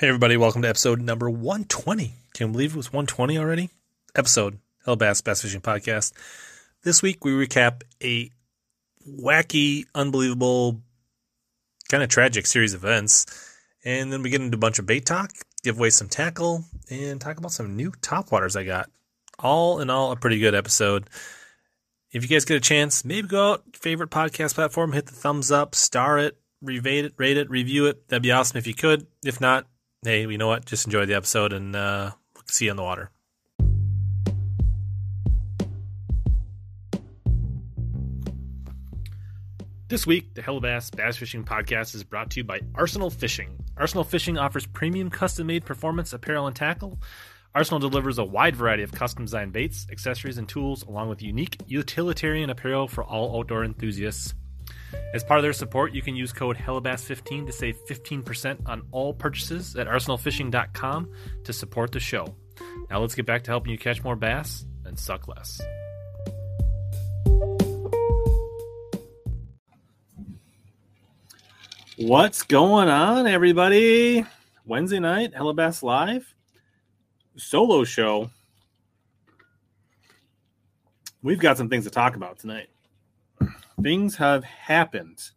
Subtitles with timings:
[0.00, 2.14] Hey, everybody, welcome to episode number 120.
[2.32, 3.68] Can you believe it was 120 already?
[4.14, 6.14] Episode, Hellabass Bass Fishing Podcast.
[6.82, 8.30] This week, we recap a
[9.06, 10.80] wacky, unbelievable,
[11.90, 13.26] kind of tragic series of events.
[13.84, 15.32] And then we get into a bunch of bait talk,
[15.62, 18.88] give away some tackle, and talk about some new top waters I got.
[19.38, 21.10] All in all, a pretty good episode.
[22.10, 25.52] If you guys get a chance, maybe go out, favorite podcast platform, hit the thumbs
[25.52, 28.08] up, star it, rate it, rate it, review it.
[28.08, 29.06] That'd be awesome if you could.
[29.22, 29.66] If not,
[30.02, 30.64] hey, you know what?
[30.64, 32.12] Just enjoy the episode and uh,
[32.46, 33.10] see you on the water.
[39.88, 43.58] This week, the Hellabass Bass Fishing Podcast is brought to you by Arsenal Fishing.
[43.76, 47.00] Arsenal Fishing offers premium custom made performance apparel and tackle.
[47.56, 51.60] Arsenal delivers a wide variety of custom designed baits, accessories, and tools, along with unique
[51.66, 54.32] utilitarian apparel for all outdoor enthusiasts.
[55.12, 59.12] As part of their support, you can use code HELLABASS15 to save 15% on all
[59.12, 61.10] purchases at arsenalfishing.com
[61.44, 62.34] to support the show.
[62.90, 65.60] Now let's get back to helping you catch more bass and suck less.
[71.96, 74.24] What's going on, everybody?
[74.64, 76.34] Wednesday night, Hellabass Live
[77.36, 78.30] solo show.
[81.22, 82.69] We've got some things to talk about tonight
[83.82, 85.30] things have happened.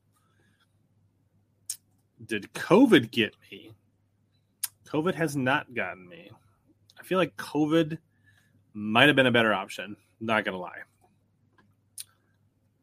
[2.26, 3.72] Did COVID get me?
[4.86, 6.32] COVID has not gotten me.
[7.00, 7.98] I feel like COVID
[8.74, 9.98] might have been a better option.
[10.20, 10.82] Not gonna lie.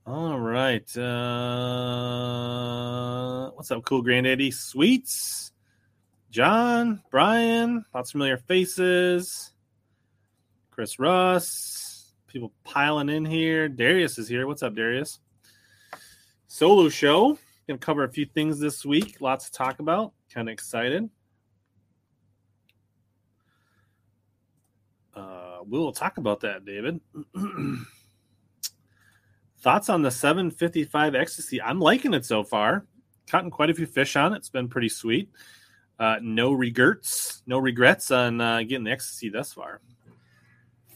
[0.07, 0.97] All right.
[0.97, 1.91] Uh,
[3.53, 4.51] what's up, cool granddaddy?
[4.51, 5.53] Sweets,
[6.31, 9.53] John, Brian, lots of familiar faces.
[10.71, 13.69] Chris Russ, people piling in here.
[13.69, 14.47] Darius is here.
[14.47, 15.21] What's up, Darius?
[16.51, 17.39] Solo show.
[17.69, 19.21] To cover a few things this week.
[19.21, 20.13] Lots to talk about.
[20.35, 21.09] Kind of excited.
[25.15, 27.01] Uh, we will talk about that, David.
[29.61, 31.63] Thoughts on the 755 ecstasy?
[31.63, 32.87] I'm liking it so far.
[33.29, 34.39] Caught in quite a few fish on it.
[34.39, 35.31] It's been pretty sweet.
[36.01, 39.81] Uh, no regrets, no regrets on uh, getting the ecstasy thus far.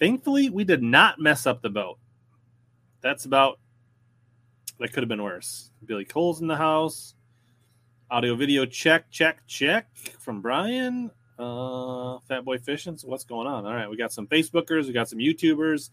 [0.00, 1.98] Thankfully, we did not mess up the boat.
[3.00, 3.60] That's about
[4.78, 5.70] that could have been worse.
[5.84, 7.14] Billy Cole's in the house.
[8.10, 11.10] Audio video check, check, check from Brian.
[11.38, 12.96] Uh, Fat Boy Fishing.
[12.96, 13.66] So what's going on?
[13.66, 15.90] All right, we got some Facebookers, we got some YouTubers.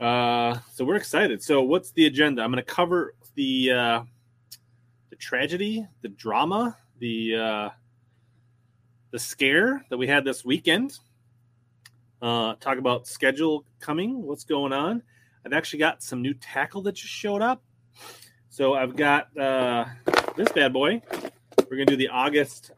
[0.00, 1.42] Uh, so we're excited.
[1.42, 2.42] So what's the agenda?
[2.42, 4.02] I'm going to cover the uh,
[5.10, 7.70] the tragedy, the drama, the uh,
[9.12, 10.98] the scare that we had this weekend.
[12.20, 15.02] Uh, talk about schedule coming, what's going on.
[15.46, 17.62] I've actually got some new tackle that just showed up.
[18.48, 19.84] So I've got uh,
[20.36, 21.02] this bad boy.
[21.68, 22.72] We're gonna do the August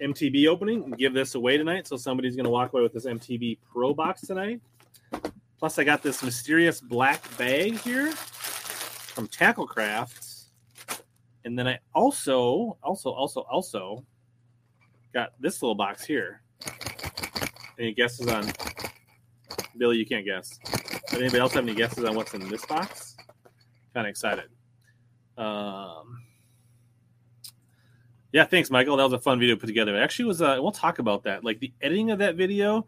[0.00, 1.86] MTB opening and give this away tonight.
[1.86, 4.60] So somebody's gonna walk away with this MTB Pro box tonight.
[5.58, 10.46] Plus, I got this mysterious black bag here from Tacklecraft,
[11.44, 14.04] and then I also, also, also, also
[15.14, 16.42] got this little box here.
[17.78, 18.52] Any guesses on
[19.76, 19.98] Billy?
[19.98, 20.58] You can't guess.
[21.10, 23.11] Does Anybody else have any guesses on what's in this box?
[23.94, 24.48] Kind of excited.
[25.36, 26.22] Um,
[28.32, 28.96] yeah, thanks, Michael.
[28.96, 29.96] That was a fun video put together.
[29.96, 30.40] It actually was.
[30.40, 31.44] Uh, we'll talk about that.
[31.44, 32.86] Like the editing of that video.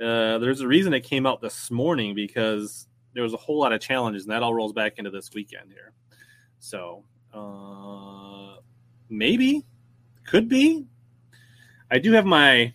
[0.00, 3.72] Uh, there's a reason it came out this morning because there was a whole lot
[3.72, 5.92] of challenges, and that all rolls back into this weekend here.
[6.58, 8.60] So uh,
[9.08, 9.64] maybe,
[10.26, 10.86] could be.
[11.90, 12.74] I do have my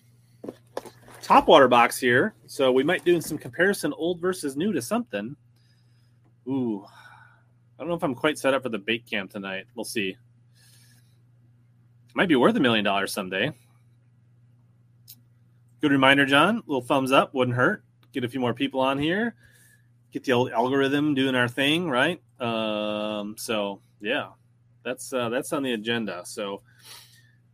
[1.22, 5.36] top water box here, so we might do some comparison old versus new to something.
[6.48, 6.86] Ooh,
[7.80, 9.66] I don't know if I'm quite set up for the bait camp tonight.
[9.74, 10.18] We'll see.
[12.14, 13.54] Might be worth a million dollars someday.
[15.80, 16.62] Good reminder, John.
[16.68, 17.86] Little thumbs up wouldn't hurt.
[18.12, 19.34] Get a few more people on here.
[20.12, 22.22] Get the old algorithm doing our thing, right?
[22.42, 24.32] Um, so yeah,
[24.84, 26.24] that's uh, that's on the agenda.
[26.26, 26.64] So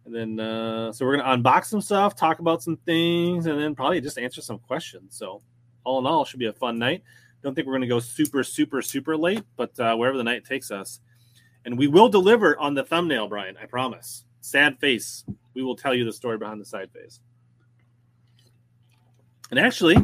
[0.05, 3.75] and then uh, so we're gonna unbox some stuff, talk about some things, and then
[3.75, 5.15] probably just answer some questions.
[5.15, 5.43] So
[5.83, 7.03] all in all, should be a fun night.
[7.45, 10.45] Don't think we're going to go super, super, super late, but uh, wherever the night
[10.45, 10.99] takes us.
[11.63, 13.55] And we will deliver on the thumbnail, Brian.
[13.61, 14.25] I promise.
[14.41, 15.23] Sad face.
[15.53, 17.19] We will tell you the story behind the side face.
[19.51, 19.95] And actually,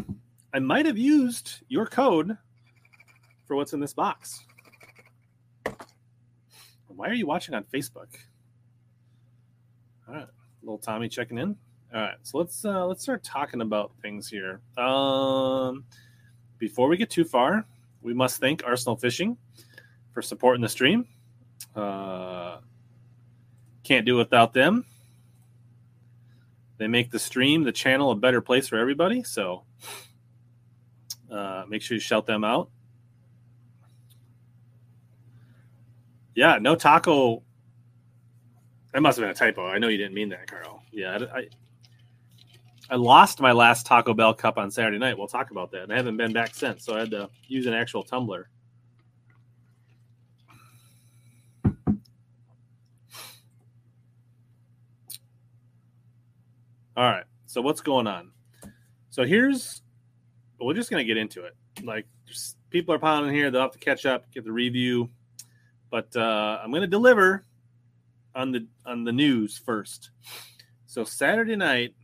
[0.53, 2.37] I might have used your code
[3.47, 4.45] for what's in this box.
[6.89, 8.19] Why are you watching on Facebook?
[10.07, 10.27] All right,
[10.61, 11.55] little Tommy checking in.
[11.91, 14.61] All right, so let's uh, let's start talking about things here.
[14.77, 15.85] Um,
[16.61, 17.65] before we get too far,
[18.03, 19.35] we must thank Arsenal Fishing
[20.13, 21.07] for supporting the stream.
[21.75, 22.57] Uh,
[23.83, 24.85] can't do without them.
[26.77, 29.23] they make the stream, the channel, a better place for everybody.
[29.23, 29.63] So
[31.31, 32.69] uh, make sure you shout them out.
[36.35, 37.41] Yeah, no taco.
[38.93, 39.65] That must have been a typo.
[39.65, 40.83] I know you didn't mean that, Carl.
[40.91, 41.47] Yeah, I, I
[42.95, 45.17] lost my last Taco Bell cup on Saturday night.
[45.17, 45.83] We'll talk about that.
[45.83, 48.49] And I haven't been back since, so I had to use an actual tumbler.
[56.97, 57.23] All right.
[57.45, 58.31] So what's going on?
[59.09, 59.81] So here's
[60.59, 61.55] we're just gonna get into it.
[61.83, 62.05] Like
[62.69, 65.09] people are piling in here, they'll have to catch up, get the review.
[65.89, 67.45] But uh, I'm gonna deliver
[68.35, 70.11] on the on the news first.
[70.85, 71.95] So Saturday night,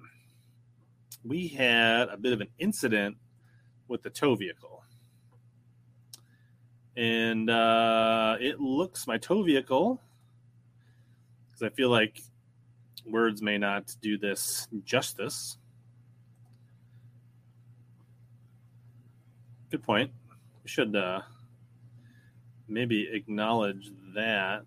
[1.28, 3.18] we had a bit of an incident
[3.88, 4.84] with the tow vehicle.
[6.96, 10.02] And uh, it looks my tow vehicle,
[11.48, 12.22] because I feel like
[13.06, 15.58] words may not do this justice.
[19.70, 20.12] Good point.
[20.64, 21.22] We should uh,
[22.68, 24.66] maybe acknowledge that.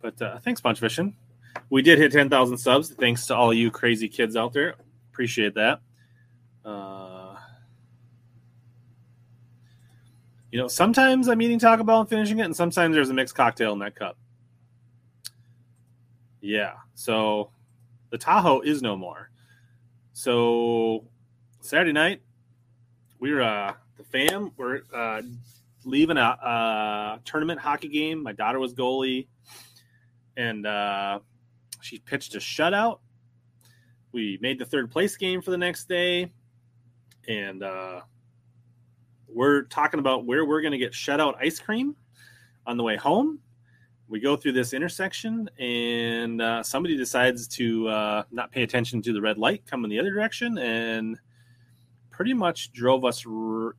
[0.00, 1.16] But uh, thanks, Punch Fishing.
[1.68, 2.90] We did hit 10,000 subs.
[2.90, 4.74] Thanks to all you crazy kids out there.
[5.12, 5.80] Appreciate that.
[6.64, 7.36] Uh,
[10.50, 13.34] you know, sometimes I'm eating Taco Bell and finishing it, and sometimes there's a mixed
[13.34, 14.18] cocktail in that cup.
[16.40, 16.74] Yeah.
[16.94, 17.50] So
[18.10, 19.30] the Tahoe is no more.
[20.12, 21.04] So
[21.60, 22.22] Saturday night,
[23.20, 24.52] we were uh, the fam.
[24.56, 25.22] We're uh,
[25.84, 28.22] leaving a, a, tournament hockey game.
[28.22, 29.28] My daughter was goalie,
[30.36, 31.20] and uh,
[31.80, 33.00] she pitched a shutout.
[34.12, 36.32] We made the third place game for the next day,
[37.28, 38.00] and uh,
[39.28, 41.94] we're talking about where we're going to get shutout ice cream
[42.66, 43.38] on the way home.
[44.08, 49.12] We go through this intersection and uh, somebody decides to uh, not pay attention to
[49.12, 51.16] the red light come in the other direction and
[52.10, 53.76] pretty much drove us r-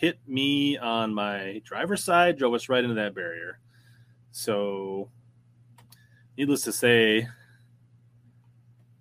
[0.00, 3.58] hit me on my driver's side drove us right into that barrier.
[4.30, 5.10] So
[6.36, 7.26] needless to say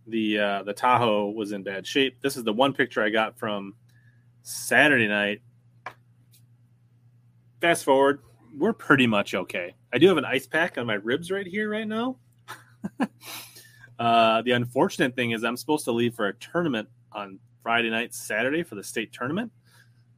[0.08, 3.38] the uh, the tahoe was in bad shape this is the one picture i got
[3.38, 3.74] from
[4.44, 5.42] saturday night
[7.60, 8.20] fast forward
[8.58, 9.76] we're pretty much okay.
[9.94, 12.18] I do have an ice pack on my ribs right here, right now.
[14.00, 18.14] uh, the unfortunate thing is, I'm supposed to leave for a tournament on Friday night,
[18.14, 19.52] Saturday for the state tournament.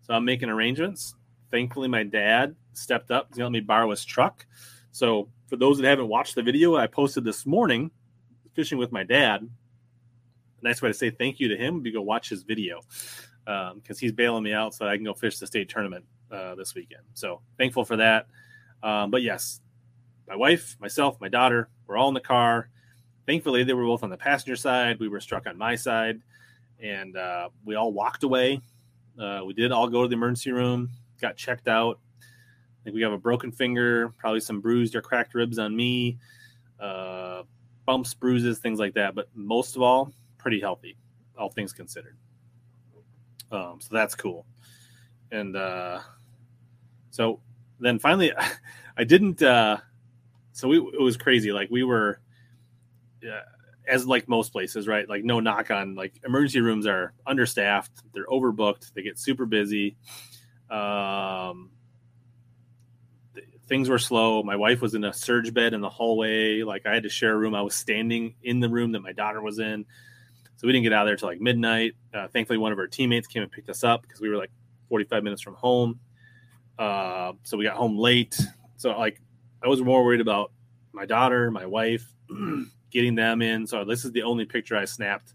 [0.02, 1.16] So I'm making arrangements.
[1.52, 4.46] Thankfully, my dad stepped up to let me borrow his truck.
[4.92, 7.92] So for those that haven't watched the video, I posted this morning
[8.54, 9.50] fishing with my dad.
[10.62, 12.82] Nice way to say thank you to him be go watch his video
[13.46, 16.06] because um, he's bailing me out so that I can go fish the state tournament
[16.32, 17.04] uh, this weekend.
[17.14, 18.28] So thankful for that.
[18.84, 19.62] Um, but yes,
[20.28, 22.70] my wife, myself, my daughter, we're all in the car.
[23.26, 25.00] Thankfully, they were both on the passenger side.
[25.00, 26.22] We were struck on my side,
[26.80, 28.62] and uh, we all walked away.
[29.20, 30.90] Uh, we did all go to the emergency room,
[31.22, 32.00] got checked out.
[32.94, 36.18] We have a broken finger, probably some bruised or cracked ribs on me,
[36.80, 37.44] uh,
[37.86, 39.16] bumps, bruises, things like that.
[39.16, 40.98] But most of all, pretty healthy,
[41.38, 42.18] all things considered.
[43.52, 44.46] Um, so that's cool.
[45.32, 46.00] And uh,
[47.10, 47.42] so
[47.80, 48.32] then finally,
[48.98, 49.42] I didn't.
[49.42, 49.78] Uh,
[50.54, 51.52] so we, it was crazy.
[51.52, 52.20] Like we were,
[53.24, 53.42] uh,
[53.88, 55.08] as like most places, right?
[55.08, 57.92] Like no knock on like emergency rooms are understaffed.
[58.14, 58.94] They're overbooked.
[58.94, 59.96] They get super busy.
[60.70, 61.70] Um,
[63.68, 64.44] things were slow.
[64.44, 66.64] My wife was in a surge bed in the hallway.
[66.64, 67.54] Like I had to share a room.
[67.54, 69.86] I was standing in the room that my daughter was in.
[70.56, 71.94] So we didn't get out there till like midnight.
[72.14, 74.52] Uh, thankfully, one of our teammates came and picked us up because we were like
[74.90, 76.00] 45 minutes from home.
[76.80, 78.40] Uh, so we got home late.
[78.78, 79.22] So like
[79.64, 80.52] I was more worried about
[80.94, 82.06] my daughter, my wife,
[82.92, 83.68] getting them in.
[83.68, 85.34] So this is the only picture I snapped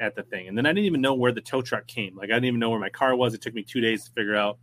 [0.00, 0.48] at the thing.
[0.48, 2.16] And then I didn't even know where the tow truck came.
[2.16, 3.34] Like I didn't even know where my car was.
[3.34, 4.58] It took me two days to figure out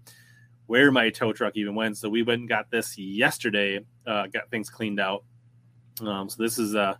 [0.68, 1.98] where my tow truck even went.
[1.98, 3.80] So we went and got this yesterday.
[4.06, 5.24] Uh, got things cleaned out.
[6.02, 6.96] Um, so this is uh,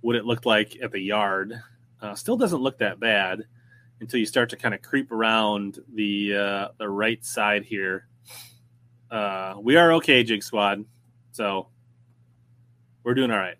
[0.00, 1.52] what it looked like at the yard.
[2.00, 3.42] Uh, still doesn't look that bad
[4.00, 8.08] until you start to kind of creep around the uh, the right side here
[9.10, 10.84] uh, we are okay, Jig Squad.
[11.32, 11.68] So
[13.02, 13.56] we're doing all right.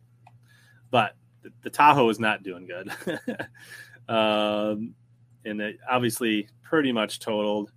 [0.90, 2.90] But the, the Tahoe is not doing good.
[4.08, 4.94] um,
[5.44, 7.70] and it obviously pretty much totaled.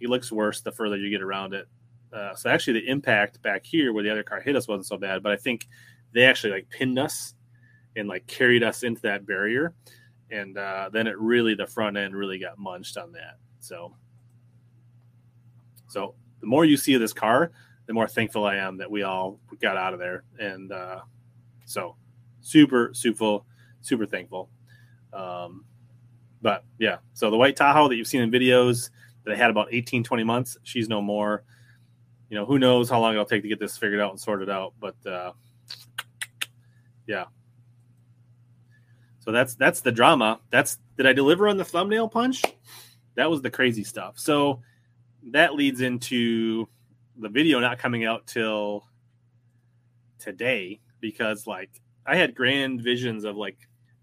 [0.00, 1.68] He looks worse the further you get around it.
[2.12, 4.96] Uh, so actually, the impact back here where the other car hit us wasn't so
[4.96, 5.68] bad, but I think
[6.12, 7.34] they actually like pinned us
[7.94, 9.74] and like carried us into that barrier,
[10.30, 13.36] and uh, then it really the front end really got munched on that.
[13.60, 13.94] So
[15.86, 17.50] so the more you see of this car,
[17.86, 20.22] the more thankful I am that we all got out of there.
[20.38, 21.00] And uh,
[21.64, 21.96] so
[22.40, 23.40] super, super,
[23.80, 24.48] super thankful.
[25.12, 25.64] Um,
[26.40, 28.90] but yeah, so the white Tahoe that you've seen in videos
[29.30, 31.44] that had about 18, 20 months, she's no more.
[32.28, 34.50] You know, who knows how long it'll take to get this figured out and sorted
[34.50, 34.74] out.
[34.78, 35.32] But uh,
[37.06, 37.24] yeah.
[39.20, 40.40] So that's that's the drama.
[40.50, 42.42] That's did I deliver on the thumbnail punch?
[43.16, 44.18] That was the crazy stuff.
[44.18, 44.62] So
[45.30, 46.68] that leads into
[47.18, 48.86] the video not coming out till
[50.18, 51.70] today because like
[52.06, 53.58] I had grand visions of like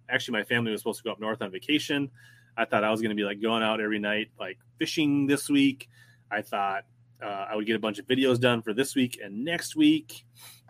[0.10, 2.12] actually my family was supposed to go up north on vacation.
[2.58, 5.48] I thought I was going to be like going out every night like fishing this
[5.50, 5.90] week.
[6.32, 6.84] I thought
[7.24, 10.26] uh, I would get a bunch of videos done for this week and next week,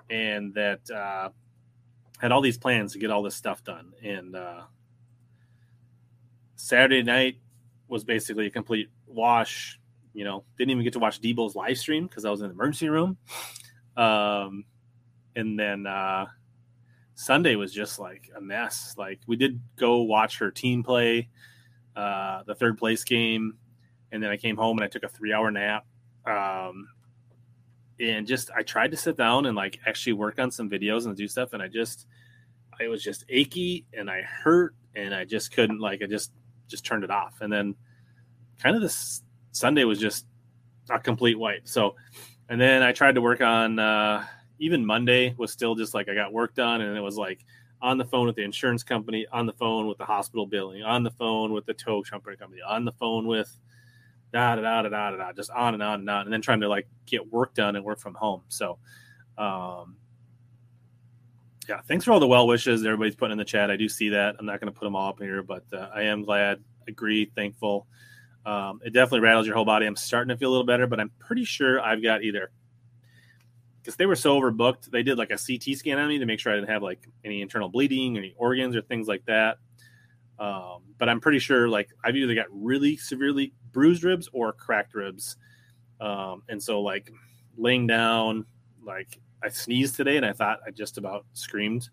[0.10, 1.30] and that uh,
[2.20, 3.94] had all these plans to get all this stuff done.
[4.04, 4.64] And uh,
[6.56, 7.38] Saturday night
[7.88, 9.80] was basically a complete wash.
[10.14, 12.54] You know, didn't even get to watch Debo's live stream because I was in the
[12.54, 13.18] emergency room.
[13.96, 14.66] Um,
[15.36, 16.26] and then uh,
[17.14, 18.96] Sunday was just like a mess.
[18.98, 21.30] Like we did go watch her team play
[21.98, 23.58] uh, the third place game,
[24.12, 25.86] and then I came home and I took a three hour nap.
[26.26, 26.90] Um,
[28.00, 31.18] and just I tried to sit down and like actually work on some videos and
[31.18, 32.06] do stuff, and I just
[32.80, 36.32] I was just achy and I hurt and I just couldn't like I just
[36.68, 37.42] just turned it off.
[37.42, 37.76] And then
[38.62, 40.26] kind of this Sunday was just
[40.90, 41.68] a complete wipe.
[41.68, 41.96] So
[42.50, 44.26] and then I tried to work on uh
[44.60, 47.46] even Monday was still just like I got work done and it was like
[47.82, 51.04] on the phone with the insurance company, on the phone with the hospital billing, on
[51.04, 53.52] the phone with the tow company company, on the phone with
[54.34, 56.62] da da da da da da, just on and on and on, and then trying
[56.62, 58.42] to like get work done and work from home.
[58.50, 58.80] So,
[59.38, 59.96] um,
[61.70, 63.70] yeah, thanks for all the well wishes everybody's putting in the chat.
[63.70, 64.36] I do see that.
[64.40, 67.32] I'm not going to put them all up here, but uh, I am glad, agree,
[67.36, 67.88] thankful.
[68.46, 69.86] Um, it definitely rattles your whole body.
[69.86, 72.52] I'm starting to feel a little better, but I'm pretty sure I've got either
[73.88, 74.92] because they were so overbooked.
[74.92, 77.08] They did like a CT scan on me to make sure I didn't have like
[77.24, 79.60] any internal bleeding, any organs or things like that.
[80.38, 84.94] Um, but I'm pretty sure like I've either got really severely bruised ribs or cracked
[84.94, 85.38] ribs.
[86.02, 87.14] Um, and so like
[87.56, 88.46] laying down,
[88.84, 91.88] like I sneezed today and I thought I just about screamed.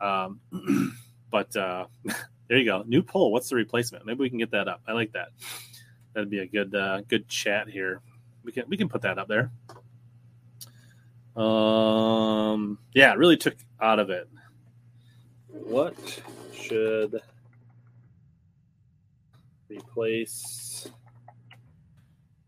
[0.00, 0.38] Um,
[1.32, 1.86] but uh,
[2.48, 2.84] there you go.
[2.86, 3.32] New poll.
[3.32, 4.06] What's the replacement?
[4.06, 4.82] Maybe we can get that up.
[4.86, 5.30] I like that.
[6.12, 8.02] That'd be a good uh, good chat here.
[8.44, 9.50] We can we can put that up there.
[11.36, 14.28] Um, yeah, it really took out of it.
[15.48, 15.96] What
[16.52, 17.20] should
[19.68, 20.88] replace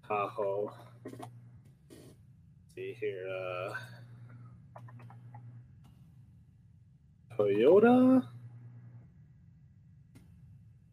[0.06, 0.72] Tahoe?
[1.04, 3.74] Let's see here, uh,
[7.36, 8.24] Toyota,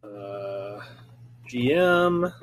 [0.03, 0.79] uh,
[1.47, 2.33] GM.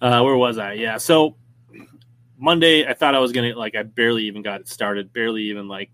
[0.00, 0.74] Uh, where was I?
[0.74, 0.98] Yeah.
[0.98, 1.36] So
[2.38, 5.68] Monday, I thought I was gonna like I barely even got it started, barely even
[5.68, 5.90] like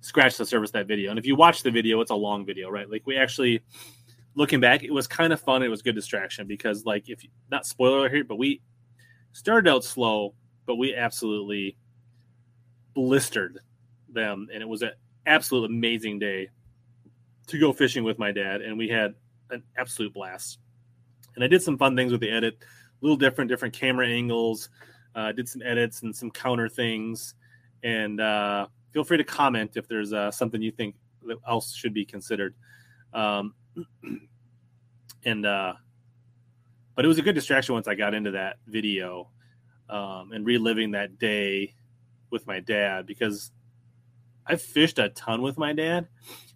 [0.00, 1.10] scratched the surface that video.
[1.10, 2.90] And if you watch the video, it's a long video, right?
[2.90, 3.62] Like we actually
[4.34, 5.62] looking back, it was kind of fun.
[5.62, 8.60] It was good distraction because like if not spoiler here, but we
[9.32, 10.34] started out slow,
[10.66, 11.76] but we absolutely
[12.94, 13.60] blistered
[14.08, 14.92] them, and it was an
[15.26, 16.48] absolute amazing day
[17.46, 19.14] to go fishing with my dad, and we had
[19.50, 20.58] an absolute blast.
[21.34, 22.58] And I did some fun things with the edit
[23.02, 24.70] little different, different camera angles.
[25.14, 27.34] Uh, did some edits and some counter things,
[27.82, 30.94] and uh, feel free to comment if there's uh, something you think
[31.46, 32.54] else should be considered.
[33.12, 33.54] Um,
[35.24, 35.74] and uh,
[36.94, 39.30] but it was a good distraction once I got into that video
[39.88, 41.74] um, and reliving that day
[42.30, 43.50] with my dad because
[44.46, 46.08] I've fished a ton with my dad.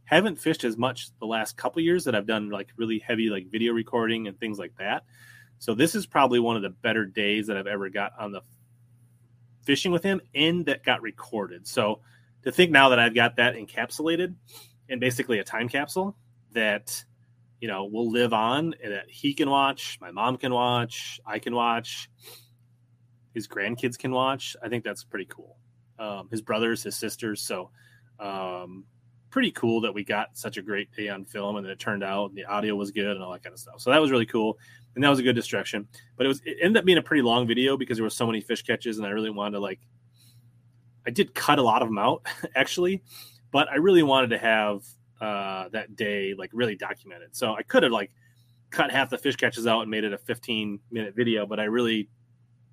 [0.05, 3.51] Haven't fished as much the last couple years that I've done like really heavy like
[3.51, 5.05] video recording and things like that.
[5.59, 8.43] So this is probably one of the better days that I've ever got on the
[9.63, 11.67] fishing with him and that got recorded.
[11.67, 12.01] So
[12.45, 14.35] to think now that I've got that encapsulated
[14.89, 16.17] and basically a time capsule
[16.53, 17.05] that
[17.61, 21.39] you know will live on and that he can watch, my mom can watch, I
[21.39, 22.09] can watch,
[23.35, 24.57] his grandkids can watch.
[24.63, 25.57] I think that's pretty cool.
[25.99, 27.43] Um, his brothers, his sisters.
[27.43, 27.71] So
[28.21, 28.85] um,
[29.37, 32.35] pretty cool that we got such a great day on film and it turned out
[32.35, 33.79] the audio was good and all that kind of stuff.
[33.79, 34.57] So that was really cool
[34.95, 35.87] and that was a good distraction.
[36.17, 38.27] But it was it ended up being a pretty long video because there were so
[38.27, 39.79] many fish catches, and I really wanted to like.
[41.07, 42.27] I did cut a lot of them out
[42.57, 43.03] actually,
[43.51, 44.85] but I really wanted to have
[45.21, 47.37] uh, that day like really documented.
[47.37, 48.13] So I could have like
[48.71, 51.65] cut half the fish catches out and made it a 15 minute video, but I
[51.65, 52.09] really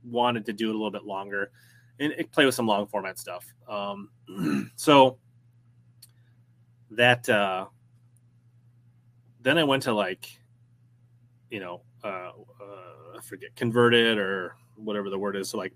[0.02, 1.52] wanted to do it a little bit longer
[2.00, 3.46] and play with some long format stuff.
[3.68, 5.18] Um, so
[6.96, 7.66] that uh,
[9.42, 10.28] then I went to like,
[11.50, 12.32] you know, uh,
[12.62, 15.50] uh, I forget converted or whatever the word is.
[15.50, 15.74] So like,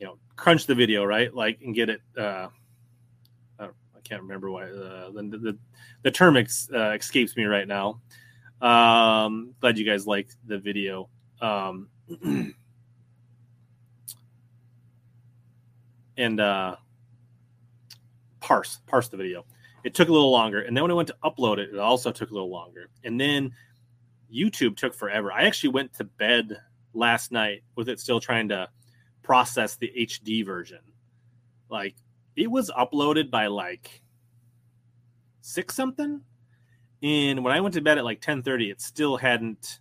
[0.00, 2.00] you know, crunch the video right, like and get it.
[2.16, 2.48] Uh,
[3.60, 3.68] I,
[4.04, 5.58] can't remember why uh, the, the
[6.02, 8.00] the term ex, uh, escapes me right now.
[8.62, 11.10] Um, glad you guys liked the video.
[11.42, 11.88] Um,
[16.16, 16.76] and uh,
[18.40, 19.44] parse parse the video.
[19.88, 22.12] It took a little longer, and then when I went to upload it, it also
[22.12, 22.90] took a little longer.
[23.04, 23.52] And then
[24.30, 25.32] YouTube took forever.
[25.32, 26.60] I actually went to bed
[26.92, 28.68] last night with it still trying to
[29.22, 30.80] process the HD version.
[31.70, 31.94] Like
[32.36, 34.02] it was uploaded by like
[35.40, 36.20] six something,
[37.02, 39.80] and when I went to bed at like ten thirty, it still hadn't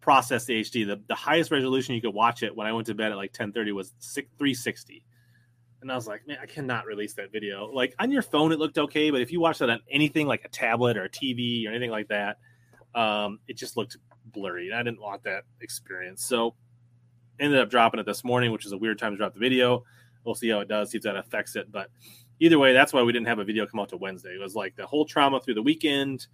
[0.00, 0.86] processed the HD.
[0.86, 3.34] The, the highest resolution you could watch it when I went to bed at like
[3.34, 5.04] ten thirty was six, 360
[5.86, 7.70] and I was like, man, I cannot release that video.
[7.72, 10.44] Like on your phone, it looked okay, but if you watch that on anything like
[10.44, 12.38] a tablet or a TV or anything like that,
[12.96, 14.66] um, it just looked blurry.
[14.66, 16.24] And I didn't want that experience.
[16.24, 16.56] So
[17.38, 19.84] ended up dropping it this morning, which is a weird time to drop the video.
[20.24, 21.70] We'll see how it does, see if that affects it.
[21.70, 21.88] But
[22.40, 24.30] either way, that's why we didn't have a video come out to Wednesday.
[24.30, 26.26] It was like the whole trauma through the weekend,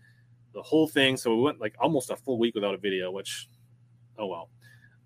[0.54, 1.18] the whole thing.
[1.18, 3.50] So we went like almost a full week without a video, which,
[4.16, 4.48] oh well.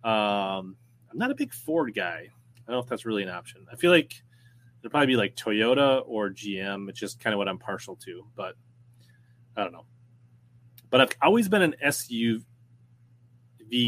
[0.04, 0.76] Um,
[1.10, 2.28] I'm not a big Ford guy.
[2.30, 3.66] I don't know if that's really an option.
[3.72, 4.22] I feel like
[4.86, 6.88] it'd probably be like Toyota or GM.
[6.88, 8.54] It's just kind of what I'm partial to, but
[9.56, 9.84] I don't know.
[10.90, 12.44] But I've always been an SUV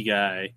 [0.05, 0.55] guy.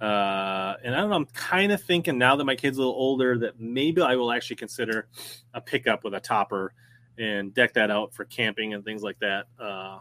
[0.00, 2.94] Uh, and I don't know, I'm kind of thinking now that my kid's a little
[2.94, 5.06] older that maybe I will actually consider
[5.54, 6.74] a pickup with a topper
[7.16, 9.46] and deck that out for camping and things like that.
[9.60, 10.00] Uh,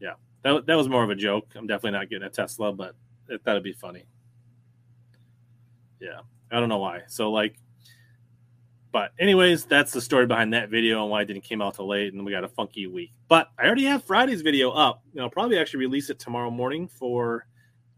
[0.00, 1.52] yeah, that, that was more of a joke.
[1.54, 2.94] I'm definitely not getting a Tesla, but
[3.28, 4.06] it, that'd be funny.
[6.00, 7.02] Yeah, I don't know why.
[7.08, 7.56] So, like,
[8.96, 11.86] but anyways, that's the story behind that video and why it didn't came out till
[11.86, 13.12] late, and we got a funky week.
[13.28, 15.02] But I already have Friday's video up.
[15.12, 17.46] Know, I'll probably actually release it tomorrow morning for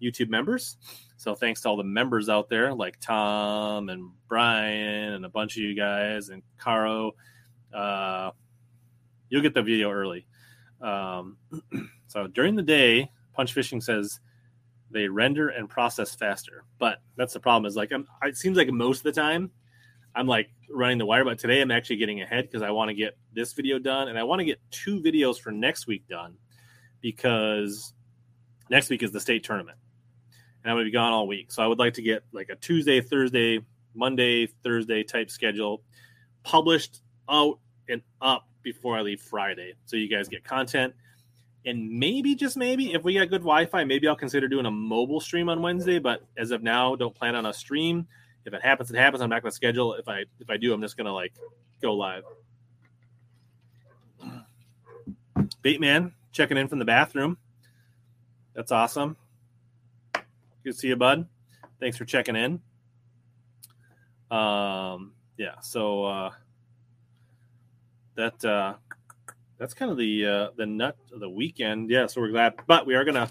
[0.02, 0.76] YouTube members.
[1.16, 5.56] So thanks to all the members out there, like Tom and Brian and a bunch
[5.56, 7.12] of you guys and Caro.
[7.72, 8.32] Uh,
[9.28, 10.26] you'll get the video early.
[10.80, 11.37] Um,
[12.08, 14.18] so during the day, Punch Fishing says
[14.90, 17.66] they render and process faster, but that's the problem.
[17.66, 19.52] Is like I'm, it seems like most of the time
[20.18, 22.94] I'm like running the wire, but today I'm actually getting ahead because I want to
[22.94, 26.35] get this video done and I want to get two videos for next week done
[27.00, 27.94] because
[28.68, 29.78] next week is the state tournament
[30.62, 31.52] and I'm going to be gone all week.
[31.52, 33.61] So I would like to get like a Tuesday, Thursday,
[33.94, 35.83] Monday, Thursday type schedule
[36.42, 37.00] published
[37.31, 39.74] out and up before I leave Friday.
[39.85, 40.94] So you guys get content.
[41.64, 44.70] And maybe, just maybe, if we got good Wi Fi, maybe I'll consider doing a
[44.70, 45.98] mobile stream on Wednesday.
[45.98, 48.07] But as of now, don't plan on a stream
[48.48, 49.22] if it happens, it happens.
[49.22, 49.94] I'm not going to schedule.
[49.94, 51.32] If I if I do, I'm just going to like
[51.80, 52.24] go live.
[55.62, 57.37] Bateman checking in from the bathroom.
[58.54, 59.16] That's awesome.
[60.12, 61.28] Good to see you, bud.
[61.78, 62.61] Thanks for checking in.
[64.30, 65.61] Um, yeah.
[65.61, 66.30] So uh,
[68.16, 68.74] that uh,
[69.58, 71.90] that's kind of the uh, the nut of the weekend.
[71.90, 72.06] Yeah.
[72.06, 73.28] So we're glad, but we are gonna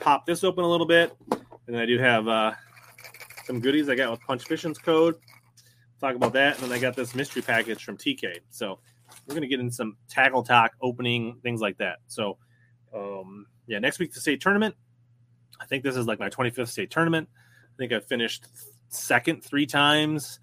[0.00, 1.16] pop this open a little bit,
[1.66, 2.52] and I do have uh,
[3.50, 5.16] some goodies I got with Punch Fishing's code.
[6.00, 8.38] Talk about that, and then I got this mystery package from TK.
[8.50, 8.78] So
[9.26, 11.98] we're gonna get in some tackle talk, opening things like that.
[12.06, 12.38] So
[12.94, 14.76] um, yeah, next week the state tournament.
[15.60, 17.28] I think this is like my 25th state tournament.
[17.34, 18.46] I think I've finished
[18.88, 20.38] second three times.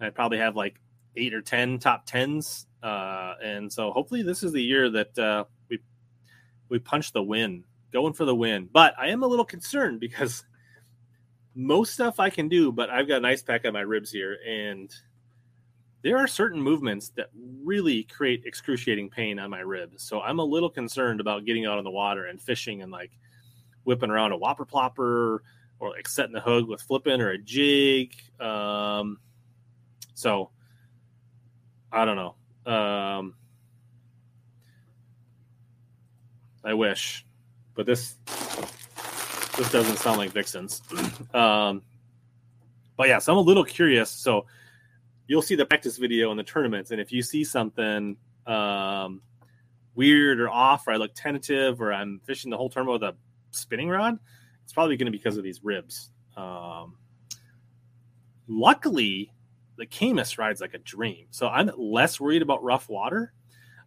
[0.00, 0.80] I probably have like
[1.16, 5.44] eight or ten top tens, uh, and so hopefully this is the year that uh,
[5.70, 5.78] we
[6.68, 8.68] we punch the win, going for the win.
[8.72, 10.42] But I am a little concerned because
[11.58, 14.38] most stuff I can do, but I've got an ice pack on my ribs here,
[14.46, 14.94] and
[16.02, 20.04] there are certain movements that really create excruciating pain on my ribs.
[20.04, 23.10] So I'm a little concerned about getting out on the water and fishing and like
[23.82, 25.40] whipping around a whopper plopper
[25.80, 28.14] or like setting the hook with flipping or a jig.
[28.38, 29.18] Um,
[30.14, 30.50] so
[31.90, 32.72] I don't know.
[32.72, 33.34] Um,
[36.64, 37.26] I wish,
[37.74, 38.14] but this
[39.58, 40.82] this doesn't sound like Vixens.
[41.34, 41.82] um,
[42.96, 44.08] but yeah, so I'm a little curious.
[44.08, 44.46] So
[45.26, 48.16] you'll see the practice video in the tournaments, and if you see something
[48.46, 49.20] um,
[49.96, 53.16] weird or off, or I look tentative, or I'm fishing the whole tournament with a
[53.50, 54.18] spinning rod,
[54.62, 56.10] it's probably going to be because of these ribs.
[56.36, 56.96] Um,
[58.46, 59.32] luckily,
[59.76, 63.32] the Caymas rides like a dream, so I'm less worried about rough water.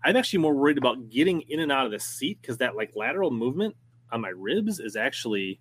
[0.04, 2.92] I'm actually more worried about getting in and out of the seat because that like
[2.94, 3.76] lateral movement
[4.12, 5.60] on my ribs is actually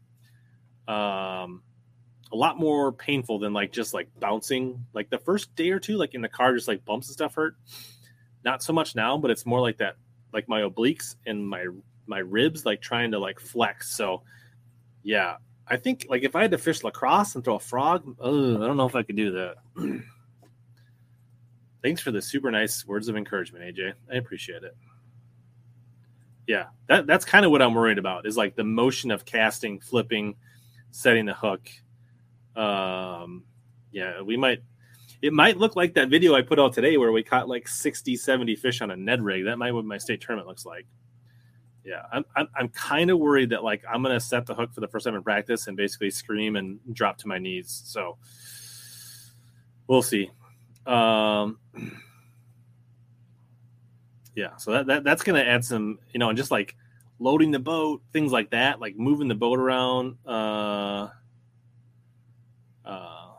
[0.89, 1.63] um,
[2.33, 4.85] a lot more painful than like just like bouncing.
[4.93, 7.35] Like the first day or two, like in the car, just like bumps and stuff
[7.35, 7.57] hurt.
[8.45, 9.97] Not so much now, but it's more like that,
[10.33, 11.67] like my obliques and my
[12.07, 13.95] my ribs, like trying to like flex.
[13.97, 14.23] So,
[15.03, 15.37] yeah,
[15.67, 18.57] I think like if I had to fish La Crosse and throw a frog, oh,
[18.57, 19.57] I don't know if I could do that.
[21.83, 23.95] Thanks for the super nice words of encouragement, AJ.
[24.13, 24.77] I appreciate it.
[26.47, 29.79] Yeah, that that's kind of what I'm worried about is like the motion of casting,
[29.81, 30.37] flipping,
[30.91, 31.69] setting the hook.
[32.57, 33.45] Um,
[33.93, 34.63] yeah, we might.
[35.23, 38.17] It might look like that video I put out today where we caught like 60,
[38.17, 39.45] 70 fish on a Ned rig.
[39.45, 40.87] That might what my state tournament looks like.
[41.85, 44.81] Yeah, I'm I'm, I'm kind of worried that like I'm gonna set the hook for
[44.81, 47.83] the first time in practice and basically scream and drop to my knees.
[47.85, 48.19] So
[49.87, 50.31] we'll see.
[50.87, 51.59] Um,
[54.41, 56.75] yeah, so that, that that's gonna add some, you know, and just like
[57.19, 60.17] loading the boat, things like that, like moving the boat around.
[60.27, 61.09] Uh,
[62.87, 63.33] uh,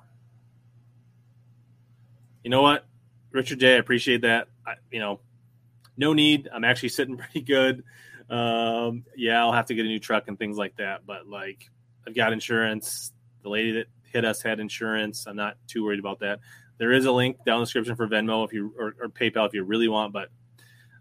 [2.44, 2.86] you know what,
[3.32, 4.48] Richard J, I appreciate that.
[4.64, 5.20] I, you know,
[5.98, 6.48] no need.
[6.54, 7.84] I'm actually sitting pretty good.
[8.30, 11.68] Um, yeah, I'll have to get a new truck and things like that, but like
[12.08, 13.12] I've got insurance.
[13.42, 15.26] The lady that hit us had insurance.
[15.26, 16.42] I'm not too worried about that.
[16.78, 19.56] There is a link down the description for Venmo if you or, or PayPal if
[19.56, 20.30] you really want, but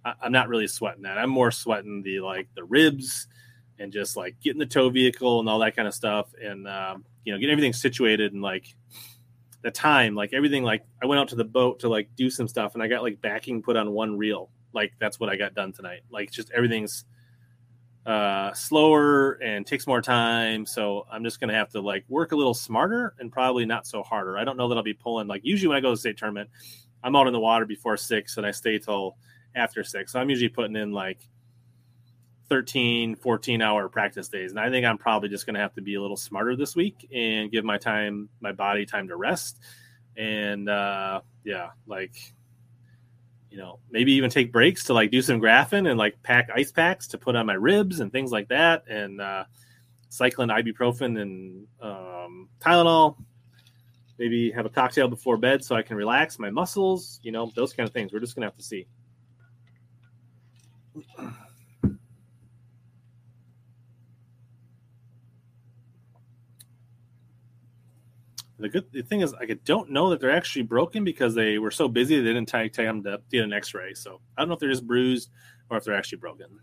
[0.04, 1.18] I, am not really sweating that.
[1.18, 3.26] I'm more sweating the like the ribs
[3.78, 7.04] and just like getting the tow vehicle and all that kind of stuff, and um,
[7.24, 8.74] you know, getting everything situated and like
[9.62, 10.62] the time, like everything.
[10.62, 13.02] Like I went out to the boat to like do some stuff, and I got
[13.02, 14.50] like backing put on one reel.
[14.72, 16.00] Like that's what I got done tonight.
[16.10, 17.04] Like just everything's
[18.06, 20.64] uh, slower and takes more time.
[20.64, 24.02] So I'm just gonna have to like work a little smarter and probably not so
[24.02, 24.38] harder.
[24.38, 26.16] I don't know that I'll be pulling like usually when I go to the state
[26.16, 26.50] tournament,
[27.02, 29.16] I'm out in the water before six and I stay till
[29.54, 30.12] after six.
[30.12, 31.18] So I'm usually putting in like
[32.48, 34.50] 13, 14 hour practice days.
[34.50, 37.08] And I think I'm probably just gonna have to be a little smarter this week
[37.14, 39.58] and give my time, my body time to rest.
[40.16, 42.14] And uh yeah, like
[43.50, 46.70] you know, maybe even take breaks to like do some graphing and like pack ice
[46.70, 49.44] packs to put on my ribs and things like that, and uh,
[50.08, 53.16] cycling ibuprofen and um, Tylenol.
[54.18, 57.20] Maybe have a cocktail before bed so I can relax my muscles.
[57.22, 58.12] You know, those kind of things.
[58.12, 58.86] We're just gonna have to see.
[68.60, 71.70] The good the thing is, I don't know that they're actually broken because they were
[71.70, 73.94] so busy they didn't take them to get an X-ray.
[73.94, 75.30] So I don't know if they're just bruised
[75.70, 76.60] or if they're actually broken.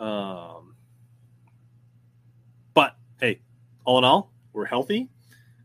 [0.00, 0.74] Um,
[2.72, 3.42] but hey,
[3.84, 5.10] all in all, we're healthy.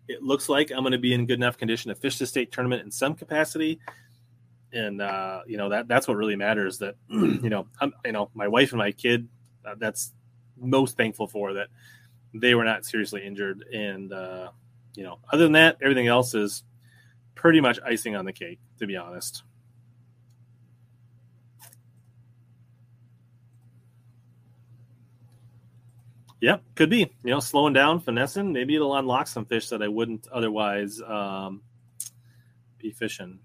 [0.09, 2.51] It looks like I'm going to be in good enough condition to fish the state
[2.51, 3.79] tournament in some capacity,
[4.73, 6.77] and uh, you know that that's what really matters.
[6.79, 9.27] That you know, I'm, you know, my wife and my kid.
[9.65, 10.13] Uh, that's
[10.59, 11.67] most thankful for that
[12.33, 13.65] they were not seriously injured.
[13.73, 14.49] And, uh,
[14.95, 16.63] you know, other than that, everything else is
[17.35, 19.43] pretty much icing on the cake, to be honest.
[26.39, 26.99] Yep, could be.
[27.23, 28.53] You know, slowing down, finessing.
[28.53, 31.63] Maybe it'll unlock some fish that I wouldn't otherwise um,
[32.77, 33.39] be fishing.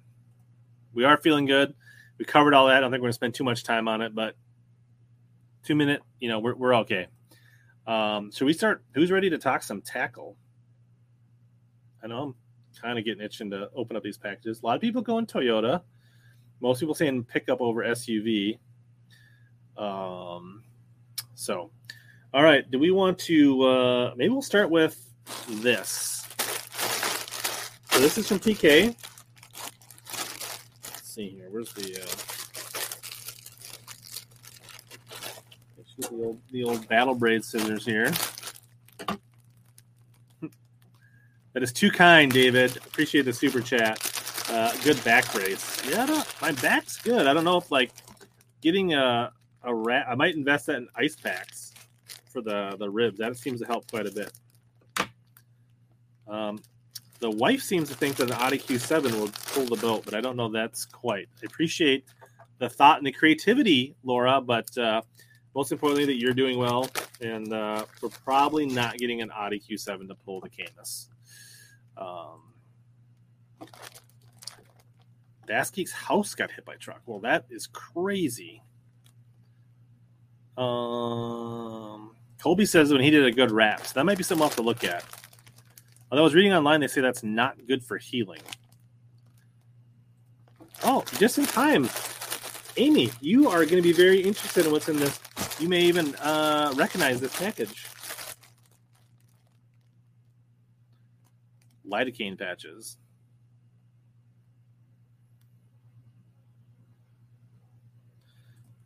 [0.94, 1.74] We are feeling good.
[2.18, 2.76] We covered all that.
[2.76, 4.36] I don't think we're going to spend too much time on it, but
[5.64, 7.06] two minute, you know, we're, we're okay.
[7.86, 8.84] Um, should we start?
[8.94, 10.36] Who's ready to talk some tackle?
[12.02, 12.34] I know I'm
[12.80, 14.60] kind of getting itching to open up these packages.
[14.62, 15.82] A lot of people going Toyota.
[16.60, 18.58] Most people saying pickup over SUV.
[19.76, 20.62] Um,
[21.34, 21.70] so,
[22.32, 22.68] all right.
[22.70, 23.62] Do we want to?
[23.62, 25.08] Uh, maybe we'll start with
[25.48, 26.24] this.
[27.90, 28.96] So this is from TK.
[31.12, 31.48] See here.
[31.50, 32.00] Where's the?
[32.00, 32.06] Uh,
[35.98, 38.10] the old, the old battle braid scissors here.
[41.52, 42.78] That is too kind, David.
[42.78, 44.00] Appreciate the super chat.
[44.48, 45.82] Uh, good back brace.
[45.86, 47.26] Yeah, my back's good.
[47.26, 47.92] I don't know if like
[48.62, 49.30] getting a
[49.62, 50.06] a rat.
[50.08, 51.74] I might invest that in ice packs
[52.32, 53.18] for the the ribs.
[53.18, 54.32] That seems to help quite a bit.
[56.26, 56.58] Um,
[57.22, 60.20] the wife seems to think that an Audi Q7 will pull the boat, but I
[60.20, 61.28] don't know that's quite.
[61.40, 62.04] I appreciate
[62.58, 65.02] the thought and the creativity, Laura, but uh,
[65.54, 70.08] most importantly that you're doing well, and uh, we're probably not getting an Audi Q7
[70.08, 71.06] to pull the Caymas.
[71.96, 72.54] Um,
[75.46, 77.02] Bass house got hit by truck.
[77.06, 78.62] Well, that is crazy.
[80.56, 84.56] Um, Colby says when he did a good wrap, so that might be something else
[84.56, 85.04] to look at.
[86.12, 88.42] Although I was reading online, they say that's not good for healing.
[90.84, 91.88] Oh, just in time.
[92.76, 95.18] Amy, you are going to be very interested in what's in this
[95.58, 97.86] you may even uh, recognize this package.
[101.92, 102.96] lidocaine patches.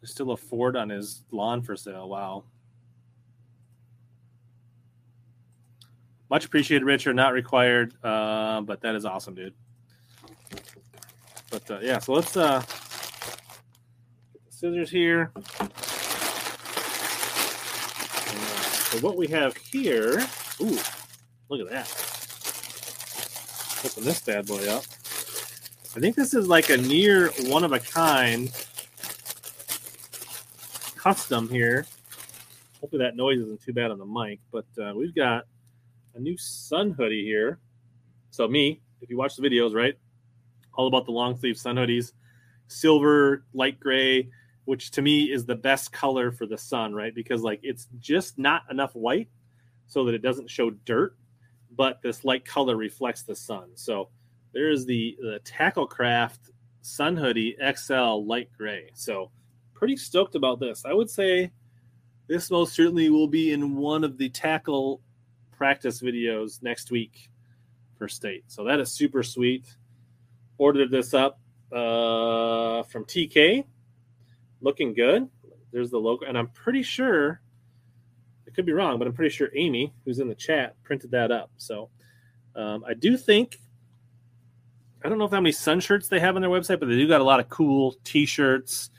[0.01, 2.09] There's still a Ford on his lawn for sale.
[2.09, 2.45] Wow.
[6.31, 7.15] Much appreciated, Richard.
[7.15, 9.55] Not required, uh, but that is awesome, dude.
[11.51, 12.63] But uh, yeah, so let's uh,
[14.49, 15.31] scissors here.
[18.91, 20.27] So what we have here,
[20.61, 20.79] ooh,
[21.49, 21.89] look at that.
[23.85, 24.85] Open this bad boy up.
[25.95, 28.51] I think this is like a near one of a kind
[30.97, 31.87] custom here.
[32.81, 35.45] Hopefully that noise isn't too bad on the mic, but uh, we've got
[36.17, 37.59] a new sun hoodie here.
[38.31, 39.95] So me, if you watch the videos, right,
[40.75, 42.13] all about the long sleeve sun hoodies,
[42.69, 44.31] silver, light gray,
[44.65, 47.15] which to me is the best color for the sun, right?
[47.15, 49.29] Because like it's just not enough white
[49.87, 51.17] so that it doesn't show dirt,
[51.71, 53.71] but this light color reflects the sun.
[53.75, 54.09] So
[54.53, 56.51] there's the the Tacklecraft
[56.81, 58.91] Sun Hoodie XL light gray.
[58.95, 59.31] So
[59.75, 60.85] pretty stoked about this.
[60.87, 61.53] I would say
[62.27, 65.01] this most certainly will be in one of the tackle
[65.57, 67.31] practice videos next week
[67.99, 68.45] for state.
[68.49, 69.65] So that is super sweet.
[70.59, 71.41] Ordered this up
[71.73, 73.65] uh, from TK.
[74.61, 75.29] Looking good.
[75.73, 77.41] There's the logo, and I'm pretty sure.
[78.47, 81.31] I could be wrong, but I'm pretty sure Amy, who's in the chat, printed that
[81.31, 81.51] up.
[81.57, 81.91] So
[82.55, 83.59] um, I do think.
[85.05, 86.97] I don't know if how many sun shirts they have on their website, but they
[86.97, 88.91] do got a lot of cool T-shirts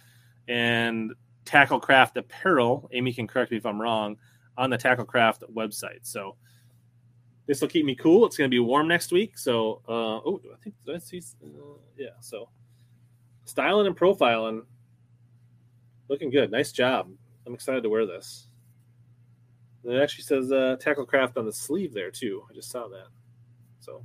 [0.47, 1.13] and
[1.45, 2.89] Tacklecraft apparel.
[2.93, 4.17] Amy can correct me if I'm wrong
[4.57, 5.99] on the Tacklecraft website.
[6.03, 6.35] So
[7.47, 8.25] this will keep me cool.
[8.25, 9.37] It's going to be warm next week.
[9.37, 11.21] So, uh, oh, I think I see?
[11.43, 12.09] Uh, yeah.
[12.19, 12.49] So,
[13.45, 14.63] styling and profiling,
[16.09, 16.51] looking good.
[16.51, 17.09] Nice job.
[17.45, 18.47] I'm excited to wear this.
[19.83, 22.43] And it actually says uh, Tacklecraft on the sleeve there too.
[22.51, 23.07] I just saw that.
[23.79, 24.03] So,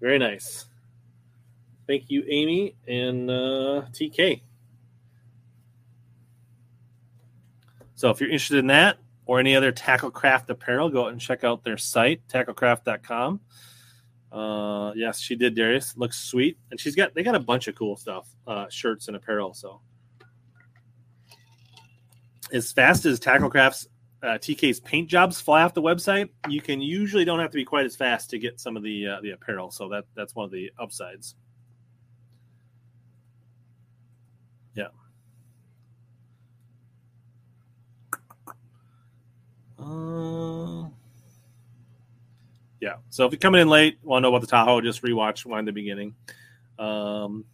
[0.00, 0.66] very nice.
[1.86, 4.42] Thank you, Amy and uh, TK.
[7.94, 11.44] So, if you're interested in that, or any other Tacklecraft apparel, go out and check
[11.44, 13.40] out their site, tacklecraft.com.
[14.32, 15.96] Uh, yes, she did, Darius.
[15.96, 16.58] Looks sweet.
[16.70, 19.52] And she's got, they got a bunch of cool stuff, uh, shirts and apparel.
[19.54, 19.80] So,
[22.52, 23.88] as fast as Tacklecraft's
[24.22, 27.64] uh, TK's paint jobs fly off the website, you can usually don't have to be
[27.64, 29.70] quite as fast to get some of the uh, the apparel.
[29.70, 31.34] So that that's one of the upsides.
[34.74, 34.88] Yeah.
[39.82, 40.88] Uh,
[42.80, 42.96] yeah.
[43.10, 45.64] So if you're coming in late, want to know about the Tahoe, just rewatch in
[45.64, 46.14] the beginning.
[46.78, 47.44] Um,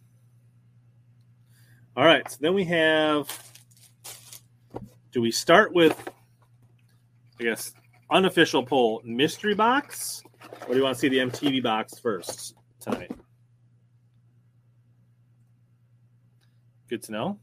[1.95, 2.29] all right.
[2.29, 3.27] So then we have.
[5.11, 5.97] Do we start with,
[7.39, 7.73] I guess,
[8.11, 10.21] unofficial poll mystery box,
[10.67, 13.11] or do you want to see the MTB box first tonight?
[16.89, 17.39] Good to know.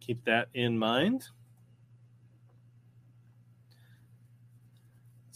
[0.00, 1.28] Keep that in mind.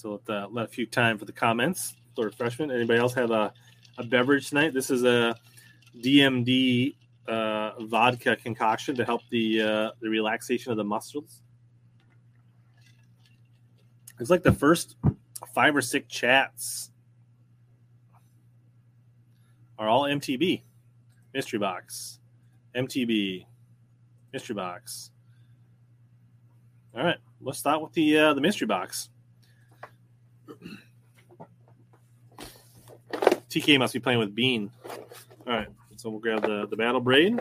[0.00, 1.94] So let, uh, let a few time for the comments.
[2.16, 2.72] For refreshment.
[2.72, 3.52] Anybody else have a,
[3.98, 4.72] a beverage tonight?
[4.72, 5.36] This is a
[6.02, 6.94] DMD
[7.28, 11.42] uh, vodka concoction to help the uh, the relaxation of the muscles.
[14.18, 14.96] It's like the first
[15.54, 16.90] five or six chats
[19.78, 20.62] are all MTB
[21.34, 22.20] mystery box,
[22.74, 23.44] MTB
[24.32, 25.10] mystery box.
[26.96, 29.10] All right, let's start with the uh, the mystery box.
[33.50, 34.70] TK must be playing with Bean.
[35.46, 37.40] All right, so we'll grab the, the battle braid,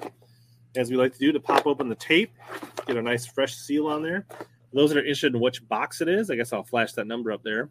[0.75, 2.31] as we like to do, to pop open the tape,
[2.87, 4.25] get a nice fresh seal on there.
[4.29, 7.07] For those that are interested in which box it is, I guess I'll flash that
[7.07, 7.69] number up there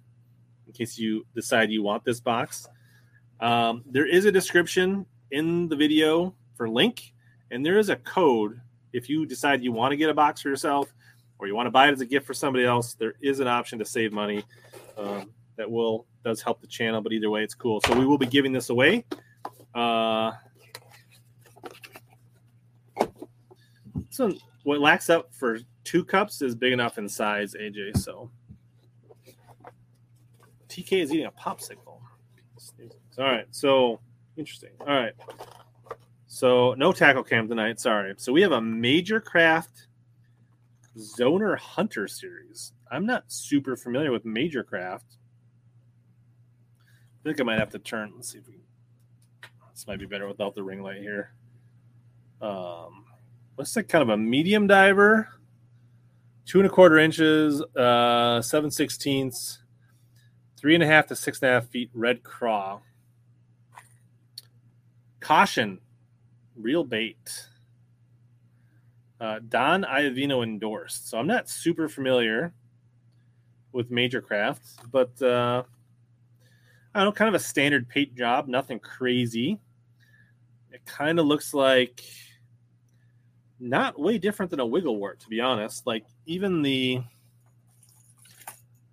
[0.66, 2.68] in case you decide you want this box.
[3.40, 7.12] Um, there is a description in the video for link,
[7.50, 8.60] and there is a code
[8.92, 10.92] if you decide you want to get a box for yourself
[11.38, 12.94] or you want to buy it as a gift for somebody else.
[12.94, 14.44] There is an option to save money.
[14.96, 17.02] Um, that will does help the channel.
[17.02, 17.82] But either way, it's cool.
[17.84, 19.04] So we will be giving this away.
[19.74, 20.32] Uh,
[24.08, 27.98] so what lacks up for two cups is big enough in size, AJ.
[27.98, 28.30] So
[30.68, 32.00] TK is eating a popsicle.
[33.18, 33.98] All right, so
[34.36, 34.70] interesting.
[34.80, 35.12] All right,
[36.28, 37.80] so no tackle cam tonight.
[37.80, 38.14] Sorry.
[38.16, 39.87] So we have a major craft
[40.98, 42.72] zoner hunter series.
[42.90, 45.16] I'm not super familiar with major craft.
[47.20, 48.12] I think I might have to turn.
[48.14, 48.54] Let's see if we.
[49.72, 51.32] This might be better without the ring light here.
[52.42, 53.04] Um,
[53.56, 55.28] looks like kind of a medium diver,
[56.46, 59.60] two and a quarter inches, uh, seven sixteenths.
[60.56, 62.80] Three and a half to six and a half feet red craw.
[65.20, 65.78] Caution,
[66.56, 67.46] real bait.
[69.20, 71.08] Uh, Don Iovino endorsed.
[71.08, 72.52] So I'm not super familiar
[73.72, 75.62] with Major Craft, but uh,
[76.94, 79.58] I don't know, kind of a standard paint job, nothing crazy.
[80.70, 82.02] It kind of looks like
[83.60, 85.86] not way different than a Wiggle Wart, to be honest.
[85.86, 87.02] Like even the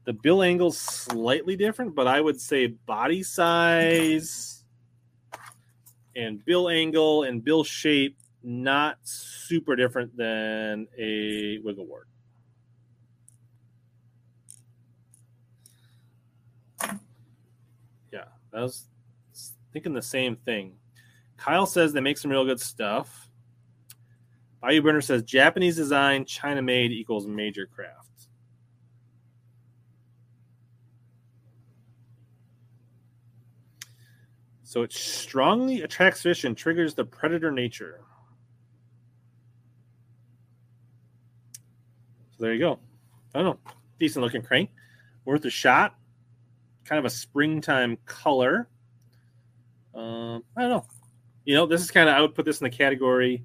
[0.05, 4.63] the bill angle's slightly different, but I would say body size
[6.15, 12.07] and bill angle and bill shape not super different than a Wiggle Wart.
[18.13, 18.85] Yeah, I was
[19.73, 20.73] thinking the same thing.
[21.37, 23.29] Kyle says they make some real good stuff.
[24.61, 28.27] Bayou Burner says Japanese design, China made equals major craft.
[34.63, 38.01] So it strongly attracts fish and triggers the predator nature.
[42.37, 42.79] So there you go.
[43.33, 43.71] I don't know.
[43.99, 44.69] Decent looking crank.
[45.25, 45.95] Worth a shot.
[46.83, 48.69] Kind of a springtime color.
[49.93, 50.85] Um, I don't know.
[51.45, 53.43] You know, this is kind of, I would put this in the category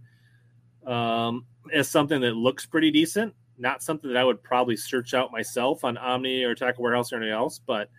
[0.87, 3.35] um, as something that looks pretty decent.
[3.59, 7.17] Not something that I would probably search out myself on Omni or Tackle Warehouse or
[7.17, 7.91] anything else, but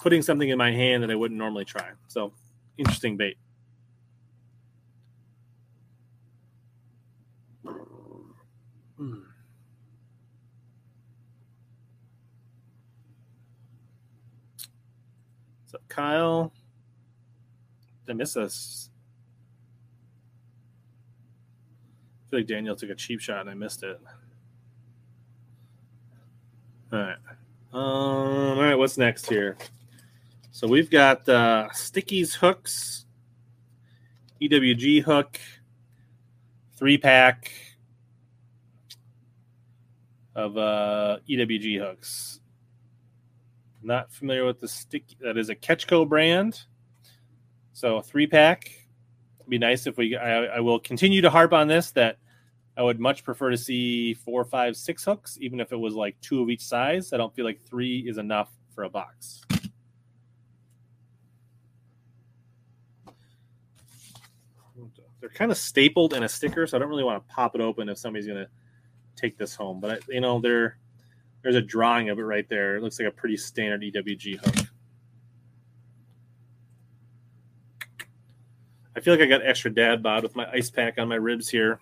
[0.00, 1.90] putting something in my hand that I wouldn't normally try.
[2.08, 2.32] So
[2.76, 3.38] interesting bait.
[8.96, 9.20] Hmm.
[15.66, 16.52] So Kyle,
[18.06, 18.90] I miss us?
[22.26, 23.98] I feel like Daniel took a cheap shot and I missed it.
[26.92, 27.16] All right.
[27.72, 29.56] Um, all right, what's next here?
[30.50, 33.06] So we've got uh, Stickies hooks,
[34.42, 35.40] EWG hook,
[36.74, 37.50] three pack
[40.34, 42.40] of uh, EWG hooks.
[43.86, 45.04] Not familiar with the stick.
[45.20, 46.60] That is a Catch Co brand.
[47.72, 48.70] So three pack.
[49.38, 50.16] It'd be nice if we.
[50.16, 52.18] I, I will continue to harp on this that
[52.76, 56.20] I would much prefer to see four, five, six hooks, even if it was like
[56.20, 57.12] two of each size.
[57.12, 59.44] I don't feel like three is enough for a box.
[65.20, 67.60] they're kind of stapled in a sticker, so I don't really want to pop it
[67.60, 68.48] open if somebody's gonna
[69.16, 69.80] take this home.
[69.80, 70.78] But you know, there
[71.46, 72.74] there's a drawing of it right there.
[72.74, 74.66] It looks like a pretty standard EWG hook.
[78.96, 81.48] I feel like I got extra dad bod with my ice pack on my ribs
[81.48, 81.78] here.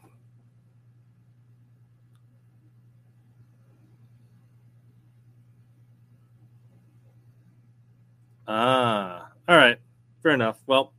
[8.46, 9.78] Ah, all right,
[10.22, 10.58] fair enough.
[10.66, 10.92] Well,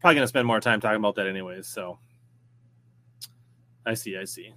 [0.00, 1.68] probably going to spend more time talking about that anyways.
[1.68, 2.00] So
[3.86, 4.54] I see, I see.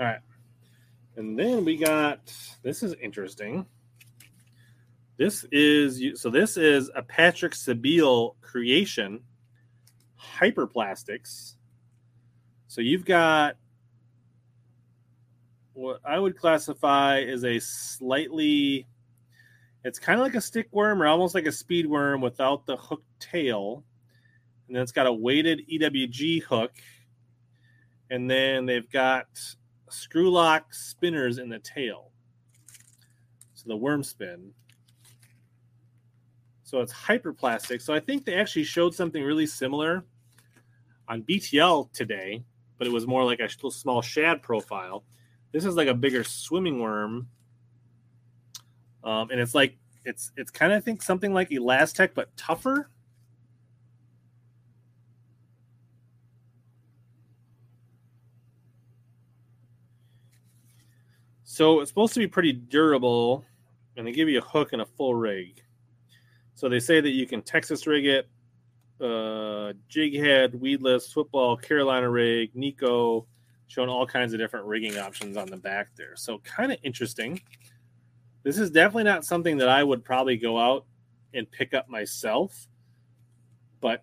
[0.00, 0.20] All right.
[1.16, 3.66] And then we got this is interesting.
[5.18, 9.20] This is so this is a Patrick Sebile creation,
[10.18, 11.56] hyperplastics.
[12.66, 13.56] So you've got
[15.74, 18.86] what I would classify as a slightly
[19.84, 22.78] it's kind of like a stick worm or almost like a speed worm without the
[22.78, 23.84] hook tail.
[24.66, 26.72] And then it's got a weighted EWG hook.
[28.08, 29.26] And then they've got
[29.92, 32.10] screw lock spinners in the tail.
[33.54, 34.52] So the worm spin.
[36.62, 37.82] So it's hyperplastic.
[37.82, 40.04] So I think they actually showed something really similar
[41.08, 42.44] on BTL today,
[42.78, 45.04] but it was more like a small shad profile.
[45.52, 47.28] This is like a bigger swimming worm
[49.04, 52.90] um, and it's like it's it's kind of I think something like ElaZtech but tougher.
[61.60, 63.44] So it's supposed to be pretty durable,
[63.94, 65.62] and they give you a hook and a full rig.
[66.54, 68.30] So they say that you can Texas rig it,
[68.98, 73.26] uh, jig head, weedless, football, Carolina rig, Neko,
[73.66, 76.16] showing all kinds of different rigging options on the back there.
[76.16, 77.38] So kind of interesting.
[78.42, 80.86] This is definitely not something that I would probably go out
[81.34, 82.68] and pick up myself.
[83.82, 84.02] But,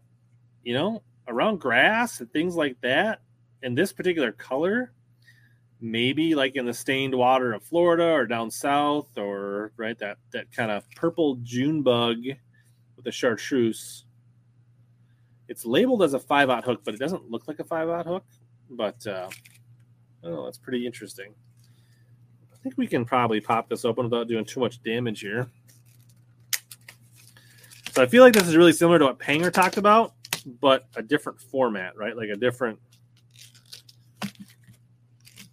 [0.64, 3.22] you know, around grass and things like that,
[3.64, 4.94] in this particular color,
[5.80, 10.52] maybe like in the stained water of Florida or down south, or right that that
[10.52, 12.18] kind of purple June bug
[12.96, 14.06] with a chartreuse.
[15.48, 18.06] It's labeled as a five out hook, but it doesn't look like a five out
[18.06, 18.26] hook.
[18.70, 19.30] But uh,
[20.24, 21.34] oh, that's pretty interesting
[22.58, 25.48] I think we can probably pop this open without doing too much damage here.
[27.92, 30.14] So I feel like this is really similar to what Panger talked about,
[30.60, 32.16] but a different format, right?
[32.16, 32.80] Like a different,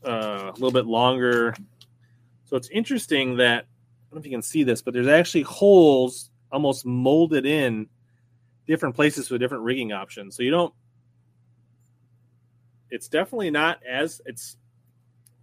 [0.04, 1.54] uh, a little bit longer.
[2.44, 5.42] So it's interesting that I don't know if you can see this, but there's actually
[5.42, 7.88] holes almost molded in
[8.66, 10.36] different places with different rigging options.
[10.36, 10.74] So you don't.
[12.90, 14.56] It's definitely not as it's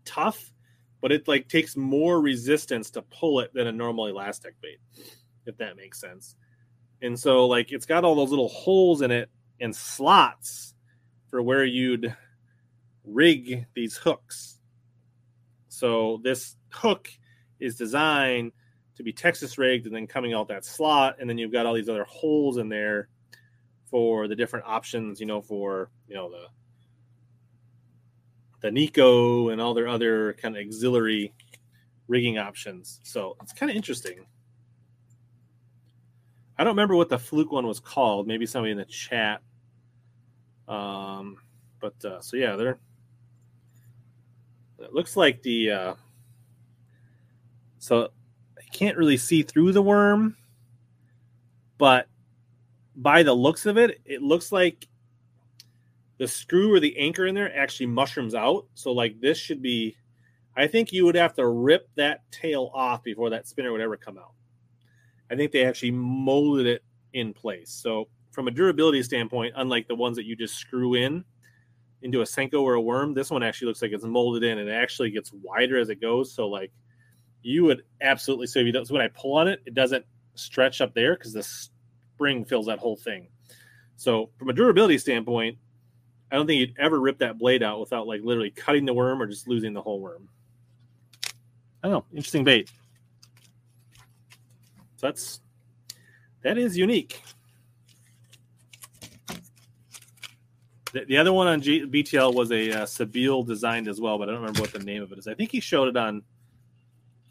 [0.05, 0.53] tough,
[1.01, 4.79] but it like takes more resistance to pull it than a normal elastic bait,
[5.45, 6.35] if that makes sense.
[7.01, 10.75] And so like it's got all those little holes in it and slots
[11.29, 12.15] for where you'd
[13.05, 14.59] rig these hooks.
[15.67, 17.09] So this hook
[17.59, 18.51] is designed
[18.95, 21.73] to be Texas rigged and then coming out that slot, and then you've got all
[21.73, 23.07] these other holes in there
[23.89, 26.45] for the different options, you know, for you know the
[28.61, 31.33] the Neko and all their other kind of auxiliary
[32.07, 32.99] rigging options.
[33.03, 34.25] So it's kind of interesting.
[36.57, 38.27] I don't remember what the fluke one was called.
[38.27, 39.41] Maybe somebody in the chat.
[40.67, 41.37] Um,
[41.79, 42.79] but uh, so yeah, there.
[44.83, 45.71] It looks like the.
[45.71, 45.93] Uh,
[47.79, 48.09] so
[48.57, 50.37] I can't really see through the worm,
[51.77, 52.07] but
[52.95, 54.87] by the looks of it, it looks like
[56.17, 58.67] the screw or the anchor in there actually mushrooms out.
[58.75, 59.95] So like this should be.
[60.55, 63.95] I think you would have to rip that tail off before that spinner would ever
[63.95, 64.33] come out.
[65.31, 67.71] I think they actually molded it in place.
[67.71, 71.23] So from a durability standpoint, unlike the ones that you just screw in
[72.01, 74.69] into a Senko or a worm, this one actually looks like it's molded in and
[74.69, 76.33] it actually gets wider as it goes.
[76.33, 76.71] So like
[77.43, 80.05] you would absolutely so if you don't so when I pull on it, it doesn't
[80.35, 83.27] stretch up there because the spring fills that whole thing.
[83.95, 85.57] So from a durability standpoint,
[86.31, 89.21] I don't think you'd ever rip that blade out without like literally cutting the worm
[89.21, 90.29] or just losing the whole worm.
[91.83, 92.05] I don't know.
[92.11, 92.69] Interesting bait.
[94.97, 95.41] So that's
[96.43, 97.21] that is unique.
[100.93, 104.33] The, the other one on G, BTL was a uh, designed as well, but I
[104.33, 105.27] don't remember what the name of it is.
[105.27, 106.23] I think he showed it on.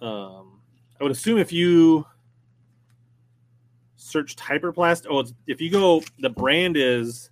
[0.00, 0.60] Um,
[0.98, 2.06] I would assume if you
[3.96, 7.30] searched Hyperplast, oh, if you go, the brand is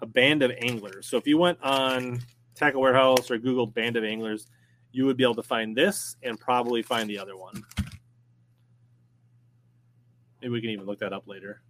[0.00, 1.06] a band of anglers.
[1.06, 2.20] So if you went on
[2.54, 4.48] Tackle Warehouse or Google Band of Anglers,
[4.90, 7.64] you would be able to find this and probably find the other one.
[10.40, 11.62] Maybe we can even look that up later.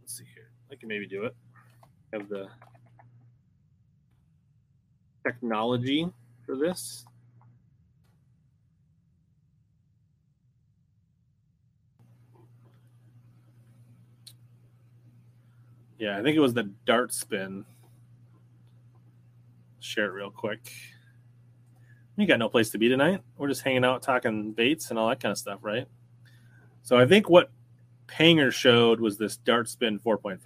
[0.00, 0.50] Let's see here.
[0.72, 1.36] I can maybe do it.
[2.12, 2.48] Have the
[5.24, 6.08] technology
[6.46, 7.04] for this.
[15.98, 17.64] Yeah, I think it was the dart spin.
[19.80, 20.72] Share it real quick.
[22.16, 23.20] You got no place to be tonight.
[23.36, 25.86] We're just hanging out talking baits and all that kind of stuff, right?
[26.82, 27.50] So I think what
[28.06, 30.38] Panger showed was this dart spin 4.5.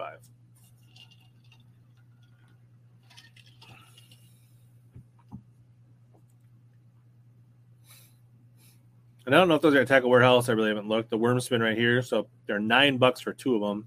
[9.25, 10.49] And I don't know if those are at Tackle Warehouse.
[10.49, 11.11] I really haven't looked.
[11.11, 12.03] The worm spin right here.
[12.03, 13.87] So they're nine bucks for two of them.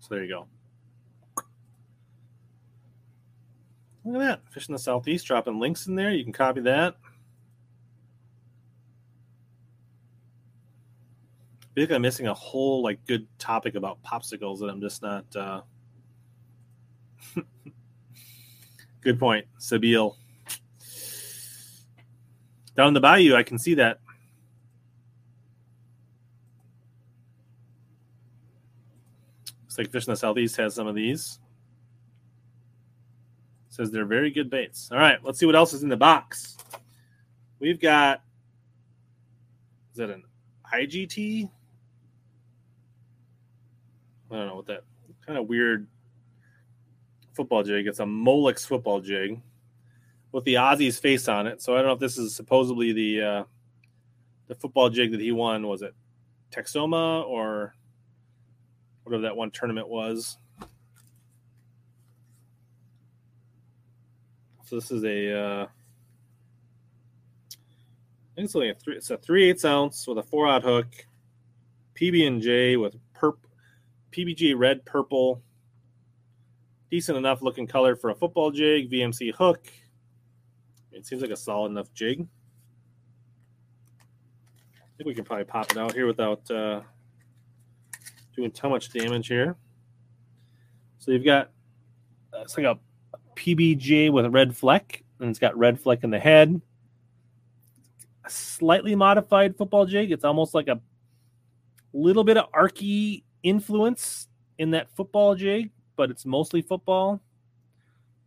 [0.00, 0.46] So there you go.
[4.04, 4.52] Look at that.
[4.52, 6.10] Fish in the Southeast dropping links in there.
[6.10, 6.96] You can copy that.
[11.62, 15.02] I feel like I'm missing a whole like good topic about popsicles that I'm just
[15.02, 15.24] not.
[15.34, 15.62] Uh...
[19.00, 20.16] good point, Sebile.
[22.76, 24.00] Down the bayou, I can see that.
[29.62, 31.38] Looks like Fish in the Southeast has some of these.
[33.68, 34.90] Says they're very good baits.
[34.92, 36.56] All right, let's see what else is in the box.
[37.58, 38.22] We've got.
[39.92, 40.24] Is that an
[40.72, 41.50] IGT?
[44.30, 44.82] I don't know what that
[45.24, 45.86] kind of weird
[47.34, 47.86] football jig.
[47.86, 49.40] It's a Molex football jig
[50.34, 51.62] with the Aussie's face on it.
[51.62, 53.44] So I don't know if this is supposedly the uh,
[54.48, 55.66] the football jig that he won.
[55.68, 55.94] Was it
[56.50, 57.72] Texoma or
[59.04, 60.36] whatever that one tournament was?
[64.64, 65.40] So this is a.
[65.40, 65.66] Uh,
[68.32, 68.96] I think it's only a three.
[68.96, 70.88] It's a three eighths ounce with a four out hook,
[71.94, 73.36] PB and J with perp
[74.10, 75.42] PBG red purple.
[76.90, 79.70] Decent enough looking color for a football jig, VMC hook.
[80.94, 82.26] It seems like a solid enough jig.
[84.76, 86.82] I think we can probably pop it out here without uh,
[88.36, 89.56] doing too much damage here.
[90.98, 91.50] So you've got
[92.32, 92.78] uh, it's like a
[93.36, 95.02] PBJ with a red fleck.
[95.20, 96.60] and it's got red fleck in the head.
[98.24, 100.12] A slightly modified football jig.
[100.12, 100.80] It's almost like a
[101.92, 104.28] little bit of arky influence
[104.58, 107.20] in that football jig, but it's mostly football.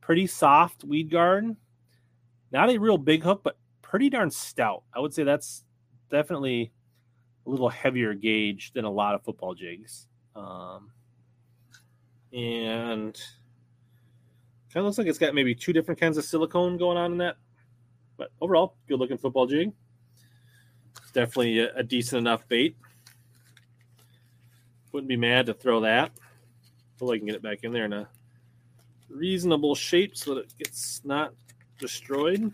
[0.01, 1.55] Pretty soft weed guard.
[2.51, 4.83] Not a real big hook, but pretty darn stout.
[4.93, 5.63] I would say that's
[6.09, 6.71] definitely
[7.45, 10.07] a little heavier gauge than a lot of football jigs.
[10.35, 10.91] Um,
[12.33, 13.17] and
[14.73, 17.17] kind of looks like it's got maybe two different kinds of silicone going on in
[17.19, 17.37] that.
[18.17, 19.71] But overall, good looking football jig.
[21.01, 22.75] It's definitely a, a decent enough bait.
[24.91, 26.11] Wouldn't be mad to throw that.
[26.93, 28.07] Hopefully, I can get it back in there in a
[29.09, 31.33] reasonable shape so that it gets not
[31.77, 32.51] destroyed.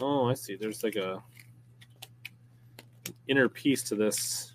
[0.00, 0.56] Oh, I see.
[0.56, 1.22] There's like a
[3.28, 4.52] inner piece to this.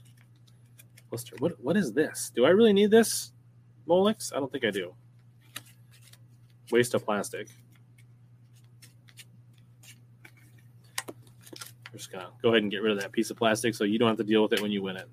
[1.40, 2.32] What what is this?
[2.36, 3.32] Do I really need this,
[3.88, 4.34] Molix?
[4.36, 4.94] I don't think I do.
[6.70, 7.48] Waste of plastic.
[11.08, 13.98] I'm just gonna go ahead and get rid of that piece of plastic so you
[13.98, 15.10] don't have to deal with it when you win it.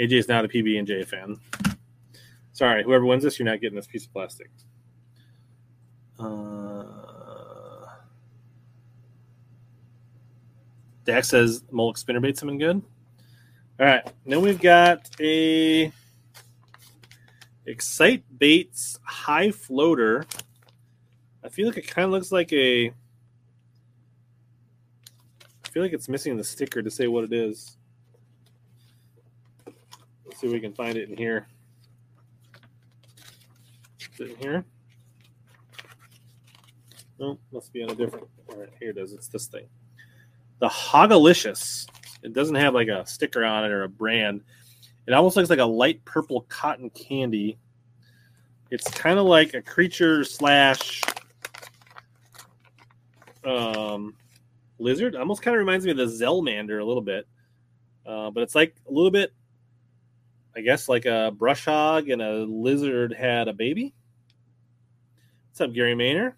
[0.00, 1.38] AJ's not a PB and J fan.
[2.52, 4.50] Sorry, whoever wins this, you're not getting this piece of plastic.
[6.18, 6.84] Uh,
[11.04, 12.82] Dax says Molix spinnerbaits been good.
[13.78, 15.92] All right, then we've got a
[17.66, 20.24] Xcite Baits high floater.
[21.44, 22.88] I feel like it kind of looks like a.
[25.64, 27.76] I feel like it's missing the sticker to say what it is.
[30.40, 31.46] See if we can find it in here.
[34.00, 34.64] Is it in here?
[37.18, 38.26] No, must be on a different.
[38.48, 39.12] All right, here it is.
[39.12, 39.66] It's this thing.
[40.60, 41.86] The Hogalicious.
[42.22, 44.40] It doesn't have like a sticker on it or a brand.
[45.06, 47.58] It almost looks like a light purple cotton candy.
[48.70, 51.02] It's kind of like a creature slash
[53.44, 54.14] um,
[54.78, 55.16] lizard.
[55.16, 57.26] Almost kind of reminds me of the Zelmander a little bit.
[58.06, 59.34] Uh, but it's like a little bit,
[60.56, 63.94] I guess, like a brush hog and a lizard had a baby.
[65.50, 66.34] What's up, Gary Maynard?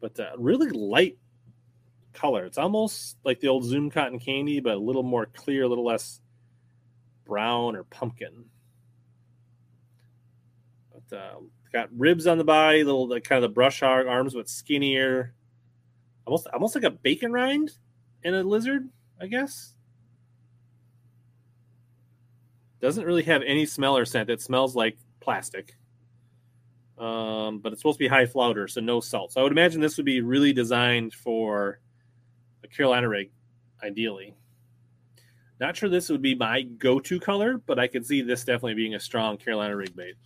[0.00, 1.18] But uh, really light
[2.12, 2.44] color.
[2.44, 5.84] It's almost like the old Zoom cotton candy, but a little more clear, a little
[5.84, 6.20] less
[7.26, 8.44] brown or pumpkin.
[10.92, 11.34] But uh,
[11.72, 15.34] got ribs on the body, little kind of the brush hog arms, but skinnier.
[16.26, 17.72] Almost, almost like a bacon rind
[18.22, 18.88] in a lizard,
[19.20, 19.73] I guess.
[22.84, 24.28] Doesn't really have any smell or scent.
[24.28, 25.74] It smells like plastic.
[26.98, 29.32] Um, but it's supposed to be high floater, so no salt.
[29.32, 31.80] So I would imagine this would be really designed for
[32.62, 33.30] a Carolina rig,
[33.82, 34.34] ideally.
[35.58, 38.96] Not sure this would be my go-to color, but I could see this definitely being
[38.96, 40.16] a strong Carolina rig bait.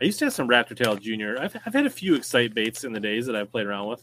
[0.00, 1.38] I used to have some Raptor Tail Junior.
[1.40, 4.02] I've, I've had a few Xcite baits in the days that I've played around with.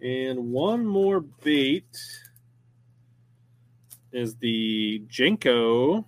[0.00, 1.86] And one more bait
[4.12, 6.04] is the Jenko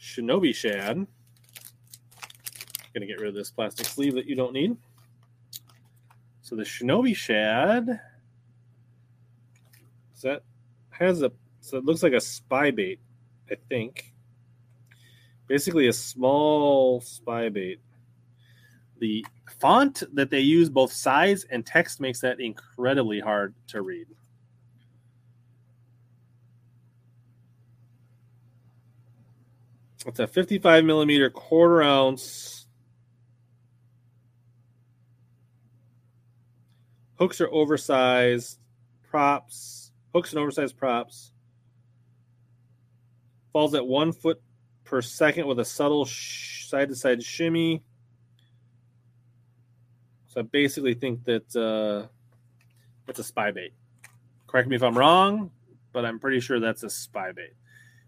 [0.00, 1.06] Shinobi Shad.
[2.94, 4.76] Gonna get rid of this plastic sleeve that you don't need.
[6.42, 8.00] So the Shinobi Shad
[10.26, 10.42] that
[10.90, 11.30] has a
[11.60, 13.00] so it looks like a spy bait,
[13.50, 14.12] I think.
[15.48, 17.80] Basically a small spy bait.
[18.98, 19.24] The
[19.60, 24.06] font that they use, both size and text, makes that incredibly hard to read.
[30.06, 32.66] It's a 55 millimeter quarter ounce.
[37.18, 38.58] Hooks are oversized.
[39.02, 41.32] Props, hooks and oversized props.
[43.52, 44.40] Falls at one foot
[44.86, 47.82] per second with a subtle side to side shimmy.
[50.28, 52.08] So I basically think that uh,
[53.06, 53.74] it's a spy bait.
[54.46, 55.50] Correct me if I'm wrong,
[55.92, 57.52] but I'm pretty sure that's a spy bait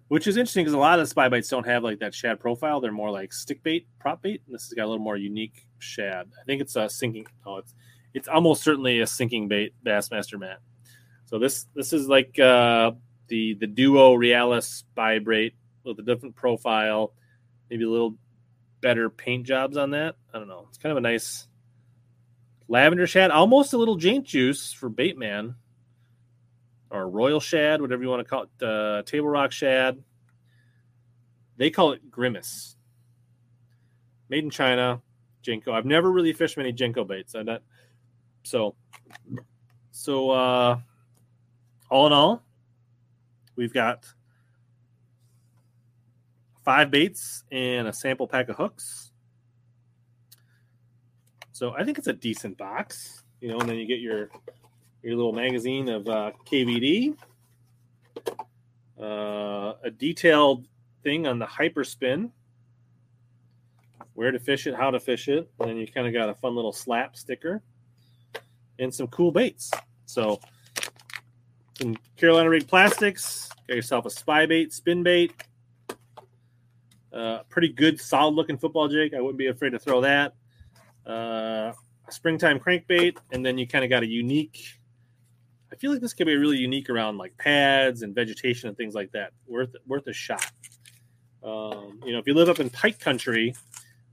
[0.09, 2.41] which is interesting because a lot of the spy baits don't have like that shad
[2.41, 2.81] profile.
[2.81, 4.43] They're more like stick bait, prop bait.
[4.47, 6.27] And this has got a little more unique shad.
[6.41, 7.27] I think it's a sinking.
[7.47, 7.75] Oh, it's
[8.15, 10.59] it's almost certainly a sinking bait, Bassmaster Matt.
[11.27, 12.93] So this this is like uh,
[13.29, 15.55] the the duo Realis spy bait
[15.85, 17.13] with a different profile,
[17.71, 18.15] maybe a little
[18.81, 20.17] better paint jobs on that.
[20.33, 20.67] I don't know.
[20.69, 21.49] It's kind of a nice
[22.69, 25.55] lavender shad, almost a little Jaint juice for Baitman
[26.91, 30.03] or royal shad, whatever you want to call it, uh, table rock shad.
[31.57, 32.77] They call it Grimace.
[34.29, 35.01] Made in China,
[35.43, 35.73] Jenko.
[35.73, 37.35] I've never really fished many Jenko baits.
[37.35, 37.63] I not
[38.45, 38.75] so
[39.91, 40.79] so uh
[41.91, 42.43] all in all,
[43.57, 44.07] we've got
[46.69, 49.11] five baits and a sample pack of hooks.
[51.53, 54.29] So I think it's a decent box, you know, and then you get your
[55.03, 57.17] your little magazine of uh, KVD,
[59.01, 60.67] uh, a detailed
[61.03, 62.33] thing on the hyperspin,
[64.13, 66.35] where to fish it, how to fish it, and then you kind of got a
[66.35, 67.63] fun little slap sticker
[68.79, 69.71] and some cool baits.
[70.05, 70.39] So
[71.81, 75.33] some Carolina Rig Plastics, got yourself a spy bait, spin bait.
[77.13, 79.15] Uh, pretty good, solid looking football jig.
[79.15, 80.35] I wouldn't be afraid to throw that.
[81.07, 81.73] Uh,
[82.11, 84.79] springtime crankbait, and then you kind of got a unique.
[85.73, 88.95] I feel like this could be really unique around like pads and vegetation and things
[88.95, 89.33] like that.
[89.47, 90.51] Worth worth a shot.
[91.43, 93.55] Um, you know, if you live up in Pike Country,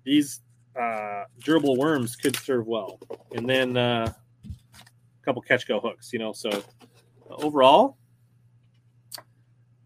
[0.04, 0.42] these
[0.80, 3.00] uh, durable worms could serve well.
[3.34, 4.14] And then uh,
[4.46, 6.14] a couple Catch Co hooks.
[6.14, 6.64] You know, so
[7.30, 7.98] overall,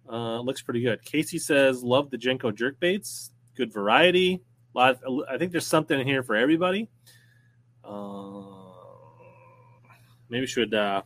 [0.10, 1.04] uh, looks pretty good.
[1.04, 3.32] Casey says, "Love the Jenko jerk baits.
[3.56, 4.42] Good variety.
[4.76, 5.04] A lot.
[5.04, 6.90] Of, I think there's something in here for everybody.
[7.84, 8.42] Uh,
[10.30, 11.04] maybe should uh,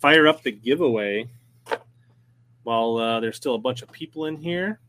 [0.00, 1.28] fire up the giveaway
[2.62, 4.80] while uh, there's still a bunch of people in here.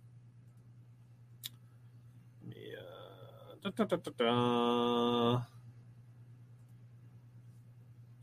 [2.48, 2.56] Yeah.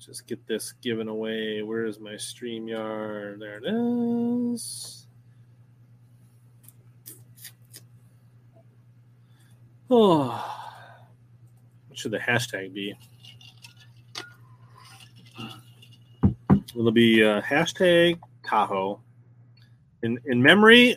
[0.09, 1.61] Just get this given away.
[1.61, 3.41] Where is my StreamYard?
[3.41, 5.07] There it is.
[9.91, 10.29] Oh,
[11.89, 12.95] what should the hashtag be?
[16.71, 19.03] It'll be uh, hashtag Tahoe?
[20.03, 20.97] In in memory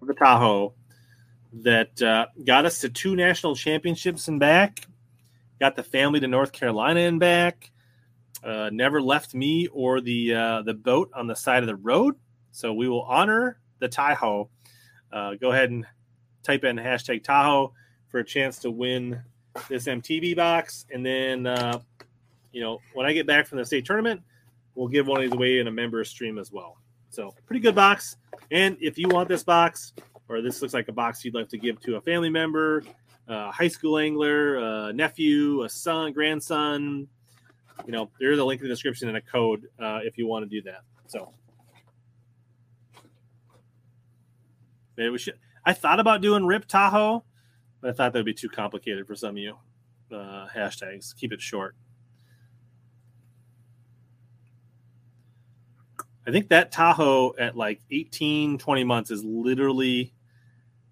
[0.00, 0.72] of the Tahoe
[1.52, 4.86] that uh, got us to two national championships and back,
[5.58, 7.72] got the family to North Carolina and back,
[8.42, 12.16] uh, never left me or the uh, the boat on the side of the road.
[12.52, 14.48] So we will honor the Tahoe.
[15.12, 15.86] Uh, go ahead and
[16.42, 17.72] type in hashtag Tahoe
[18.08, 19.22] for a chance to win
[19.68, 20.86] this MTB box.
[20.92, 21.80] And then, uh,
[22.52, 24.22] you know, when I get back from the state tournament,
[24.74, 26.76] we'll give one of these away in a member stream as well.
[27.10, 28.16] So pretty good box.
[28.50, 29.92] And if you want this box,
[30.28, 32.84] or this looks like a box you'd like to give to a family member,
[33.28, 37.08] a high school angler, a nephew, a son, grandson,
[37.86, 40.26] you know, there is a link in the description and a code uh, if you
[40.26, 40.82] want to do that.
[41.08, 41.32] So
[44.96, 45.34] maybe we should.
[45.64, 47.24] I thought about doing Rip Tahoe,
[47.80, 49.56] but I thought that'd be too complicated for some of you.
[50.12, 51.14] Uh, hashtags.
[51.16, 51.76] Keep it short.
[56.26, 60.12] I think that Tahoe at like 18, 20 months is literally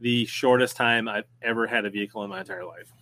[0.01, 2.93] the shortest time I've ever had a vehicle in my entire life.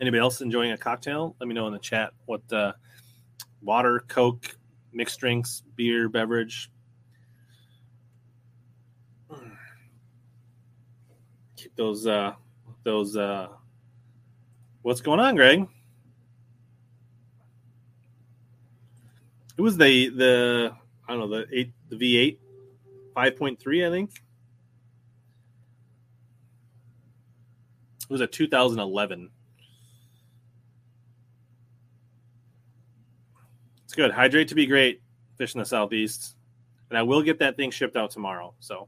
[0.00, 1.34] Anybody else enjoying a cocktail?
[1.40, 2.72] Let me know in the chat what uh,
[3.60, 4.56] water, Coke,
[4.92, 6.70] mixed drinks, beer, beverage.
[11.56, 12.34] Keep those uh,
[12.84, 13.16] those.
[13.16, 13.48] Uh,
[14.82, 15.66] what's going on, Greg?
[19.56, 20.72] It was the the
[21.08, 22.40] I don't know the eight the V eight
[23.12, 24.12] five point three I think.
[28.08, 29.30] It was a 2011.
[33.88, 34.10] It's good.
[34.10, 35.00] Hydrate to be great.
[35.38, 36.36] Fish in the southeast,
[36.90, 38.52] and I will get that thing shipped out tomorrow.
[38.60, 38.86] So,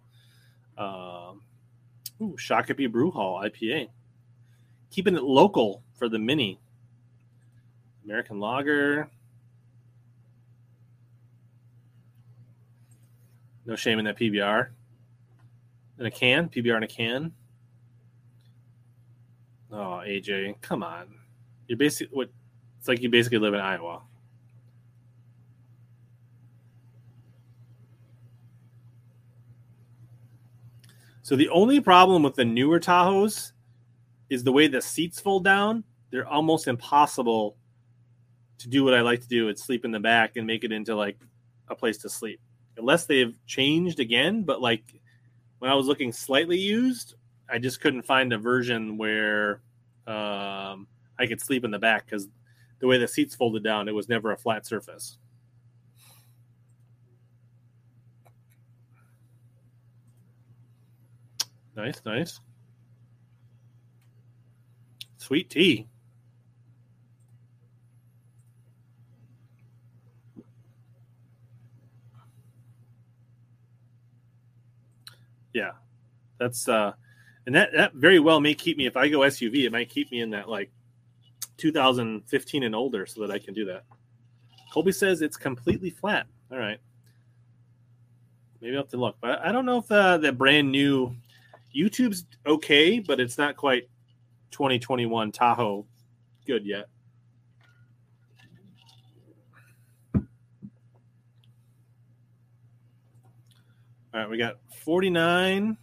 [0.77, 1.41] um,
[2.21, 3.89] ooh, Shakopee Brew Hall IPA,
[4.91, 6.61] keeping it local for the mini.
[8.05, 9.09] American Lager.
[13.65, 14.69] No shame in that PBR.
[15.99, 17.33] In a can, PBR in a can.
[19.73, 21.15] Oh, AJ, come on!
[21.69, 22.29] You're basically what?
[22.79, 24.03] It's like you basically live in Iowa.
[31.31, 33.53] So the only problem with the newer Tahoes
[34.31, 35.85] is the way the seats fold down.
[36.11, 37.57] They're almost impossible
[38.59, 40.73] to do what I like to do and sleep in the back and make it
[40.73, 41.21] into like
[41.69, 42.41] a place to sleep.
[42.77, 44.83] Unless they've changed again, but like
[45.61, 47.15] when I was looking slightly used,
[47.49, 49.61] I just couldn't find a version where
[50.09, 52.27] um, I could sleep in the back because
[52.81, 55.17] the way the seats folded down, it was never a flat surface.
[61.81, 62.41] Nice, nice.
[65.17, 65.89] Sweet tea.
[75.55, 75.71] Yeah.
[76.39, 76.93] That's uh
[77.47, 80.11] and that that very well may keep me if I go SUV, it might keep
[80.13, 80.71] me in that like
[81.57, 83.85] 2015 and older so that I can do that.
[84.71, 86.27] Colby says it's completely flat.
[86.53, 86.79] All right.
[88.61, 89.17] Maybe I'll have to look.
[89.23, 91.17] But I don't know if uh, the brand new
[91.75, 93.89] YouTube's okay, but it's not quite
[94.51, 95.87] 2021 Tahoe
[96.47, 96.87] good yet.
[104.13, 105.77] All right, we got 49.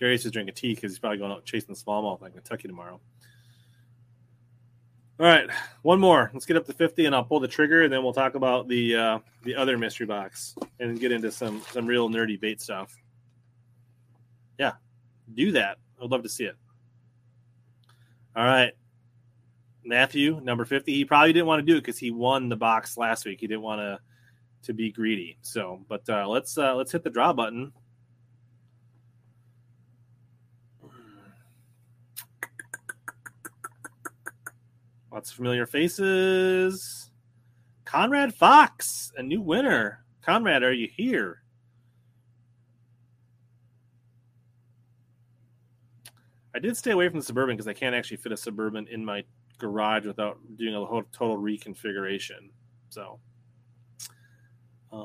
[0.00, 3.00] Darius is drinking tea because he's probably going out chasing the smallmouth in Kentucky tomorrow.
[5.22, 5.48] All right,
[5.82, 6.32] one more.
[6.34, 8.66] Let's get up to 50 and I'll pull the trigger and then we'll talk about
[8.66, 12.92] the uh, the other mystery box and get into some some real nerdy bait stuff.
[14.58, 14.72] Yeah,
[15.32, 15.78] do that.
[16.02, 16.56] I'd love to see it.
[18.34, 18.72] All right.
[19.84, 20.92] Matthew, number 50.
[20.92, 23.38] He probably didn't want to do it because he won the box last week.
[23.38, 24.00] He didn't want to
[24.64, 25.38] to be greedy.
[25.42, 27.72] So, but uh, let's uh, let's hit the draw button.
[35.12, 37.10] Lots of familiar faces.
[37.84, 40.06] Conrad Fox, a new winner.
[40.22, 41.42] Conrad, are you here?
[46.54, 49.04] I did stay away from the suburban because I can't actually fit a suburban in
[49.04, 49.24] my
[49.58, 52.50] garage without doing a whole total reconfiguration.
[52.88, 53.20] So,
[54.92, 54.96] uh,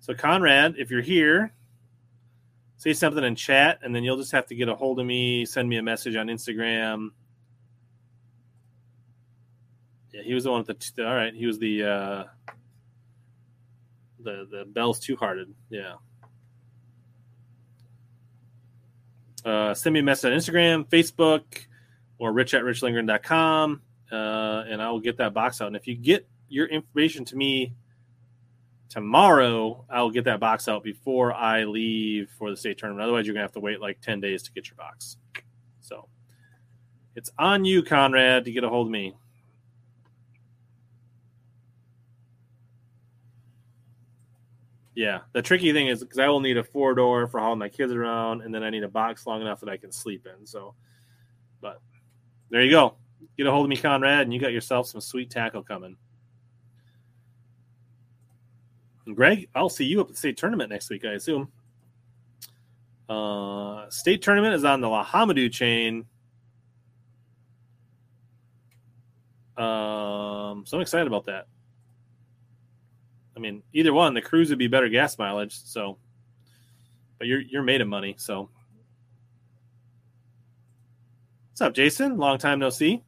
[0.00, 1.52] so Conrad, if you're here,
[2.76, 5.44] say something in chat, and then you'll just have to get a hold of me,
[5.44, 7.10] send me a message on Instagram.
[10.12, 11.06] Yeah, he was the one with the.
[11.06, 12.24] All right, he was the uh,
[14.20, 15.54] the the Bell's Two Hearted.
[15.70, 15.94] Yeah.
[19.44, 21.44] Uh, send me a message on Instagram, Facebook,
[22.18, 25.68] or rich at richlindgren.com, uh, and I will get that box out.
[25.68, 27.74] And if you get your information to me
[28.88, 33.04] tomorrow I'll get that box out before I leave for the state tournament.
[33.04, 35.16] Otherwise, you're gonna have to wait like ten days to get your box.
[35.80, 36.08] So
[37.14, 39.14] it's on you, Conrad, to get a hold of me.
[44.94, 47.68] Yeah, the tricky thing is because I will need a four door for hauling my
[47.68, 50.46] kids around, and then I need a box long enough that I can sleep in.
[50.46, 50.74] So,
[51.60, 51.82] but
[52.48, 52.94] there you go.
[53.36, 55.98] Get a hold of me, Conrad, and you got yourself some sweet tackle coming.
[59.14, 61.48] Greg, I'll see you up at the state tournament next week, I assume.
[63.08, 66.06] Uh, state tournament is on the Lahamadu chain.
[69.56, 71.46] Um, so I'm excited about that.
[73.36, 75.54] I mean, either one, the cruise would be better gas mileage.
[75.54, 75.98] So,
[77.18, 78.16] but you're you're made of money.
[78.18, 78.48] So,
[81.50, 82.16] what's up, Jason?
[82.16, 83.02] Long time no see.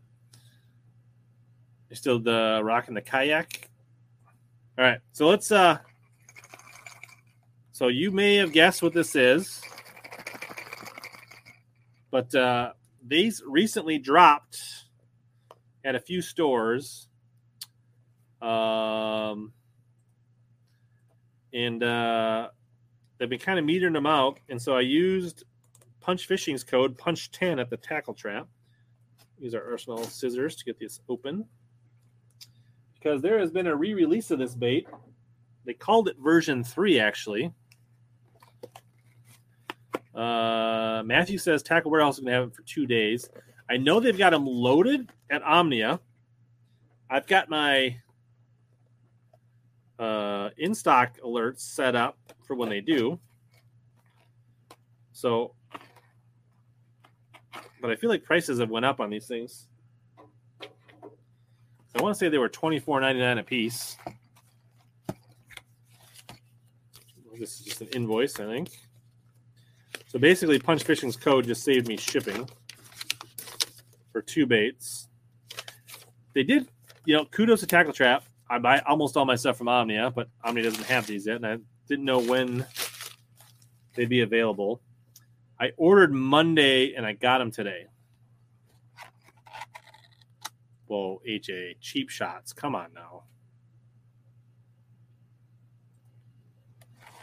[1.89, 3.69] You're still the rocking the kayak.
[4.79, 5.79] All right, so let's uh
[7.79, 9.63] so you may have guessed what this is,
[12.11, 12.73] but uh,
[13.07, 14.59] these recently dropped
[15.85, 17.07] at a few stores.
[18.43, 19.53] Um,
[21.53, 22.49] and uh,
[23.19, 24.41] they've been kind of metering them out.
[24.49, 25.45] And so I used
[26.01, 28.49] Punch Fishing's code, Punch 10 at the tackle trap.
[29.39, 31.45] Use our Arsenal scissors to get this open.
[32.95, 34.89] Because there has been a re release of this bait.
[35.65, 37.53] They called it version 3, actually.
[40.19, 43.31] Uh, Matthew says Tackle Warehouse is going to have it for two days.
[43.71, 46.01] I know they've got them loaded at Omnia.
[47.09, 47.97] I've got my
[49.97, 53.21] uh, in stock alerts set up for when they do.
[55.13, 55.55] So,
[57.81, 59.69] but I feel like prices have went up on these things.
[61.95, 63.97] I want to say they were twenty four ninety nine a piece.
[67.39, 68.71] This is just an invoice, I think.
[70.09, 72.49] So basically, Punch Fishing's code just saved me shipping
[74.11, 75.09] for two baits.
[76.35, 76.67] They did,
[77.05, 78.25] you know, kudos to Tackle Trap.
[78.49, 81.47] I buy almost all my stuff from Omnia, but Omnia doesn't have these yet, and
[81.47, 82.65] I didn't know when
[83.95, 84.81] they'd be available.
[85.61, 87.87] I ordered Monday and I got them today.
[90.87, 92.55] Whoa, AJ, cheap shots.
[92.55, 93.25] Come on now.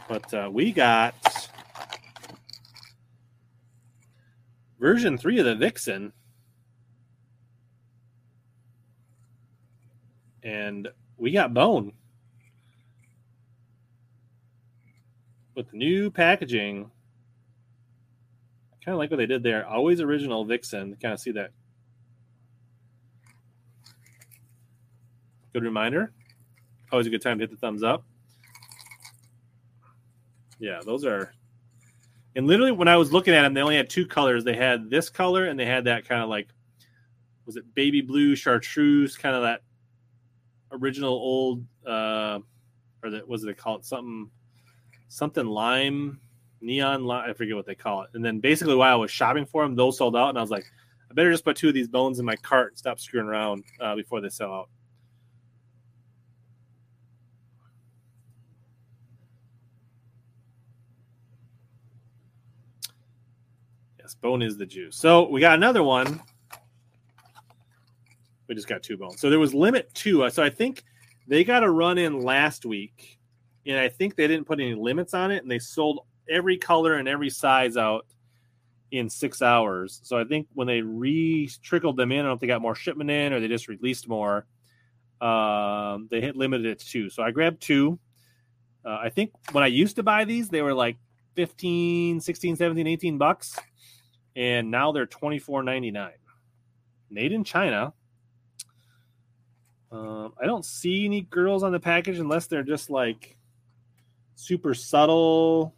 [0.08, 1.14] But uh, we got
[4.78, 6.12] version three of the Vixen.
[10.42, 11.92] And we got Bone
[15.54, 16.90] with the new packaging.
[18.72, 19.66] I kind of like what they did there.
[19.66, 20.96] Always original Vixen.
[21.00, 21.50] Kind of see that
[25.56, 26.12] Good reminder.
[26.92, 28.04] Always a good time to hit the thumbs up.
[30.58, 31.32] Yeah, those are.
[32.36, 34.44] And literally, when I was looking at them, they only had two colors.
[34.44, 36.48] They had this color, and they had that kind of like,
[37.46, 39.62] was it baby blue chartreuse, kind of that
[40.70, 42.40] original old, uh,
[43.02, 44.30] or that was it they call it something,
[45.08, 46.20] something lime,
[46.60, 47.30] neon lime.
[47.30, 48.10] I forget what they call it.
[48.12, 50.50] And then basically, while I was shopping for them, those sold out, and I was
[50.50, 50.66] like,
[51.10, 53.64] I better just put two of these bones in my cart and stop screwing around
[53.80, 54.68] uh, before they sell out.
[64.20, 64.96] Bone is the juice.
[64.96, 66.20] So we got another one.
[68.48, 69.20] We just got two bones.
[69.20, 70.28] So there was limit two.
[70.30, 70.84] So I think
[71.26, 73.18] they got a run in last week,
[73.66, 76.94] and I think they didn't put any limits on it, and they sold every color
[76.94, 78.06] and every size out
[78.90, 80.00] in six hours.
[80.04, 82.62] So I think when they re trickled them in, I don't know if they got
[82.62, 84.46] more shipment in or they just released more.
[85.20, 87.10] Um, they hit limited it to two.
[87.10, 87.98] So I grabbed two.
[88.84, 90.96] Uh, I think when I used to buy these, they were like
[91.34, 93.56] 15, 16, 17, 18 bucks.
[94.36, 96.10] And now they're 24.99.
[97.10, 97.92] Made in China.
[99.90, 103.36] Um, I don't see any girls on the package unless they're just like
[104.36, 105.74] super subtle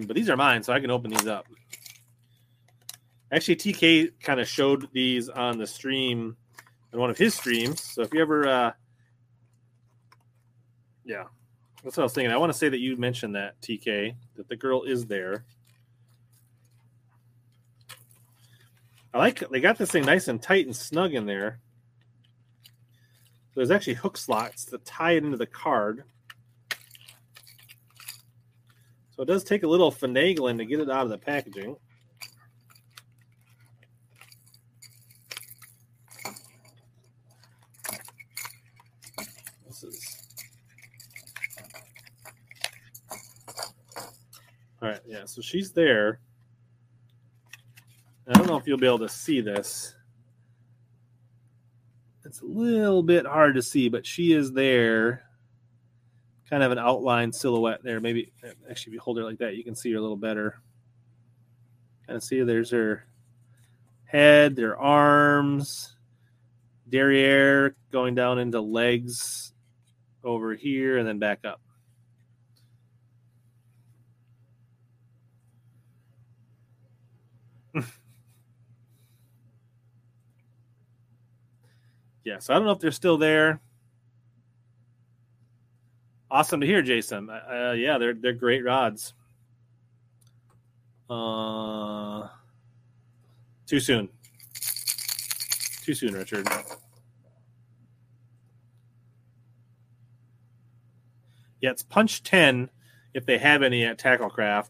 [0.00, 1.46] but these are mine, so I can open these up.
[3.30, 6.36] Actually, TK kind of showed these on the stream
[6.92, 7.82] in one of his streams.
[7.82, 8.72] So if you ever, uh,
[11.04, 11.24] yeah,
[11.82, 12.32] that's what I was thinking.
[12.32, 15.44] I want to say that you mentioned that TK that the girl is there.
[19.14, 21.60] I like they got this thing nice and tight and snug in there.
[23.54, 26.04] There's actually hook slots to tie it into the card.
[29.14, 31.76] So it does take a little finagling to get it out of the packaging.
[39.66, 40.22] This is
[44.80, 45.00] all right.
[45.12, 46.20] Yeah, so she's there.
[48.26, 49.94] I don't know if you'll be able to see this.
[52.24, 55.24] It's a little bit hard to see, but she is there
[56.48, 58.00] kind of an outline silhouette there.
[58.00, 58.32] Maybe
[58.70, 60.62] actually, if you hold her like that, you can see her a little better.
[62.06, 63.04] Kind of see there's her
[64.06, 65.94] head, their arms,
[66.88, 69.52] derriere going down into legs
[70.24, 71.60] over here, and then back up.
[82.24, 83.60] Yeah, so I don't know if they're still there.
[86.30, 87.28] Awesome to hear, Jason.
[87.28, 89.12] Uh, uh, yeah, they're they're great rods.
[91.10, 92.28] Uh,
[93.66, 94.08] too soon.
[95.82, 96.46] Too soon, Richard.
[101.60, 102.70] Yeah, it's punch ten
[103.14, 104.68] if they have any at Tackle Trap.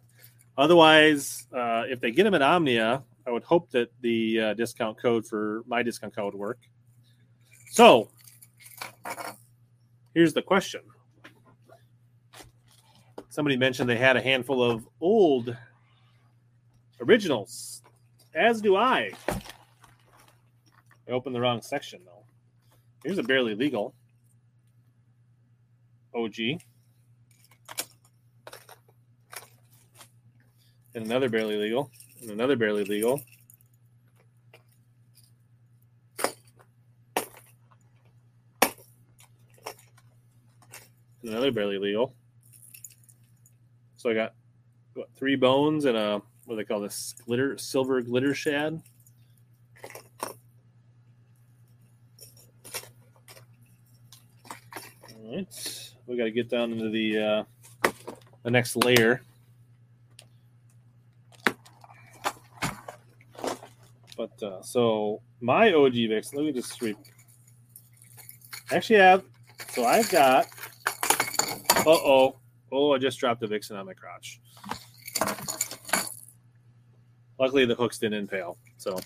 [0.58, 5.00] Otherwise, uh, if they get them at Omnia, I would hope that the uh, discount
[5.00, 6.58] code for my discount code would work.
[7.72, 8.10] So,
[10.12, 10.82] here's the question
[13.30, 15.56] somebody mentioned they had a handful of old
[17.00, 17.82] originals,
[18.34, 19.12] as do I.
[19.26, 19.40] I
[21.08, 22.26] opened the wrong section though.
[23.04, 23.94] Here's a barely legal
[26.14, 26.36] OG.
[30.94, 31.90] And another barely legal.
[32.20, 33.22] And another barely legal.
[41.22, 42.14] And another barely legal.
[43.96, 44.34] So I got
[44.94, 48.82] what, three bones and a what do they call this glitter silver glitter shad.
[55.14, 57.90] All right, we got to get down into the uh,
[58.42, 59.22] the next layer.
[64.16, 66.96] But uh, so my OG Vix, let me just sweep.
[68.72, 69.24] Actually, have
[69.70, 70.46] so I've got.
[71.84, 72.36] Uh oh,
[72.74, 74.40] Oh, I just dropped a vixen on my crotch.
[77.38, 78.56] Luckily, the hooks didn't impale.
[78.78, 78.98] So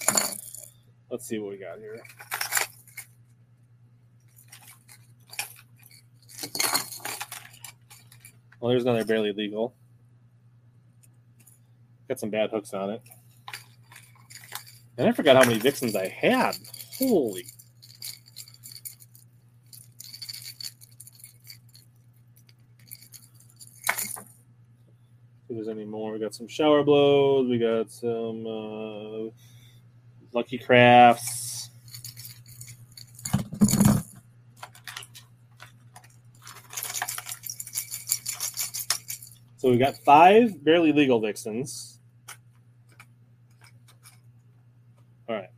[1.11, 2.01] let's see what we got here.
[8.61, 9.75] Well, there's another barely legal.
[12.09, 13.03] Got some bad hooks on it.
[14.97, 16.55] And I forgot how many vixens I had.
[16.99, 17.47] Holy
[25.57, 27.49] there's any more, we got some shower blows.
[27.49, 29.31] We got some uh,
[30.33, 31.71] Lucky Crafts.
[39.57, 41.99] So we got five barely legal vixens.
[45.29, 45.49] All right.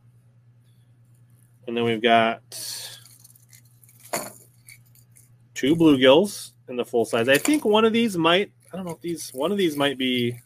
[1.67, 2.41] And then we've got
[5.53, 7.27] two bluegills in the full size.
[7.27, 9.97] I think one of these might, I don't know if these, one of these might
[9.97, 10.37] be,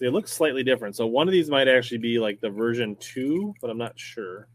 [0.00, 0.96] they look slightly different.
[0.96, 4.48] So one of these might actually be like the version two, but I'm not sure.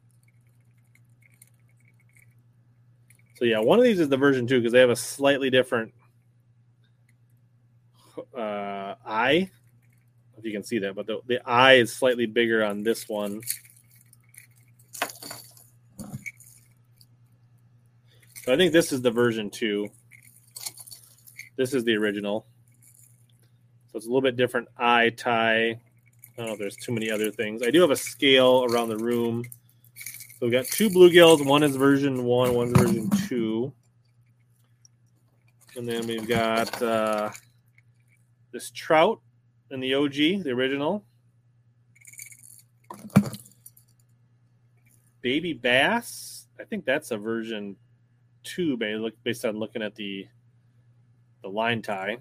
[3.35, 5.93] So yeah, one of these is the version two because they have a slightly different
[8.37, 9.49] uh, eye.
[10.37, 13.41] If you can see that, but the, the eye is slightly bigger on this one.
[18.45, 19.89] I think this is the version two.
[21.55, 22.45] This is the original.
[23.91, 25.69] So it's a little bit different eye tie.
[25.69, 25.79] I
[26.35, 27.63] don't know if there's too many other things.
[27.63, 29.45] I do have a scale around the room.
[29.95, 31.45] So we've got two bluegills.
[31.45, 33.71] One is version one, one's version two.
[35.77, 37.29] And then we've got uh,
[38.51, 39.21] this trout
[39.71, 41.05] in the OG, the original.
[45.21, 46.47] Baby bass.
[46.59, 47.77] I think that's a version
[48.43, 48.77] two,
[49.23, 50.27] based on looking at the
[51.41, 52.17] the line tie.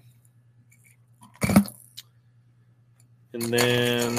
[3.33, 4.15] And then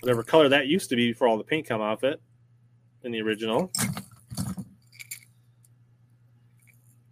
[0.00, 2.20] whatever color that used to be before all the paint come off it
[3.02, 3.72] in the original.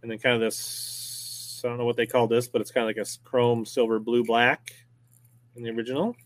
[0.02, 2.84] And then kind of this, I don't know what they call this, but it's kind
[2.84, 4.72] of like a chrome, silver, blue, black
[5.56, 6.16] in the original.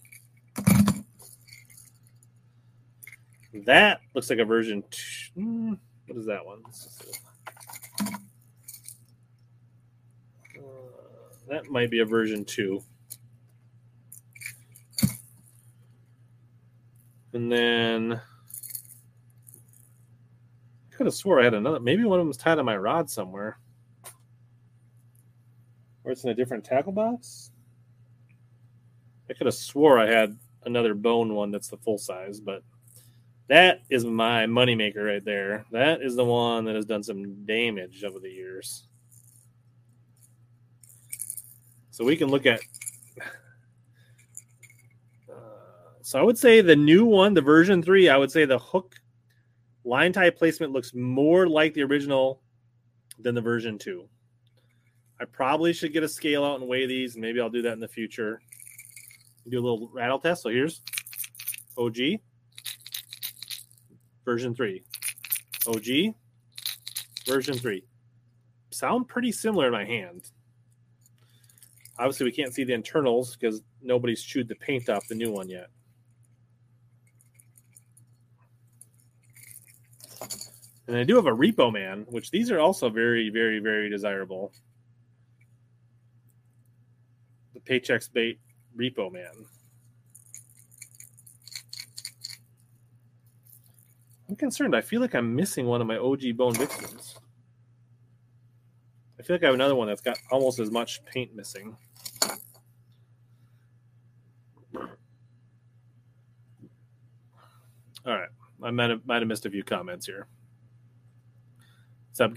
[3.64, 4.84] That looks like a version.
[4.90, 5.72] Two, hmm,
[6.06, 6.62] what is that one?
[10.56, 10.62] Uh,
[11.48, 12.82] that might be a version two.
[17.32, 18.20] And then
[20.92, 21.80] I could have swore I had another.
[21.80, 23.58] Maybe one of them was tied on my rod somewhere.
[26.04, 27.50] Or it's in a different tackle box.
[29.30, 32.62] I could have swore I had another bone one that's the full size, but
[33.48, 35.64] that is my moneymaker right there.
[35.72, 38.86] That is the one that has done some damage over the years.
[41.90, 42.60] So we can look at.
[45.30, 48.58] Uh, so I would say the new one, the version three, I would say the
[48.58, 48.94] hook
[49.84, 52.40] line tie placement looks more like the original
[53.18, 54.08] than the version two.
[55.20, 57.16] I probably should get a scale out and weigh these.
[57.16, 58.40] Maybe I'll do that in the future.
[59.48, 60.42] Do a little rattle test.
[60.42, 60.82] So here's
[61.76, 61.96] OG
[64.28, 64.84] version 3.
[65.66, 66.14] OG,
[67.26, 67.82] version 3.
[68.70, 70.30] Sound pretty similar in my hand.
[71.98, 75.48] Obviously, we can't see the internals because nobody's chewed the paint off the new one
[75.48, 75.68] yet.
[80.88, 84.52] And I do have a Repo Man, which these are also very, very, very desirable.
[87.54, 88.40] The Paycheck Bait
[88.78, 89.46] Repo Man.
[94.28, 94.76] I'm concerned.
[94.76, 97.18] I feel like I'm missing one of my OG Bone Vixens.
[99.18, 101.76] I feel like I have another one that's got almost as much paint missing.
[104.74, 104.88] All
[108.14, 108.28] right.
[108.62, 110.26] I might have, might have missed a few comments here.
[112.10, 112.34] What's up?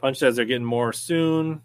[0.00, 1.62] Punch says they're getting more soon.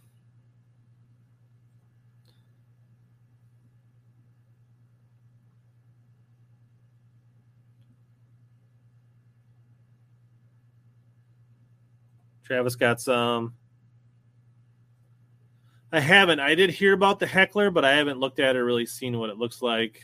[12.50, 13.54] Travis got some.
[15.91, 16.39] I haven't.
[16.39, 19.20] I did hear about the heckler, but I haven't looked at it, or really seen
[19.20, 20.02] what it looks like.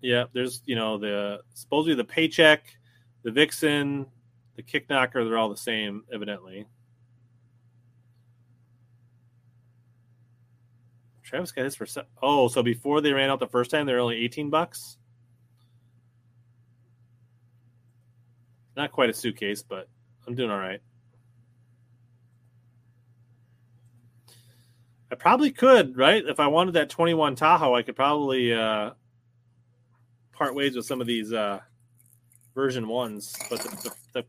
[0.00, 2.76] Yeah, there's you know the supposedly the paycheck,
[3.22, 4.06] the vixen,
[4.56, 5.24] the kick knocker.
[5.24, 6.66] They're all the same, evidently.
[11.22, 11.86] Travis got this for
[12.20, 14.98] oh, so before they ran out the first time, they're only eighteen bucks.
[18.76, 19.88] Not quite a suitcase, but
[20.26, 20.80] I'm doing all right.
[25.10, 26.24] I probably could, right?
[26.26, 28.90] If I wanted that 21 Tahoe, I could probably uh,
[30.32, 31.60] part ways with some of these uh,
[32.54, 33.36] version ones.
[33.48, 34.24] But the the the,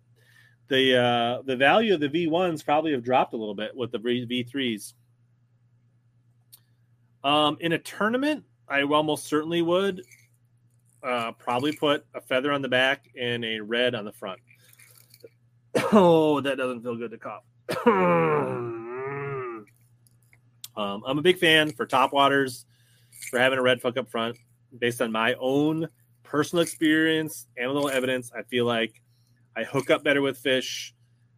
[0.68, 4.00] the, uh, the value of the V1s probably have dropped a little bit with the
[4.00, 4.94] V3s.
[7.24, 10.04] Um, in a tournament, I almost certainly would
[11.04, 14.40] uh, probably put a feather on the back and a red on the front.
[15.94, 17.44] oh, that doesn't feel good to cough.
[17.86, 19.66] um,
[20.76, 22.66] I'm a big fan for top waters
[23.30, 24.38] for having a red hook up front
[24.80, 25.88] based on my own
[26.24, 28.32] personal experience, analytical evidence.
[28.38, 29.02] I feel like
[29.56, 30.94] I hook up better with fish.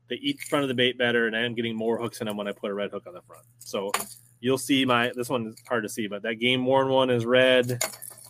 [0.09, 2.27] They eat the front of the bait better, and I am getting more hooks in
[2.27, 3.43] them when I put a red hook on the front.
[3.59, 3.91] So
[4.39, 7.25] you'll see my this one is hard to see, but that game worn one is
[7.25, 7.83] red.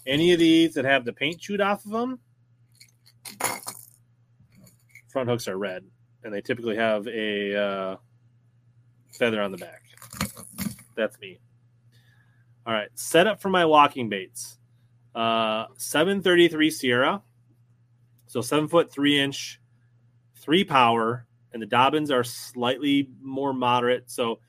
[0.08, 2.20] Any of these that have the paint chewed off of them,
[5.10, 5.84] front hooks are red,
[6.24, 7.96] and they typically have a uh,
[9.12, 9.82] feather on the back.
[10.96, 11.40] That's me.
[12.66, 14.58] All right, set up for my walking baits.
[15.14, 17.22] Uh, 733 Sierra,
[18.28, 19.60] so seven foot three inch,
[20.36, 24.10] three power, and the Dobyns are slightly more moderate.
[24.10, 24.40] So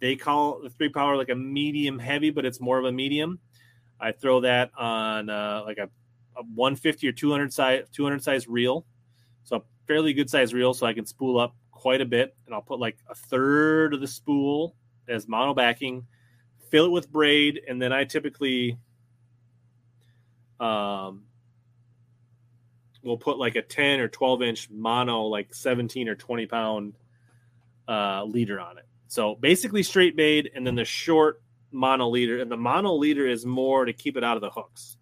[0.00, 3.38] they call the three power like a medium heavy, but it's more of a medium.
[4.00, 5.88] I throw that on uh, like a,
[6.36, 8.86] a 150 or 200 size 200 size reel,
[9.44, 12.54] so a fairly good size reel, so I can spool up quite a bit, and
[12.54, 14.76] I'll put like a third of the spool
[15.08, 16.06] as mono backing,
[16.70, 18.78] fill it with braid, and then I typically
[20.58, 21.22] um
[23.02, 26.94] will put like a 10 or 12 inch mono like 17 or 20 pound
[27.88, 28.86] uh leader on it.
[29.06, 31.42] So basically straight bait and then the short
[31.76, 34.96] mono leader and the mono leader is more to keep it out of the hooks.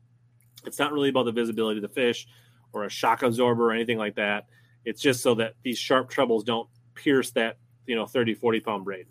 [0.66, 2.26] It's not really about the visibility of the fish
[2.72, 4.46] or a shock absorber or anything like that.
[4.84, 8.84] It's just so that these sharp trebles don't pierce that you know 30 40 pound
[8.84, 9.06] braid.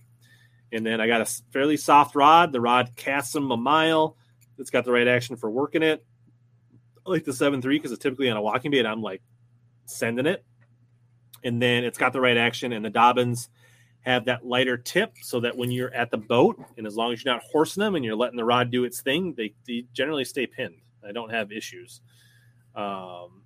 [0.71, 2.51] And then i got a fairly soft rod.
[2.51, 4.17] The rod casts them a mile.
[4.57, 6.03] It's got the right action for working it.
[7.05, 8.85] I like the seven three because it's typically on a walking bait.
[8.85, 9.21] I'm like
[9.85, 10.43] sending it,
[11.43, 12.71] and then it's got the right action.
[12.71, 13.49] And the Dobyns
[14.03, 17.23] have that lighter tip so that when you're at the boat, and as long as
[17.23, 20.25] you're not horsing them and you're letting the rod do its thing, they, they generally
[20.25, 20.81] stay pinned.
[21.07, 22.01] I don't have issues.
[22.75, 23.43] Um,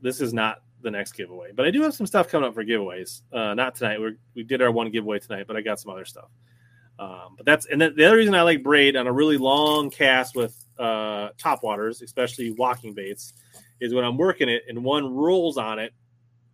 [0.00, 2.64] this is not the next giveaway, but I do have some stuff coming up for
[2.64, 3.22] giveaways.
[3.32, 4.00] Uh, not tonight.
[4.00, 6.28] we we did our one giveaway tonight, but I got some other stuff.
[6.98, 9.90] Um, but that's and the, the other reason I like braid on a really long
[9.90, 13.32] cast with uh, top waters, especially walking baits,
[13.80, 15.92] is when I'm working it and one rolls on it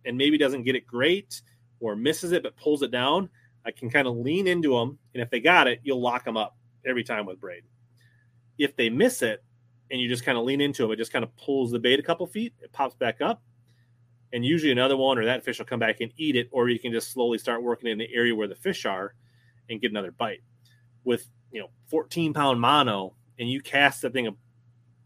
[0.05, 1.41] and maybe doesn't get it great
[1.81, 3.29] or misses it but pulls it down,
[3.65, 4.97] I can kind of lean into them.
[5.13, 7.63] And if they got it, you'll lock them up every time with braid.
[8.57, 9.43] If they miss it
[9.89, 11.99] and you just kind of lean into them, it just kind of pulls the bait
[11.99, 13.41] a couple feet, it pops back up.
[14.33, 16.79] And usually another one or that fish will come back and eat it, or you
[16.79, 19.13] can just slowly start working in the area where the fish are
[19.69, 20.39] and get another bite.
[21.03, 24.29] With you know 14 pound mono, and you cast that thing,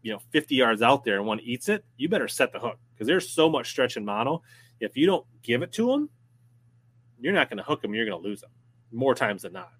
[0.02, 2.78] you know, 50 yards out there and one eats it, you better set the hook
[2.94, 4.42] because there's so much stretch in mono.
[4.78, 6.10] If you don't give it to them,
[7.20, 7.94] you're not going to hook them.
[7.94, 8.50] You're going to lose them
[8.92, 9.72] more times than not.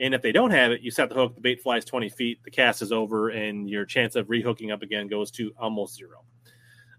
[0.00, 2.42] And if they don't have it, you set the hook, the bait flies 20 feet,
[2.44, 6.24] the cast is over, and your chance of rehooking up again goes to almost zero.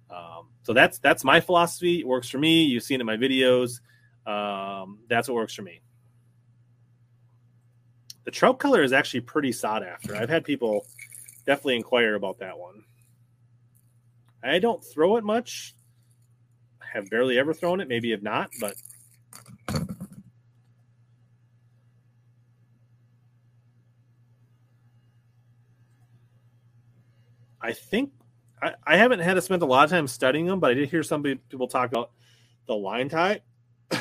[0.09, 1.99] Um, so that's that's my philosophy.
[1.99, 2.63] It works for me.
[2.63, 3.81] You've seen it in my videos.
[4.25, 5.81] Um, that's what works for me.
[8.23, 10.15] The trout color is actually pretty sought after.
[10.15, 10.85] I've had people
[11.45, 12.83] definitely inquire about that one.
[14.43, 15.75] I don't throw it much.
[16.81, 18.75] I have barely ever thrown it, maybe have not, but
[27.65, 28.11] I think
[28.61, 30.89] I, I haven't had to spend a lot of time studying them, but I did
[30.89, 32.11] hear some people talk about
[32.67, 33.41] the line tie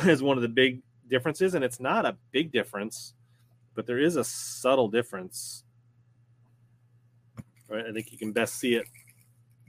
[0.05, 3.15] as one of the big differences, and it's not a big difference
[3.75, 5.65] but there is a subtle difference.
[7.69, 7.85] Right?
[7.87, 8.87] I think you can best see it.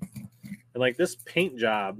[0.02, 2.00] And like this paint job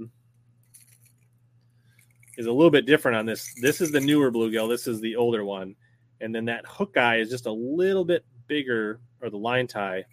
[2.36, 3.52] is a little bit different on this.
[3.60, 4.68] This is the newer bluegill.
[4.68, 5.74] This is the older one.
[6.20, 10.04] And then that hook eye is just a little bit bigger, or the line tie.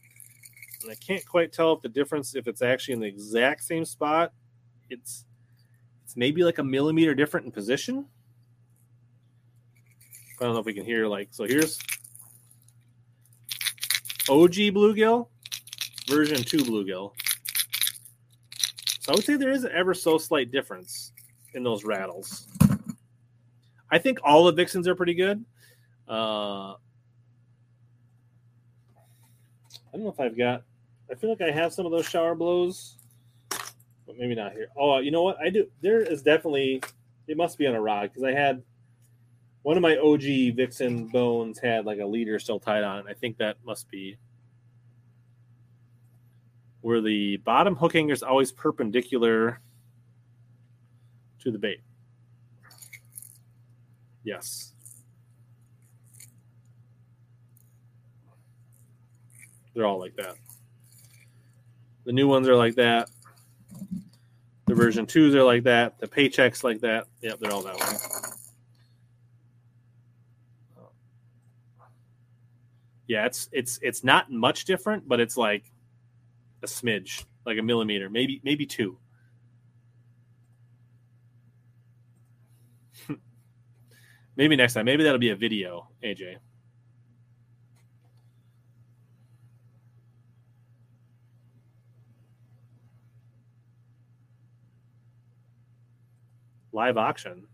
[0.84, 3.86] And I can't quite tell if the difference, if it's actually in the exact same
[3.86, 4.34] spot.
[4.90, 5.26] It's
[6.04, 8.06] it's maybe like a millimeter different in position.
[10.40, 11.46] I don't know if we can hear like so.
[11.46, 11.80] Here's
[14.30, 15.28] OG bluegill,
[16.08, 17.14] version two bluegill.
[19.00, 21.14] So I would say there is an ever so slight difference
[21.54, 22.48] in those rattles.
[23.90, 25.44] I think all the Vixens are pretty good.
[26.08, 26.78] Uh, I
[29.94, 30.64] don't know if I've got.
[31.12, 32.98] I feel like I have some of those shower blows,
[33.50, 34.68] but maybe not here.
[34.78, 35.38] Oh, you know what?
[35.40, 35.68] I do.
[35.82, 36.82] There is definitely.
[37.28, 38.62] It must be on a rod because I had
[39.62, 43.08] one of my OG Vixen bones had like a leader still tied on.
[43.08, 44.18] I think that must be
[46.82, 49.62] where the bottom hook hanger is always perpendicular
[51.40, 51.82] to the bait.
[54.26, 54.74] Yes.
[59.74, 60.36] They're all like that.
[62.06, 63.10] The new ones are like that.
[64.66, 66.00] The version twos are like that.
[66.00, 67.08] The paychecks like that.
[67.22, 67.86] Yep, they're all that way.
[73.08, 75.72] Yeah, it's it's it's not much different, but it's like
[76.64, 78.98] a smidge, like a millimeter, maybe maybe two.
[84.38, 84.86] maybe next time.
[84.86, 86.38] Maybe that'll be a video, AJ.
[96.74, 97.48] Live auction.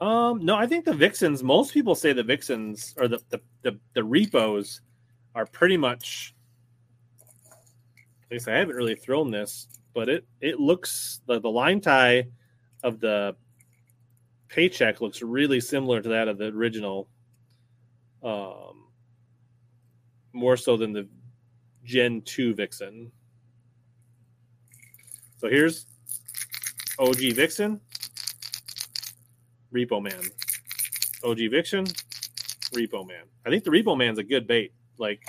[0.00, 1.42] Um, no, I think the Vixens.
[1.42, 4.80] Most people say the Vixens or the the the, the repos
[5.34, 6.34] are pretty much.
[8.30, 12.26] I guess I haven't really thrown this, but it it looks the the line tie
[12.82, 13.36] of the
[14.48, 17.08] paycheck looks really similar to that of the original.
[18.22, 18.88] Um,
[20.32, 21.08] more so than the
[21.84, 23.10] Gen two Vixen.
[25.38, 25.86] So here's
[26.98, 27.80] OG Vixen,
[29.72, 30.22] Repo Man.
[31.24, 31.84] OG Vixen,
[32.74, 33.24] Repo Man.
[33.44, 34.72] I think the Repo Man's a good bait.
[34.98, 35.20] Like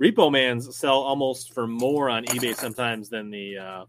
[0.00, 3.84] Repo Mans sell almost for more on eBay sometimes than the uh,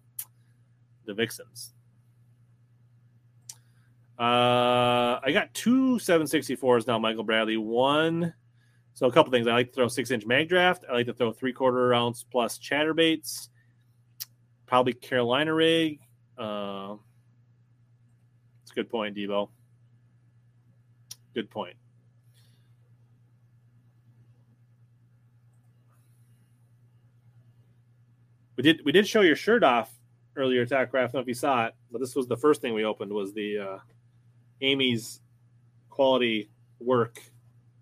[1.06, 1.74] the Vixens.
[4.18, 7.56] Uh, I got two 764s now, Michael Bradley.
[7.56, 8.34] One,
[8.94, 9.48] so a couple things.
[9.48, 10.84] I like to throw six inch mag draft.
[10.90, 13.48] I like to throw three quarter ounce plus chatterbaits.
[14.66, 16.00] Probably Carolina rig.
[16.40, 16.96] Uh,
[18.64, 19.50] it's a good point, Debo.
[21.34, 21.76] Good point.
[28.56, 29.94] We did we did show your shirt off
[30.40, 32.74] earlier, Tack I don't know if you saw it, but this was the first thing
[32.74, 33.78] we opened was the uh,
[34.62, 35.22] Amy's
[35.90, 36.50] quality
[36.80, 37.20] work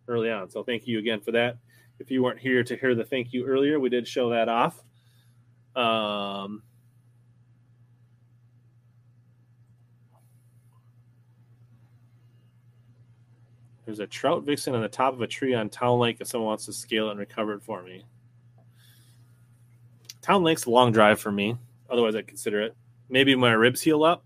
[0.08, 0.50] early on.
[0.50, 1.58] So thank you again for that.
[2.00, 4.84] If you weren't here to hear the thank you earlier, we did show that off.
[5.76, 6.64] Um,
[13.88, 16.50] There's a trout vixen on the top of a tree on Town Lake if someone
[16.50, 18.04] wants to scale it and recover it for me.
[20.22, 21.56] Town Lake's a long drive for me.
[21.90, 22.76] Otherwise, I'd consider it.
[23.08, 24.26] Maybe my ribs heal up.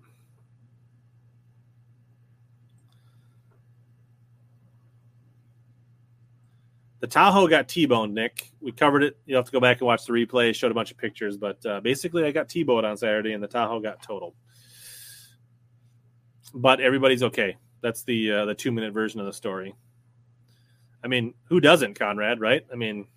[7.02, 8.50] The Tahoe got T-boned, Nick.
[8.62, 9.20] We covered it.
[9.28, 10.56] You'll have to go back and watch the replay.
[10.56, 13.48] Showed a bunch of pictures, but uh, basically, I got T-boned on Saturday, and the
[13.48, 14.34] Tahoe got totaled.
[16.52, 17.58] But everybody's okay.
[17.82, 19.76] That's the uh, the two minute version of the story.
[21.04, 22.40] I mean, who doesn't, Conrad?
[22.40, 22.66] Right?
[22.72, 23.08] I mean,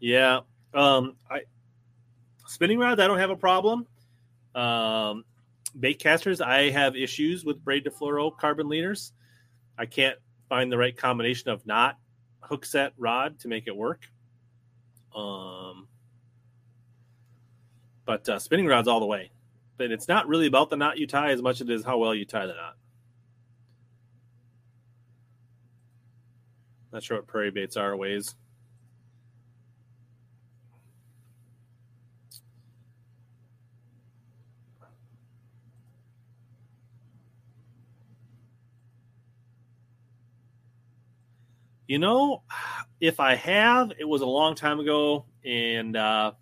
[0.00, 0.40] yeah.
[0.74, 1.42] Um, I
[2.46, 3.00] spinning rods.
[3.00, 3.86] I don't have a problem.
[4.56, 5.24] Um,
[5.78, 6.40] bait casters.
[6.40, 9.12] I have issues with braid to fluoro carbon leaders.
[9.78, 10.18] I can't
[10.48, 11.98] find the right combination of knot,
[12.40, 14.10] hook set, rod to make it work.
[15.14, 15.88] Um,
[18.04, 19.30] but uh, spinning rods all the way.
[19.76, 21.98] But it's not really about the knot you tie as much as it is how
[21.98, 22.76] well you tie the knot.
[26.92, 28.34] Not sure what prairie baits are ways.
[41.88, 42.42] You know,
[43.00, 46.32] if I have, it was a long time ago, and uh,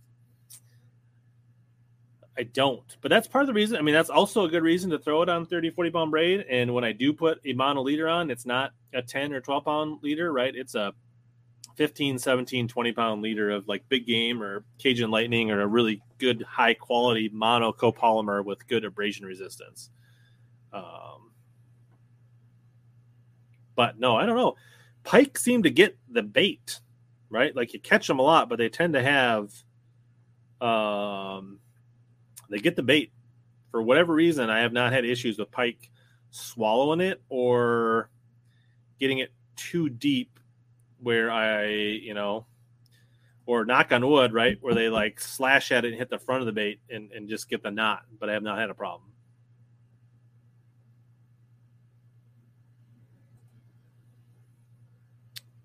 [2.36, 2.96] I don't.
[3.00, 3.76] But that's part of the reason.
[3.76, 6.44] I mean, that's also a good reason to throw it on 30, 40 pound braid.
[6.50, 9.64] And when I do put a mono leader on, it's not a 10 or 12
[9.64, 10.52] pound leader, right?
[10.52, 10.92] It's a
[11.76, 16.02] 15, 17, 20 pound leader of like big game or Cajun lightning or a really
[16.18, 19.90] good high quality mono copolymer with good abrasion resistance.
[20.72, 21.30] Um,
[23.76, 24.56] but no, I don't know
[25.06, 26.80] pike seem to get the bait,
[27.30, 27.54] right?
[27.54, 29.52] Like you catch them a lot, but they tend to have,
[30.60, 31.60] um,
[32.50, 33.12] they get the bait
[33.70, 34.50] for whatever reason.
[34.50, 35.90] I have not had issues with pike
[36.30, 38.10] swallowing it or
[38.98, 40.40] getting it too deep
[40.98, 42.46] where I, you know,
[43.46, 44.58] or knock on wood, right?
[44.60, 47.28] Where they like slash at it and hit the front of the bait and, and
[47.28, 49.10] just get the knot, but I have not had a problem.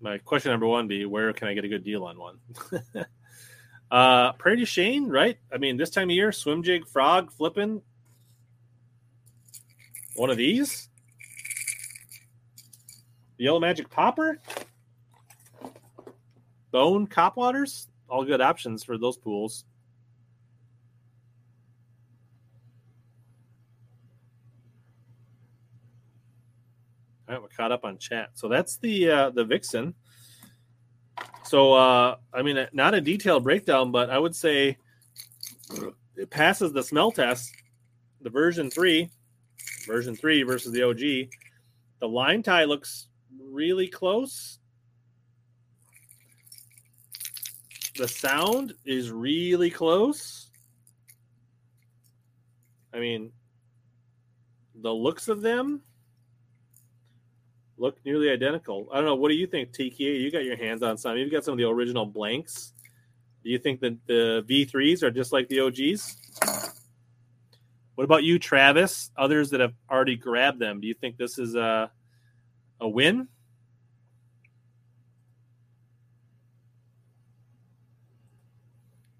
[0.02, 2.38] My question number one be where can I get a good deal on one?
[3.90, 5.38] uh, du Chien, right?
[5.52, 7.80] I mean, this time of year, swim jig, frog, flipping.
[10.16, 10.88] One of these,
[13.38, 14.38] the Yellow Magic Popper.
[16.72, 19.64] Bone, Cop Waters, all good options for those pools.
[27.28, 28.30] All right, we're caught up on chat.
[28.34, 29.94] So that's the uh, the Vixen.
[31.44, 34.76] So uh, I mean, not a detailed breakdown, but I would say
[36.16, 37.50] it passes the smell test.
[38.20, 39.10] The version three,
[39.86, 41.30] version three versus the OG.
[42.00, 43.08] The line tie looks
[43.38, 44.58] really close.
[47.96, 50.50] The sound is really close.
[52.94, 53.32] I mean,
[54.74, 55.82] the looks of them
[57.78, 58.88] look nearly identical.
[58.92, 59.14] I don't know.
[59.14, 60.04] What do you think, Tiki?
[60.04, 61.16] You got your hands on some.
[61.16, 62.72] You've got some of the original blanks.
[63.42, 66.16] Do you think that the V3s are just like the OGs?
[67.94, 69.10] What about you, Travis?
[69.16, 70.80] Others that have already grabbed them.
[70.80, 71.90] Do you think this is a
[72.80, 73.28] a win?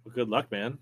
[0.04, 0.78] Well, good luck, man.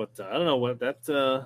[0.00, 1.06] But uh, I don't know what that.
[1.06, 1.44] Uh,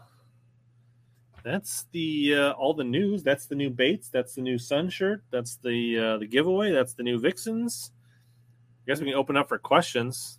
[1.42, 3.24] that's the uh, all the news.
[3.24, 4.10] That's the new Bates.
[4.10, 5.24] That's the new Sun shirt.
[5.32, 6.70] That's the uh, the giveaway.
[6.70, 7.90] That's the new Vixens.
[8.86, 10.38] I guess we can open up for questions.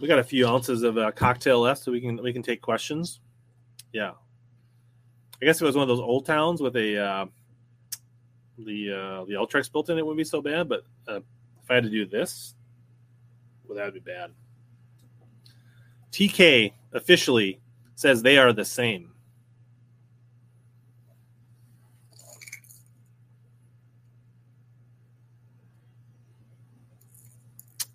[0.00, 2.62] We got a few ounces of uh, cocktail left, so we can we can take
[2.62, 3.18] questions.
[3.92, 4.12] Yeah,
[5.42, 7.26] I guess it was one of those old towns with a uh,
[8.56, 9.98] the uh, the Ultrex built in.
[9.98, 12.54] It wouldn't be so bad, but uh, if I had to do this,
[13.66, 14.30] well, that would be bad.
[16.12, 17.60] TK officially
[17.94, 19.10] says they are the same.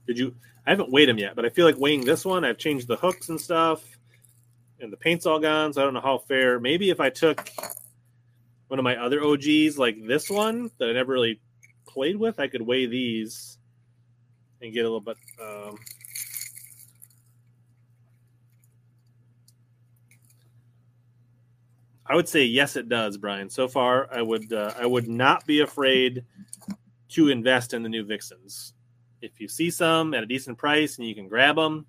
[0.09, 0.35] Did you?
[0.65, 2.43] I haven't weighed them yet, but I feel like weighing this one.
[2.43, 3.83] I've changed the hooks and stuff,
[4.79, 6.59] and the paint's all gone, so I don't know how fair.
[6.59, 7.47] Maybe if I took
[8.69, 11.39] one of my other OGs, like this one that I never really
[11.87, 13.58] played with, I could weigh these
[14.61, 15.17] and get a little bit.
[15.41, 15.77] Um,
[22.05, 23.49] I would say yes, it does, Brian.
[23.49, 26.25] So far, I would uh, I would not be afraid
[27.09, 28.73] to invest in the new Vixens.
[29.21, 31.85] If you see some at a decent price and you can grab them,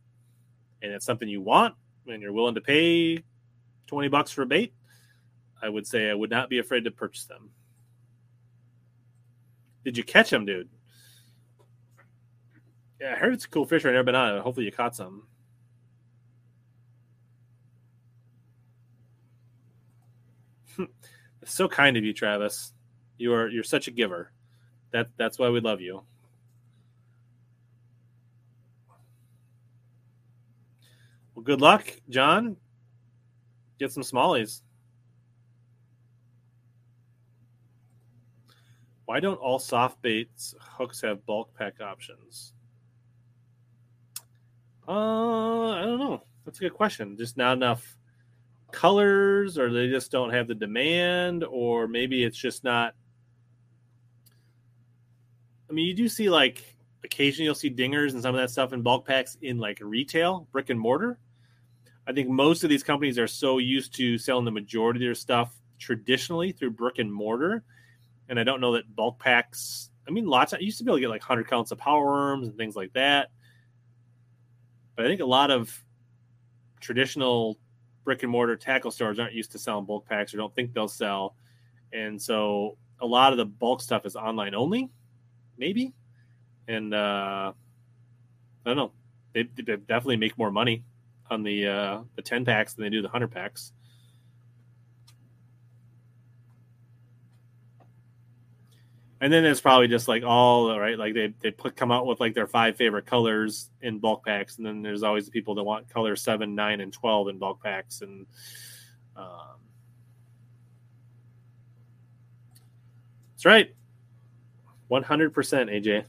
[0.82, 1.74] and it's something you want
[2.06, 3.22] and you're willing to pay
[3.86, 4.74] twenty bucks for a bait,
[5.62, 7.50] I would say I would not be afraid to purchase them.
[9.84, 10.68] Did you catch them, dude?
[13.00, 13.84] Yeah, I heard it's a cool fish.
[13.84, 14.42] Never been on it.
[14.42, 15.26] Hopefully, you caught some.
[21.42, 22.74] it's so kind of you, Travis.
[23.16, 24.32] You are you're such a giver.
[24.92, 26.02] That that's why we love you.
[31.34, 32.56] Well, good luck, John.
[33.78, 34.60] Get some smallies.
[39.06, 42.52] Why don't all soft baits hooks have bulk pack options?
[44.88, 46.22] Uh, I don't know.
[46.44, 47.16] That's a good question.
[47.16, 47.96] Just not enough
[48.72, 52.94] colors, or they just don't have the demand, or maybe it's just not.
[55.68, 56.64] I mean, you do see like
[57.04, 60.46] occasionally you'll see dingers and some of that stuff in bulk packs in like retail,
[60.52, 61.18] brick and mortar.
[62.06, 65.14] I think most of these companies are so used to selling the majority of their
[65.14, 67.62] stuff traditionally through brick and mortar.
[68.28, 70.90] And I don't know that bulk packs, I mean, lots, of, I used to be
[70.90, 73.30] able to get like 100 counts of power worms and things like that.
[75.00, 75.82] But I think a lot of
[76.78, 77.58] traditional
[78.04, 80.88] brick and mortar tackle stores aren't used to selling bulk packs or don't think they'll
[80.88, 81.36] sell.
[81.94, 84.90] And so a lot of the bulk stuff is online only,
[85.56, 85.94] maybe.
[86.68, 87.54] And uh,
[88.66, 88.92] I don't know.
[89.32, 90.84] They, they definitely make more money
[91.30, 93.72] on the uh, the 10 packs than they do the 100 packs.
[99.20, 102.20] And then it's probably just like all right like they they put come out with
[102.20, 104.56] like their five favorite colors in bulk packs.
[104.56, 107.62] And then there's always the people that want color 7 9 and 12 in bulk
[107.62, 108.00] packs.
[108.00, 108.26] And
[109.16, 109.58] um,
[113.32, 113.74] that's right.
[114.90, 116.04] 100% aj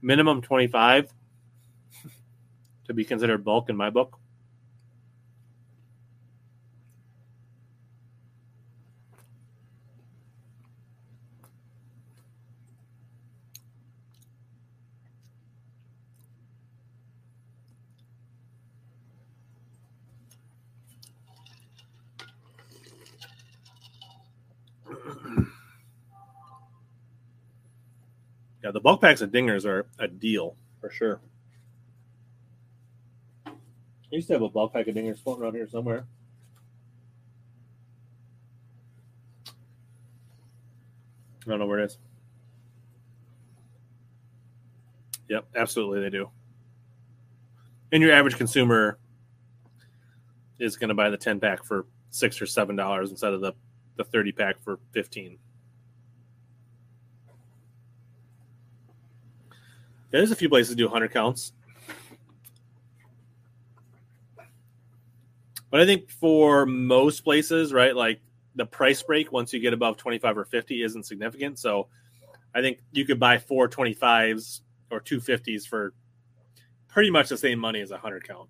[0.00, 1.12] minimum 25
[2.86, 4.18] to be considered bulk in my book
[28.66, 31.20] Yeah, the bulk packs of dingers are a deal for sure.
[33.46, 33.52] I
[34.10, 36.04] used to have a bulk pack of dingers floating around here somewhere.
[41.46, 41.98] I don't know where it is.
[45.28, 46.28] Yep, absolutely they do.
[47.92, 48.98] And your average consumer
[50.58, 53.52] is going to buy the 10 pack for 6 or 7 dollars instead of the
[53.94, 55.38] the 30 pack for 15.
[60.16, 61.52] There's a few places to do 100 counts.
[65.70, 68.20] But I think for most places, right, like
[68.54, 71.58] the price break once you get above 25 or 50 isn't significant.
[71.58, 71.88] So
[72.54, 75.92] I think you could buy four 25s or 250s for
[76.88, 78.48] pretty much the same money as a 100 count.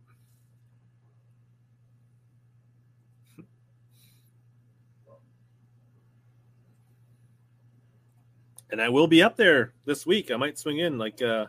[8.71, 10.31] and I will be up there this week.
[10.31, 11.47] I might swing in, like, uh,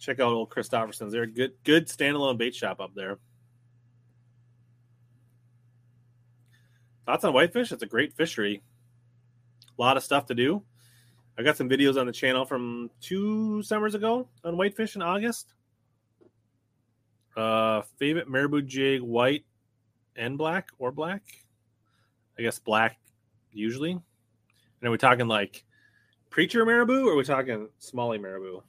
[0.00, 1.12] check out old Christopherson's.
[1.12, 3.18] They're a good, good standalone bait shop up there.
[7.06, 7.70] Thoughts on whitefish?
[7.70, 8.62] It's a great fishery.
[9.78, 10.62] A lot of stuff to do.
[11.38, 15.54] I got some videos on the channel from two summers ago on whitefish in August.
[17.36, 19.44] Uh, favorite marabou jig, white
[20.16, 21.22] and black or black.
[22.38, 22.98] I guess black
[23.52, 23.92] usually.
[23.92, 24.02] And
[24.82, 25.64] are we talking like
[26.30, 28.62] preacher marabou or are we talking smalley marabou?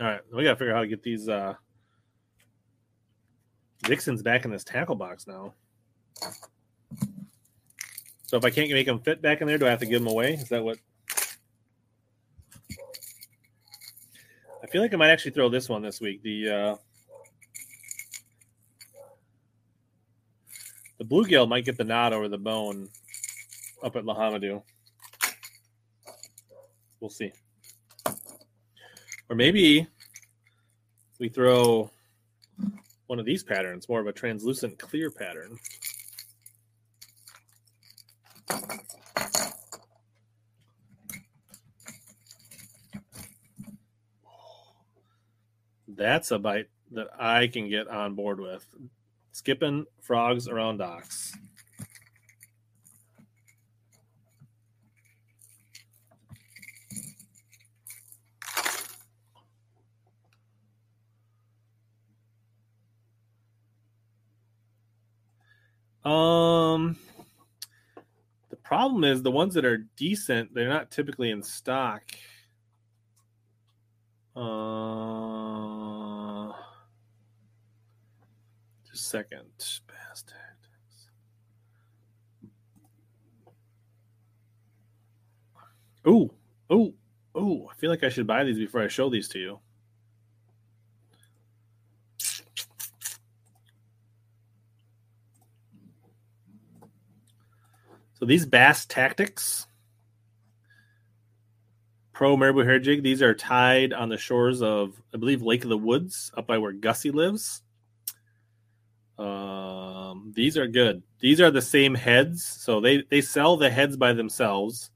[0.00, 1.54] All right, we gotta figure out how to get these uh
[3.86, 5.52] Vixens back in this tackle box now.
[8.24, 10.02] So if I can't make them fit back in there, do I have to give
[10.02, 10.34] them away?
[10.34, 10.78] Is that what?
[14.62, 16.22] I feel like I might actually throw this one this week.
[16.22, 16.76] The uh,
[20.98, 22.88] the bluegill might get the nod over the bone
[23.82, 24.62] up at Lahamadou.
[27.00, 27.32] We'll see.
[29.30, 29.86] Or maybe
[31.20, 31.88] we throw
[33.06, 35.56] one of these patterns, more of a translucent clear pattern.
[45.86, 48.66] That's a bite that I can get on board with.
[49.30, 51.36] Skipping frogs around docks.
[66.10, 66.96] Um,
[68.48, 72.02] the problem is the ones that are decent, they're not typically in stock.
[74.34, 74.40] Uh,
[78.90, 79.46] just a second.
[79.86, 81.08] Bass tactics.
[86.04, 86.32] Oh,
[86.70, 86.94] oh,
[87.36, 87.68] oh!
[87.70, 89.60] I feel like I should buy these before I show these to you.
[98.20, 99.66] So these bass tactics,
[102.12, 105.70] pro marabou hair jig, these are tied on the shores of, I believe, Lake of
[105.70, 107.62] the Woods, up by where Gussie lives.
[109.18, 111.02] Um, these are good.
[111.20, 114.90] These are the same heads, so they they sell the heads by themselves,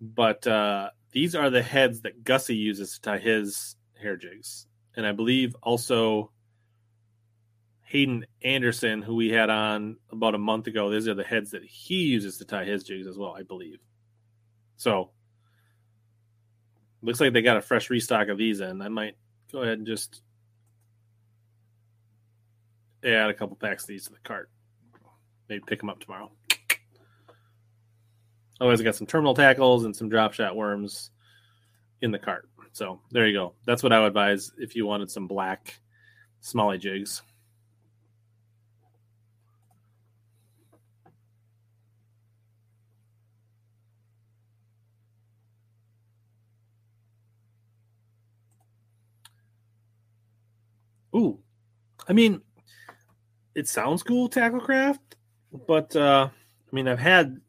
[0.00, 4.66] but uh, these are the heads that Gussie uses to tie his hair jigs,
[4.96, 6.30] and I believe also
[7.94, 10.90] Hayden Anderson, who we had on about a month ago.
[10.90, 13.78] These are the heads that he uses to tie his jigs as well, I believe.
[14.76, 15.10] So
[17.02, 18.82] looks like they got a fresh restock of these in.
[18.82, 19.14] I might
[19.52, 20.22] go ahead and just
[23.04, 24.50] add a couple packs of these to the cart.
[25.48, 26.32] Maybe pick them up tomorrow.
[28.60, 31.12] Otherwise, I got some terminal tackles and some drop shot worms
[32.02, 32.48] in the cart.
[32.72, 33.54] So there you go.
[33.66, 35.78] That's what I would advise if you wanted some black
[36.40, 37.22] smalley jigs.
[51.16, 51.38] Ooh,
[52.06, 52.42] I mean,
[53.54, 54.98] it sounds cool, Tacklecraft,
[55.66, 57.40] but uh, I mean, I've had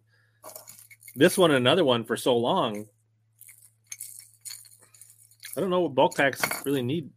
[1.16, 2.86] this one and another one for so long.
[5.58, 7.10] I don't know what bulk packs really need.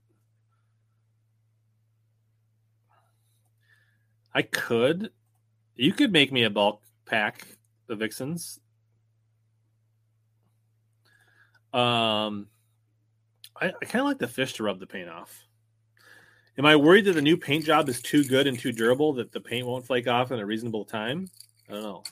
[4.32, 5.10] I could.
[5.74, 7.46] You could make me a bulk pack,
[7.88, 8.60] the Vixens.
[11.72, 12.48] Um,
[13.60, 15.47] I, I kind of like the fish to rub the paint off
[16.58, 19.30] Am I worried that the new paint job is too good and too durable that
[19.30, 21.28] the paint won't flake off in a reasonable time?
[21.68, 22.02] I don't know.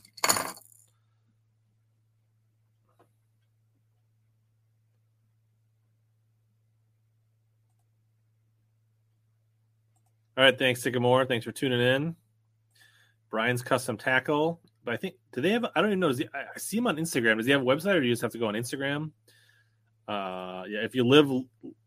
[10.39, 11.25] All right, thanks, Sycamore.
[11.25, 12.15] Thanks for tuning in.
[13.31, 14.61] Brian's Custom Tackle.
[14.85, 15.65] But I think do they have?
[15.75, 16.13] I don't even know.
[16.13, 17.39] He, I see him on Instagram.
[17.39, 19.11] Does he have a website, or do you just have to go on Instagram?
[20.09, 21.29] Uh, yeah, if you live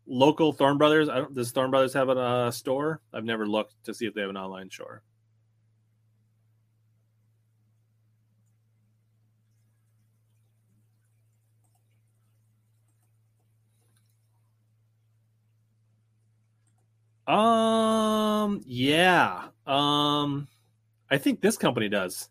[0.06, 1.08] local, Thorne Brothers.
[1.08, 1.34] I don't.
[1.34, 3.00] Does Thorne Brothers have a uh, store?
[3.14, 5.02] I've never looked to see if they have an online store.
[17.26, 19.44] Um, yeah.
[19.64, 20.48] Um,
[21.10, 22.28] I think this company does.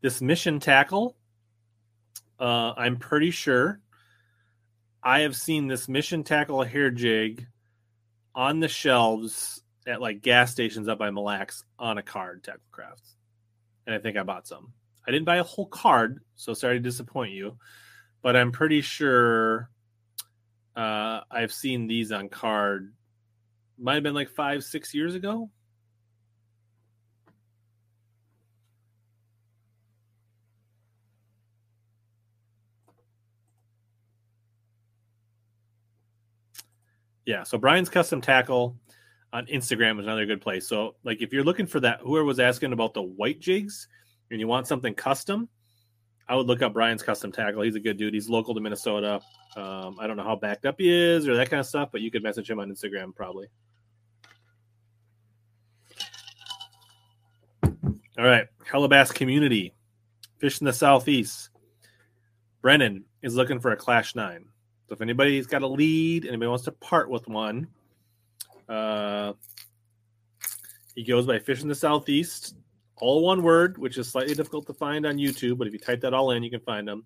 [0.00, 1.16] This Mission Tackle.
[2.40, 3.80] Uh, I'm pretty sure
[5.06, 7.46] I have seen this Mission Tackle hair jig
[8.34, 12.60] on the shelves at like gas stations up by Mille Lacs on a card, Tackle
[12.72, 13.14] Crafts.
[13.86, 14.72] And I think I bought some.
[15.06, 17.56] I didn't buy a whole card, so sorry to disappoint you,
[18.20, 19.70] but I'm pretty sure
[20.74, 22.92] uh, I've seen these on card
[23.78, 25.48] might have been like five, six years ago.
[37.26, 38.76] Yeah, so Brian's Custom Tackle
[39.32, 40.66] on Instagram is another good place.
[40.68, 43.88] So, like, if you're looking for that, whoever was asking about the white jigs
[44.30, 45.48] and you want something custom,
[46.28, 47.62] I would look up Brian's Custom Tackle.
[47.62, 48.14] He's a good dude.
[48.14, 49.20] He's local to Minnesota.
[49.56, 52.00] Um, I don't know how backed up he is or that kind of stuff, but
[52.00, 53.48] you could message him on Instagram probably.
[58.18, 59.74] All right, Hellabass community,
[60.38, 61.50] fish in the southeast.
[62.62, 64.46] Brennan is looking for a Clash Nine.
[64.88, 67.66] So if anybody's got a lead, anybody wants to part with one,
[68.68, 69.32] uh,
[70.94, 72.54] he goes by Fish in the Southeast,
[72.96, 76.00] all one word, which is slightly difficult to find on YouTube, but if you type
[76.00, 77.04] that all in, you can find him.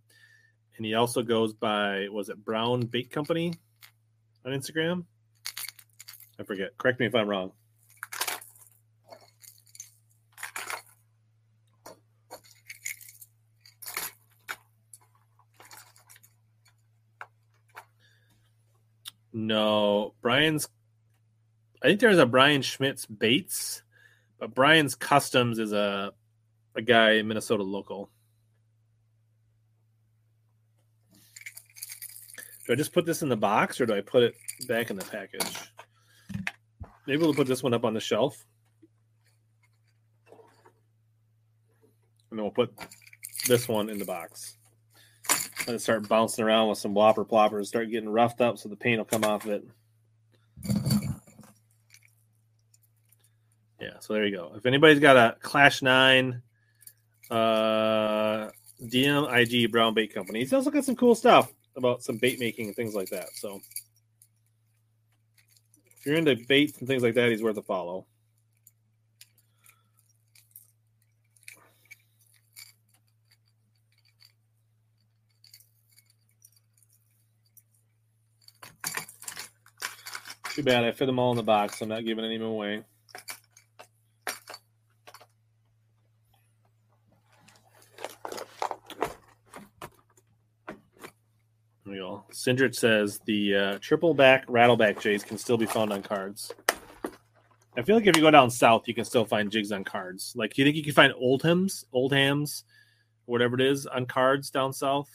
[0.76, 3.54] And he also goes by was it Brown Bait Company
[4.44, 5.04] on Instagram?
[6.38, 6.76] I forget.
[6.78, 7.52] Correct me if I'm wrong.
[19.40, 20.68] No, Brian's.
[21.82, 23.82] I think there's a Brian Schmitz Baits,
[24.38, 26.12] but Brian's Customs is a
[26.76, 28.10] a guy Minnesota local.
[32.66, 34.34] Do I just put this in the box or do I put it
[34.68, 35.72] back in the package?
[37.06, 38.44] Maybe we'll put this one up on the shelf.
[42.30, 42.74] And then we'll put
[43.48, 44.58] this one in the box.
[45.66, 48.76] Let it start bouncing around with some whopper ploppers, start getting roughed up so the
[48.76, 49.64] paint will come off of it.
[53.80, 54.52] Yeah, so there you go.
[54.56, 56.42] If anybody's got a Clash 9
[57.30, 58.48] uh,
[58.82, 62.76] DMIG Brown Bait Company, he's also got some cool stuff about some bait making and
[62.76, 63.28] things like that.
[63.34, 63.60] So
[65.98, 68.06] if you're into baits and things like that, he's worth a follow.
[80.60, 81.80] Too bad I fit them all in the box.
[81.80, 82.84] I'm not giving any away.
[90.66, 90.74] There
[91.86, 92.24] we go.
[92.30, 96.52] Says the uh, triple back rattleback jays can still be found on cards.
[97.74, 100.34] I feel like if you go down south, you can still find jigs on cards.
[100.36, 102.64] Like, do you think you can find Oldhams, old hams,
[103.24, 105.08] whatever it is, on cards down south?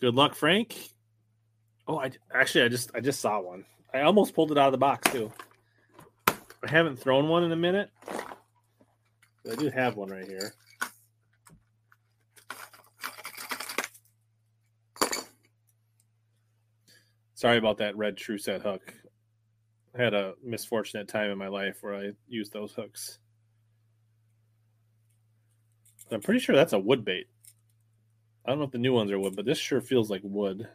[0.00, 0.76] Good luck, Frank.
[1.86, 3.64] Oh, I actually I just I just saw one.
[3.92, 5.30] I almost pulled it out of the box too.
[6.28, 7.90] I haven't thrown one in a minute.
[8.08, 10.54] I do have one right here.
[17.34, 18.94] Sorry about that red true set hook.
[19.98, 23.18] I had a misfortunate time in my life where I used those hooks.
[26.12, 27.28] I'm pretty sure that's a wood bait.
[28.50, 30.66] I don't know if the new ones are wood, but this sure feels like wood.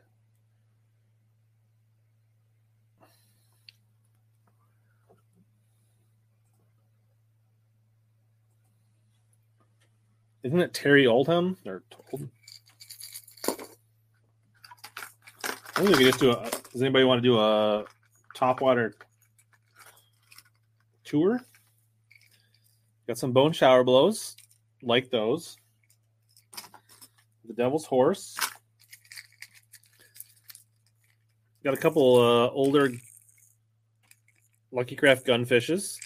[10.44, 11.84] Isn't it Terry Oldham or
[12.14, 12.30] Old?
[15.76, 16.50] I think we just do a.
[16.72, 17.84] Does anybody want to do a
[18.34, 18.96] top water
[21.04, 21.42] tour?
[23.06, 24.38] Got some bone shower blows,
[24.82, 25.58] like those
[27.48, 28.36] the Devil's Horse.
[31.66, 32.92] got a couple uh, older
[34.72, 35.98] Lucky Craft gunfishes.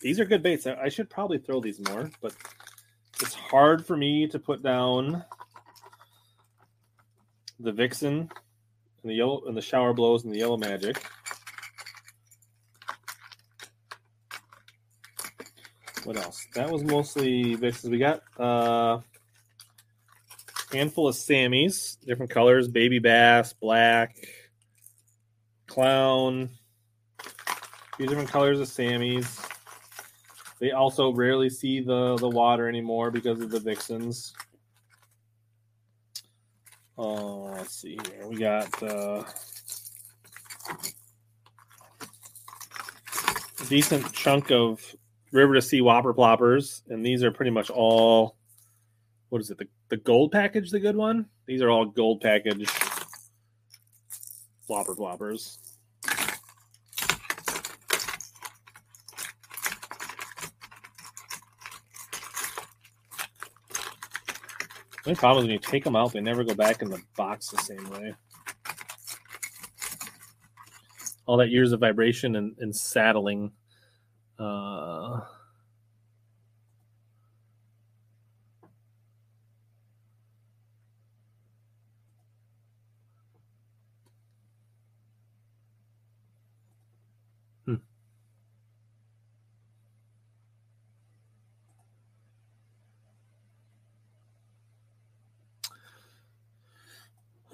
[0.00, 0.66] These are good baits.
[0.66, 2.32] I, should probably throw these more, but
[3.20, 5.22] it's hard for me to put down
[7.60, 8.30] the Vixen
[9.02, 11.04] and the yellow and the shower blows and the yellow magic.
[16.04, 16.46] What else?
[16.54, 17.90] That was mostly Vixens.
[17.90, 19.00] We got uh
[20.72, 24.16] handful of Sammys, different colors, baby bass, black,
[25.66, 26.50] clown,
[27.20, 29.44] a few different colors of Sammys.
[30.60, 34.34] They also rarely see the, the water anymore because of the vixens.
[36.98, 38.26] Uh, let's see here.
[38.26, 39.22] We got uh,
[43.60, 44.82] a decent chunk of
[45.32, 48.36] River2Sea whopper ploppers, and these are pretty much all.
[49.28, 49.58] What is it?
[49.58, 51.26] The, the gold package, the good one?
[51.46, 52.68] These are all gold package
[54.68, 55.58] whopper ploppers.
[65.04, 67.00] The only problem is when you take them out, they never go back in the
[67.16, 68.14] box the same way.
[71.24, 73.52] All that years of vibration and, and saddling.
[74.38, 75.20] Uh,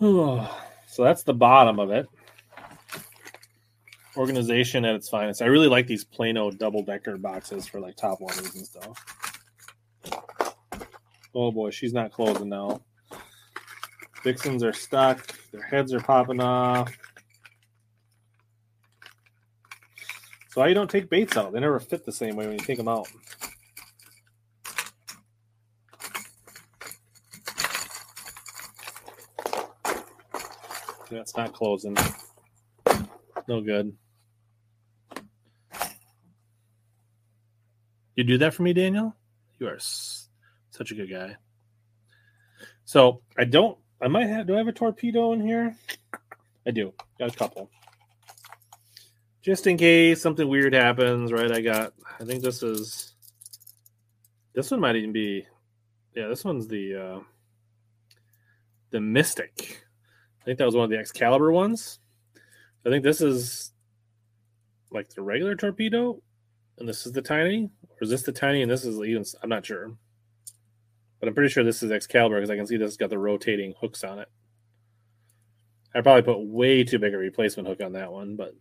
[0.87, 2.07] so that's the bottom of it.
[4.19, 5.41] Organization at its finest.
[5.41, 9.03] I really like these Plano double decker boxes for like top waters and stuff.
[11.35, 12.83] Oh boy, she's not closing now.
[14.23, 15.35] Vixens are stuck.
[15.53, 16.95] Their heads are popping off.
[20.51, 21.55] So why you don't take baits out?
[21.55, 23.09] They never fit the same way when you take them out.
[31.15, 31.97] That's not closing.
[33.47, 33.97] No good.
[38.17, 39.15] You do that for me, Daniel?
[39.59, 40.29] You are s-
[40.71, 41.37] such a good guy.
[42.85, 43.79] So I don't.
[44.03, 44.47] I might have.
[44.49, 45.77] Do I have a torpedo in here?
[46.67, 46.93] I do.
[47.19, 47.71] Got a couple.
[49.43, 51.51] Just in case something weird happens, right?
[51.53, 51.93] I got.
[52.21, 53.15] I think this is.
[54.55, 55.47] This one might even be.
[56.15, 56.97] Yeah, this one's the.
[56.97, 57.21] uh
[58.91, 59.84] The Mystic.
[60.45, 62.01] I think that was one of the Excalibur ones.
[62.85, 63.73] I think this is
[64.91, 66.21] like the regular torpedo,
[66.77, 69.25] and this is the tiny, or is this the tiny and this is even?
[69.43, 69.97] I'm not sure,
[71.19, 73.19] but I'm pretty sure this is Excalibur because I can see this has got the
[73.19, 74.29] rotating hooks on it.
[75.95, 78.55] I probably put way too big a replacement hook on that one, but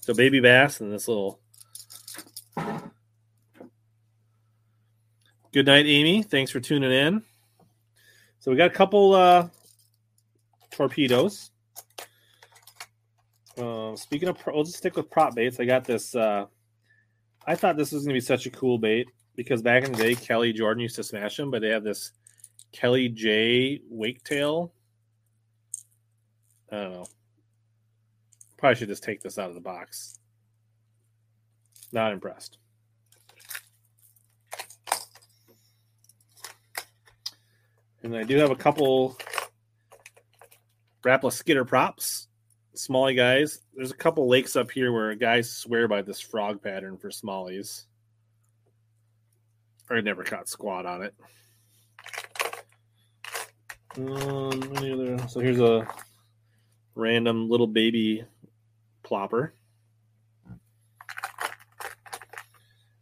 [0.00, 1.40] so baby bass and this little.
[5.50, 6.22] Good night, Amy.
[6.22, 7.22] Thanks for tuning in.
[8.40, 9.48] So we got a couple uh,
[10.82, 11.50] torpedoes.
[13.56, 15.60] Uh, speaking of, we'll just stick with prop baits.
[15.60, 16.14] I got this.
[16.14, 16.46] Uh,
[17.46, 19.06] I thought this was going to be such a cool bait
[19.36, 22.10] because back in the day, Kelly Jordan used to smash them, but they have this
[22.72, 24.72] Kelly J wake tail.
[26.72, 27.06] I don't know.
[28.56, 30.18] Probably should just take this out of the box.
[31.92, 32.58] Not impressed.
[38.02, 39.16] And I do have a couple
[41.04, 42.28] Rapala skitter props,
[42.76, 43.60] smallie guys.
[43.74, 47.84] There's a couple lakes up here where guys swear by this frog pattern for smallies.
[49.90, 51.14] I never caught squat on it.
[53.96, 55.28] Um, any other?
[55.28, 55.86] So here's a
[56.94, 58.24] random little baby
[59.04, 59.50] plopper.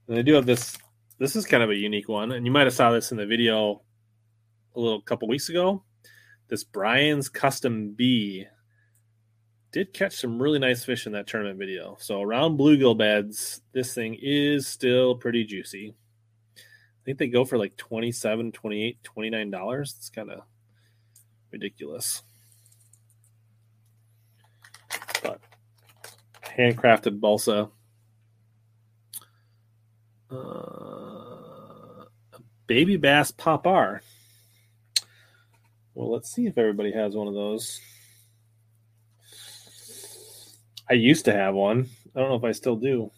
[0.08, 0.76] And do have this.
[1.18, 3.26] This is kind of a unique one, and you might have saw this in the
[3.26, 3.82] video
[4.74, 5.84] a little couple weeks ago.
[6.50, 8.44] This Brian's Custom B
[9.70, 11.96] did catch some really nice fish in that tournament video.
[12.00, 15.94] So around bluegill beds, this thing is still pretty juicy.
[16.56, 19.94] I think they go for like 27 28 29 dollars.
[19.96, 20.40] It's kind of
[21.52, 22.22] ridiculous.
[25.22, 25.40] But
[26.42, 27.70] handcrafted balsa.
[30.28, 32.06] Uh,
[32.66, 34.02] baby bass pop R.
[35.94, 37.80] Well, let's see if everybody has one of those.
[40.88, 41.88] I used to have one.
[42.14, 43.10] I don't know if I still do.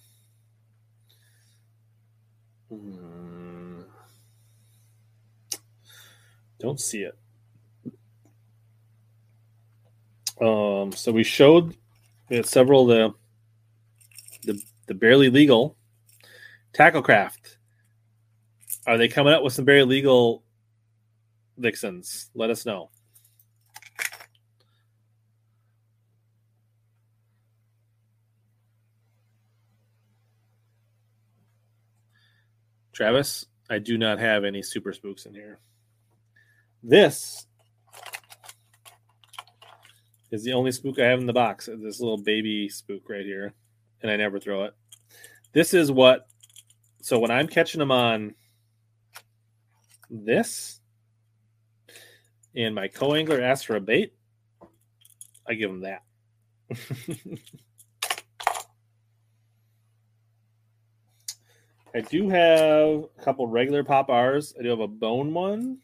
[2.69, 3.83] Hmm.
[6.61, 7.19] Don't see it.
[10.41, 11.77] Um, so we showed
[12.29, 13.15] we had several the
[14.43, 15.77] the the barely legal
[16.73, 17.57] tacklecraft.
[18.87, 20.43] Are they coming up with some barely legal
[21.57, 22.31] vixens?
[22.35, 22.91] Let us know.
[32.93, 35.59] Travis, I do not have any super spooks in here.
[36.83, 37.47] This
[40.31, 41.69] is the only spook I have in the box.
[41.83, 43.55] This little baby spook right here,
[44.03, 44.75] and I never throw it.
[45.53, 46.27] This is what.
[47.01, 48.35] So when I'm catching them on
[50.11, 50.82] this,
[52.55, 54.13] and my co-angler asks for a bait,
[55.49, 56.03] I give him that.
[61.95, 64.55] I do have a couple regular pop R's.
[64.59, 65.79] I do have a bone one.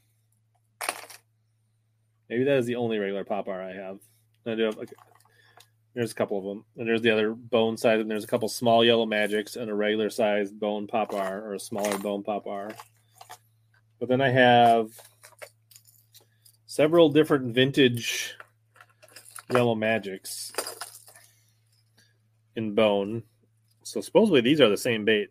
[2.31, 3.99] Maybe that is the only regular pop R I have.
[4.47, 4.93] I do have like,
[5.95, 8.49] there's a couple of them, and there's the other bone size, and there's a couple
[8.49, 12.47] small yellow magics and a regular size bone pop R or a smaller bone pop
[12.47, 12.71] R.
[13.99, 14.91] But then I have
[16.79, 18.37] several different vintage
[19.51, 20.53] yellow magics
[22.55, 23.21] in bone.
[23.83, 25.31] So supposedly these are the same bait.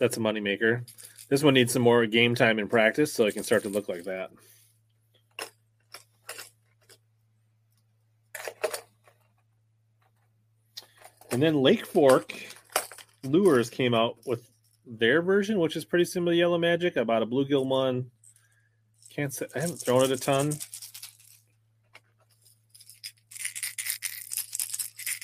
[0.00, 0.82] That's a moneymaker.
[1.28, 3.88] This one needs some more game time and practice so it can start to look
[3.88, 4.30] like that.
[11.30, 12.34] And then Lake Fork
[13.22, 14.50] Lures came out with
[14.88, 16.96] their version, which is pretty similar to Yellow Magic.
[16.96, 18.10] I bought a bluegill one.
[19.10, 20.52] Can't say I haven't thrown it a ton.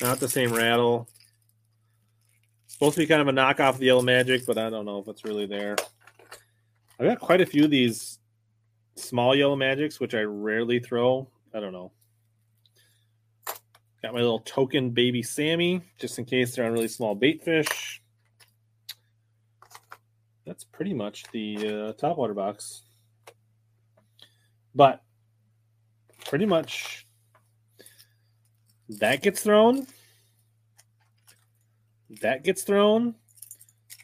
[0.00, 1.08] Not the same rattle.
[2.66, 5.08] Supposed to be kind of a knockoff of Yellow Magic, but I don't know if
[5.08, 5.76] it's really there.
[6.98, 8.18] I've got quite a few of these
[8.96, 11.28] small Yellow Magics, which I rarely throw.
[11.54, 11.92] I don't know.
[14.02, 18.02] Got my little token baby Sammy, just in case they're on really small bait fish.
[20.46, 22.82] That's pretty much the uh, top water box.
[24.74, 25.02] But
[26.26, 27.06] pretty much
[28.88, 29.86] that gets thrown.
[32.20, 33.14] That gets thrown.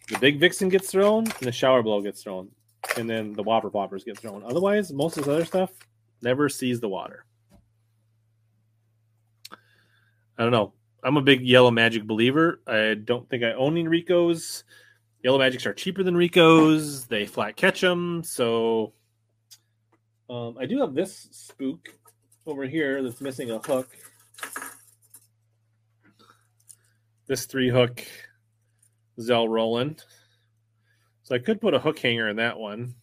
[0.09, 2.49] The big vixen gets thrown, and the shower blow gets thrown,
[2.97, 4.43] and then the whopper poppers get thrown.
[4.43, 5.71] Otherwise, most of this other stuff
[6.21, 7.25] never sees the water.
[9.53, 10.73] I don't know.
[11.05, 12.61] I'm a big Yellow Magic believer.
[12.67, 14.65] I don't think I own any Ricos.
[15.23, 17.07] Yellow Magics are cheaper than Ricos.
[17.07, 18.23] They flat catch them.
[18.25, 18.95] So
[20.31, 21.89] um, I do have this spook
[22.47, 23.89] over here that's missing a hook.
[27.27, 28.03] This three hook
[29.21, 30.03] Zell Rowland.
[31.23, 32.95] So I could put a hook hanger in that one.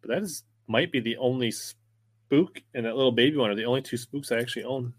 [0.00, 3.64] But that is might be the only spook and that little baby one are the
[3.64, 4.92] only two spooks I actually own.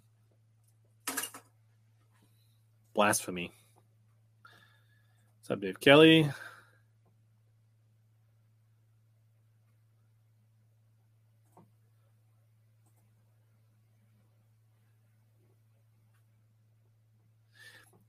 [2.93, 3.53] Blasphemy.
[5.49, 6.29] What's up, Dave Kelly?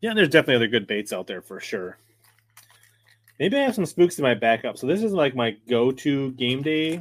[0.02, 1.96] Yeah, there's definitely other good baits out there for sure.
[3.38, 4.76] Maybe I have some spooks in my backup.
[4.76, 7.00] So this is like my go-to game day.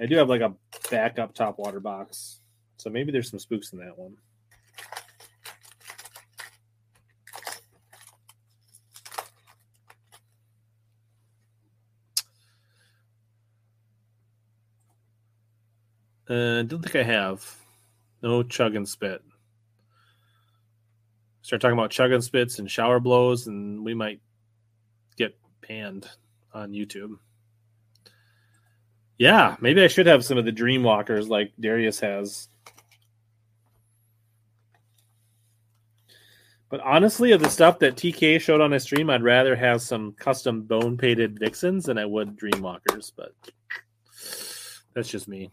[0.00, 0.54] I do have like a
[0.90, 2.40] backup top water box.
[2.78, 4.16] So maybe there's some spooks in that one.
[16.30, 17.44] Uh, don't think I have.
[18.22, 19.20] No chug and spit.
[21.42, 24.20] Start talking about chug and spits and shower blows, and we might
[25.16, 26.08] get panned
[26.54, 27.16] on YouTube.
[29.18, 32.46] Yeah, maybe I should have some of the dream walkers like Darius has.
[36.68, 40.12] But honestly, of the stuff that TK showed on his stream, I'd rather have some
[40.12, 43.12] custom bone painted vixens than I would dream walkers.
[43.16, 43.34] But
[44.94, 45.50] that's just me.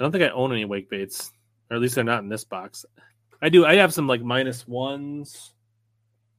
[0.00, 1.30] I don't think I own any wake baits,
[1.70, 2.86] or at least they're not in this box.
[3.42, 3.66] I do.
[3.66, 5.52] I have some like minus ones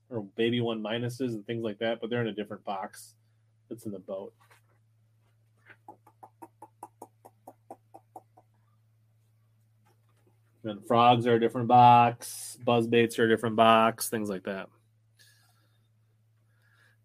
[0.09, 3.13] or baby one minuses and things like that, but they're in a different box.
[3.69, 4.33] that's in the boat.
[10.63, 12.57] And frogs are a different box.
[12.65, 14.09] Buzz baits are a different box.
[14.09, 14.69] Things like that.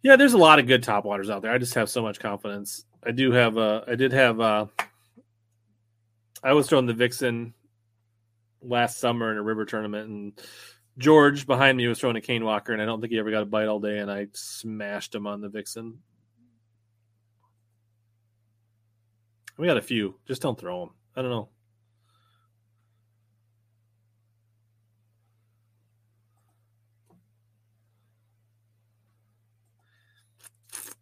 [0.02, 1.52] Yeah, there's a lot of good top waters out there.
[1.52, 2.86] I just have so much confidence.
[3.04, 3.58] I do have.
[3.58, 4.40] Uh, I did have.
[4.40, 4.66] Uh,
[6.46, 7.54] I was throwing the Vixen
[8.62, 10.40] last summer in a river tournament, and
[10.96, 13.42] George behind me was throwing a cane walker, and I don't think he ever got
[13.42, 15.98] a bite all day, and I smashed him on the Vixen.
[19.58, 20.20] We got a few.
[20.24, 20.90] Just don't throw them.
[21.16, 21.48] I don't know.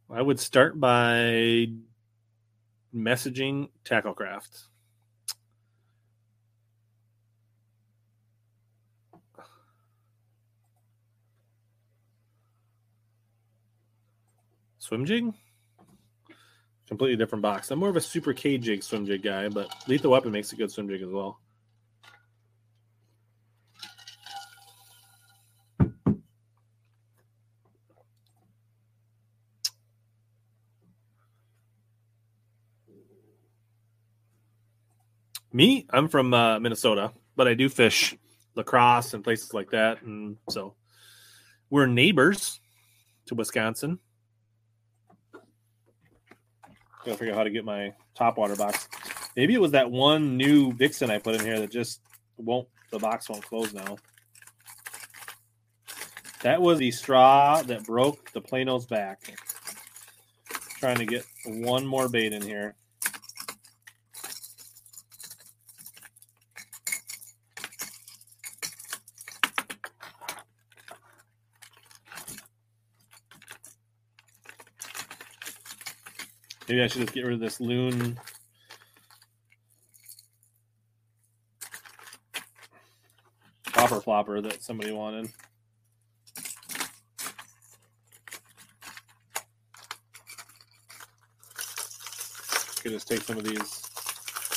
[0.08, 1.66] I would start by
[2.94, 4.68] messaging Tacklecraft.
[14.84, 15.32] Swim jig?
[16.88, 17.70] Completely different box.
[17.70, 20.56] I'm more of a super K jig swim jig guy, but Lethal Weapon makes a
[20.56, 21.40] good swim jig as well.
[35.50, 38.14] Me, I'm from uh, Minnesota, but I do fish
[38.54, 40.74] La Crosse and places like that, and so
[41.70, 42.60] we're neighbors
[43.26, 43.98] to Wisconsin.
[47.04, 48.88] Gotta figure out how to get my top water box.
[49.36, 52.00] Maybe it was that one new Vixen I put in here that just
[52.36, 52.68] won't.
[52.90, 53.96] The box won't close now.
[56.42, 59.34] That was the straw that broke the Plano's back.
[60.78, 62.74] Trying to get one more bait in here.
[76.74, 78.18] Maybe I should just get rid of this loon.
[83.72, 85.30] Popper flopper that somebody wanted.
[92.82, 93.82] Could just take some of these.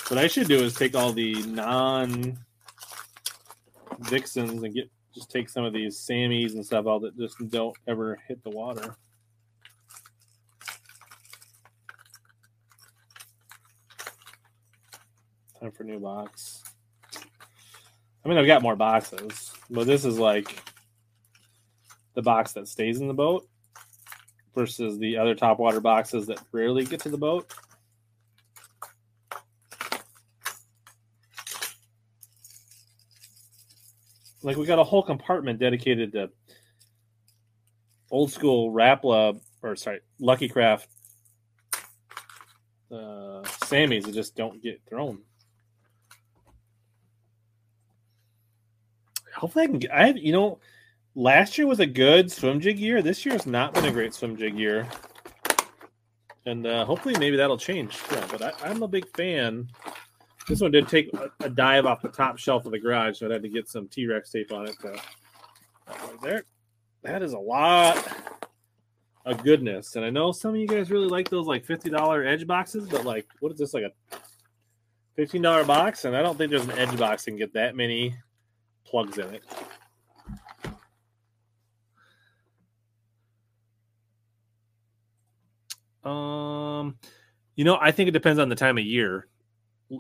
[0.08, 2.36] What I should do is take all the non
[4.00, 7.78] Vixens and get just take some of these Sammys and stuff out that just don't
[7.88, 8.96] ever hit the water.
[15.60, 16.64] Time for new box.
[18.24, 20.62] I mean, I've got more boxes, but this is like
[22.14, 23.48] the box that stays in the boat
[24.54, 27.52] versus the other top water boxes that rarely get to the boat.
[34.44, 36.30] Like we got a whole compartment dedicated to
[38.12, 40.88] old school Rapala or sorry, Lucky Craft
[42.92, 45.22] uh, Sammys that just don't get thrown.
[49.38, 49.94] Hopefully I can get.
[49.94, 50.60] I you know,
[51.16, 53.02] last year was a good swim jig year.
[53.02, 54.88] This year has not been a great swim jig year,
[56.46, 58.00] and uh, hopefully maybe that'll change.
[58.12, 59.70] Yeah, but I, am a big fan.
[60.48, 63.30] This one did take a, a, dive off the top shelf of the garage, so
[63.30, 64.80] I had to get some T Rex tape on it.
[64.82, 66.44] To, right there,
[67.04, 67.98] that is a lot
[69.26, 69.96] of goodness.
[69.96, 72.88] And I know some of you guys really like those like fifty dollar edge boxes,
[72.88, 74.18] but like, what is this like a
[75.16, 76.06] fifteen dollar box?
[76.06, 78.16] And I don't think there's an edge box that can get that many
[78.90, 79.44] plugs in it.
[86.08, 86.98] Um,
[87.56, 89.28] you know, I think it depends on the time of year.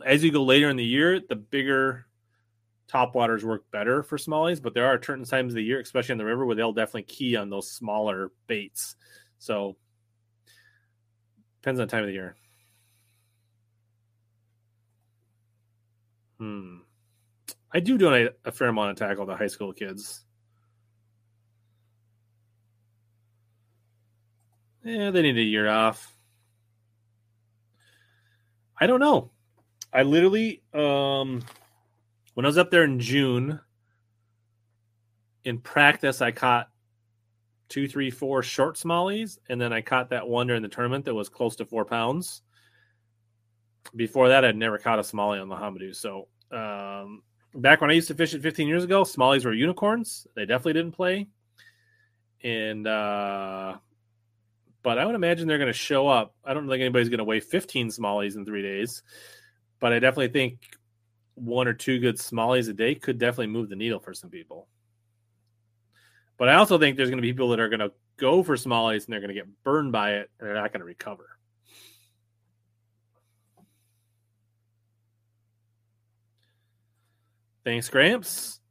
[0.05, 2.05] As you go later in the year, the bigger
[2.87, 6.13] top waters work better for smallies, but there are certain times of the year, especially
[6.13, 8.95] in the river, where they'll definitely key on those smaller baits.
[9.39, 9.75] So
[11.61, 12.35] depends on the time of the year.
[16.39, 16.77] Hmm.
[17.73, 20.23] I do donate a fair amount of tackle to high school kids.
[24.83, 26.15] Yeah, they need a year off.
[28.79, 29.31] I don't know.
[29.91, 31.43] I literally, um,
[32.35, 33.59] when I was up there in June,
[35.43, 36.69] in practice, I caught
[37.69, 41.13] two, three, four short smallies, and then I caught that one during the tournament that
[41.13, 42.43] was close to four pounds.
[43.95, 45.95] Before that, I'd never caught a smallie on the Hamadu.
[45.95, 47.23] So um,
[47.57, 50.27] back when I used to fish it 15 years ago, smallies were unicorns.
[50.35, 51.27] They definitely didn't play.
[52.43, 53.77] And uh
[54.83, 56.33] but I would imagine they're going to show up.
[56.45, 59.03] I don't think anybody's going to weigh 15 smallies in 3 days,
[59.81, 60.77] but I definitely think
[61.33, 64.69] one or two good smallies a day could definitely move the needle for some people.
[66.37, 68.55] But I also think there's going to be people that are going to go for
[68.55, 71.36] smallies and they're going to get burned by it and they're not going to recover.
[77.67, 78.61] Thanks, Gramps.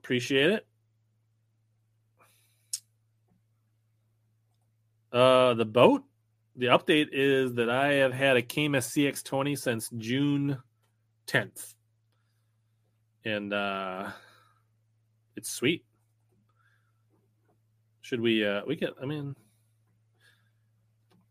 [0.00, 0.66] Appreciate it.
[5.10, 6.04] Uh, the boat,
[6.54, 10.58] the update is that I have had a Caymas CX20 since June
[11.26, 11.72] 10th.
[13.24, 14.10] And uh,
[15.34, 15.86] it's sweet.
[18.02, 19.34] Should we, uh, we get, I mean,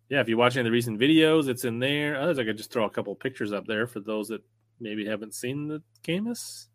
[0.10, 2.20] yeah, if you're watching the recent videos, it's in there.
[2.20, 4.42] Others, I could just throw a couple pictures up there for those that
[4.80, 6.70] maybe haven't seen the Caymas.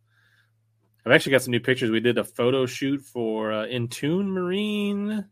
[1.04, 1.90] I've actually got some new pictures.
[1.90, 5.24] We did a photo shoot for uh, Intune Marine.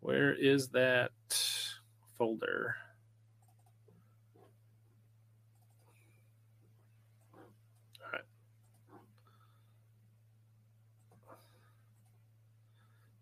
[0.00, 1.12] Where is that
[2.18, 2.74] folder?
[8.00, 8.22] All right.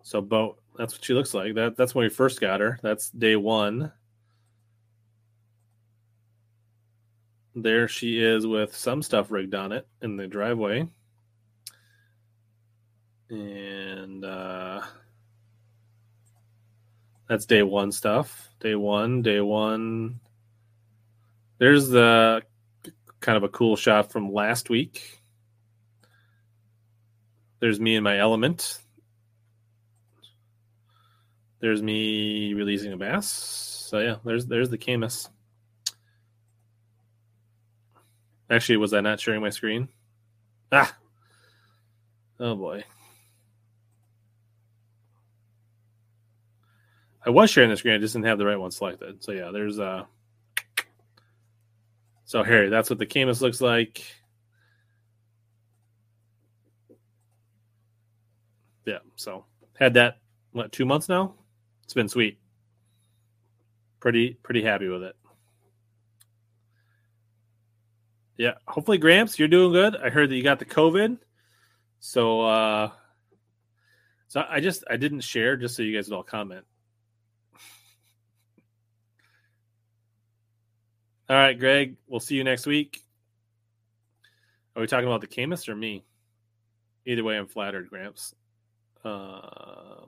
[0.03, 0.59] So boat.
[0.77, 1.55] That's what she looks like.
[1.55, 2.79] That that's when we first got her.
[2.83, 3.93] That's day one.
[7.55, 10.89] There she is with some stuff rigged on it in the driveway.
[13.31, 14.83] And uh
[17.29, 18.51] that's day one stuff.
[18.61, 20.21] Day one, day one.
[21.59, 22.43] There's the
[23.21, 25.23] kind of a cool shot from last week.
[27.61, 28.81] There's me in my element.
[31.61, 33.27] There's me releasing a bass.
[33.31, 35.31] So yeah, there's there's the Caymas.
[38.51, 39.89] Actually, was I not sharing my screen?
[40.71, 40.95] Ah.
[42.39, 42.85] Oh boy.
[47.27, 49.25] I was sharing the screen, I just didn't have the right one selected.
[49.25, 50.05] So yeah, there's uh
[52.25, 54.05] so Harry, that's what the Caymas looks like.
[58.87, 59.47] Yeah, so
[59.79, 60.19] had that
[60.53, 61.35] what two months now?
[61.85, 62.39] It's been sweet.
[64.01, 65.17] Pretty pretty happy with it.
[68.37, 69.97] Yeah, hopefully Gramps, you're doing good.
[69.97, 71.19] I heard that you got the COVID.
[72.01, 72.91] So uh
[74.29, 76.67] so I just I didn't share just so you guys would all comment.
[81.27, 83.01] All right, Greg, we'll see you next week.
[84.77, 86.05] Are we talking about the Caymas or me?
[87.07, 88.35] Either way, I'm flattered, Gramps.
[89.03, 90.05] Uh,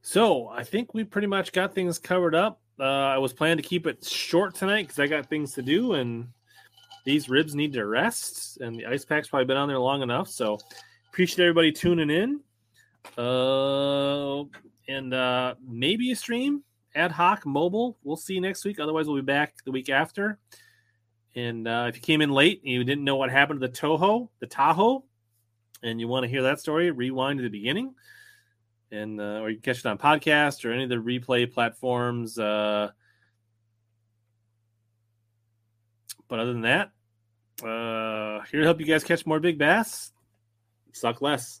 [0.00, 2.60] so I think we pretty much got things covered up.
[2.78, 5.94] Uh, I was planning to keep it short tonight because I got things to do,
[5.94, 6.28] and
[7.04, 10.28] these ribs need to rest, and the ice pack's probably been on there long enough.
[10.28, 10.58] So
[11.08, 12.40] appreciate everybody tuning in.
[13.18, 14.44] Uh,
[14.86, 16.62] and uh, maybe a stream
[16.94, 17.98] ad hoc mobile.
[18.02, 18.80] We'll see you next week.
[18.80, 20.38] Otherwise, we'll be back the week after.
[21.34, 23.72] And uh, if you came in late and you didn't know what happened to the
[23.72, 25.04] Toho, the Tahoe,
[25.82, 27.94] and you want to hear that story, rewind to the beginning,
[28.90, 32.38] and uh, or you can catch it on podcast or any of the replay platforms.
[32.38, 32.90] Uh,
[36.28, 36.90] but other than that,
[37.62, 40.12] uh, here to help you guys catch more big bass.
[40.92, 41.60] Suck less.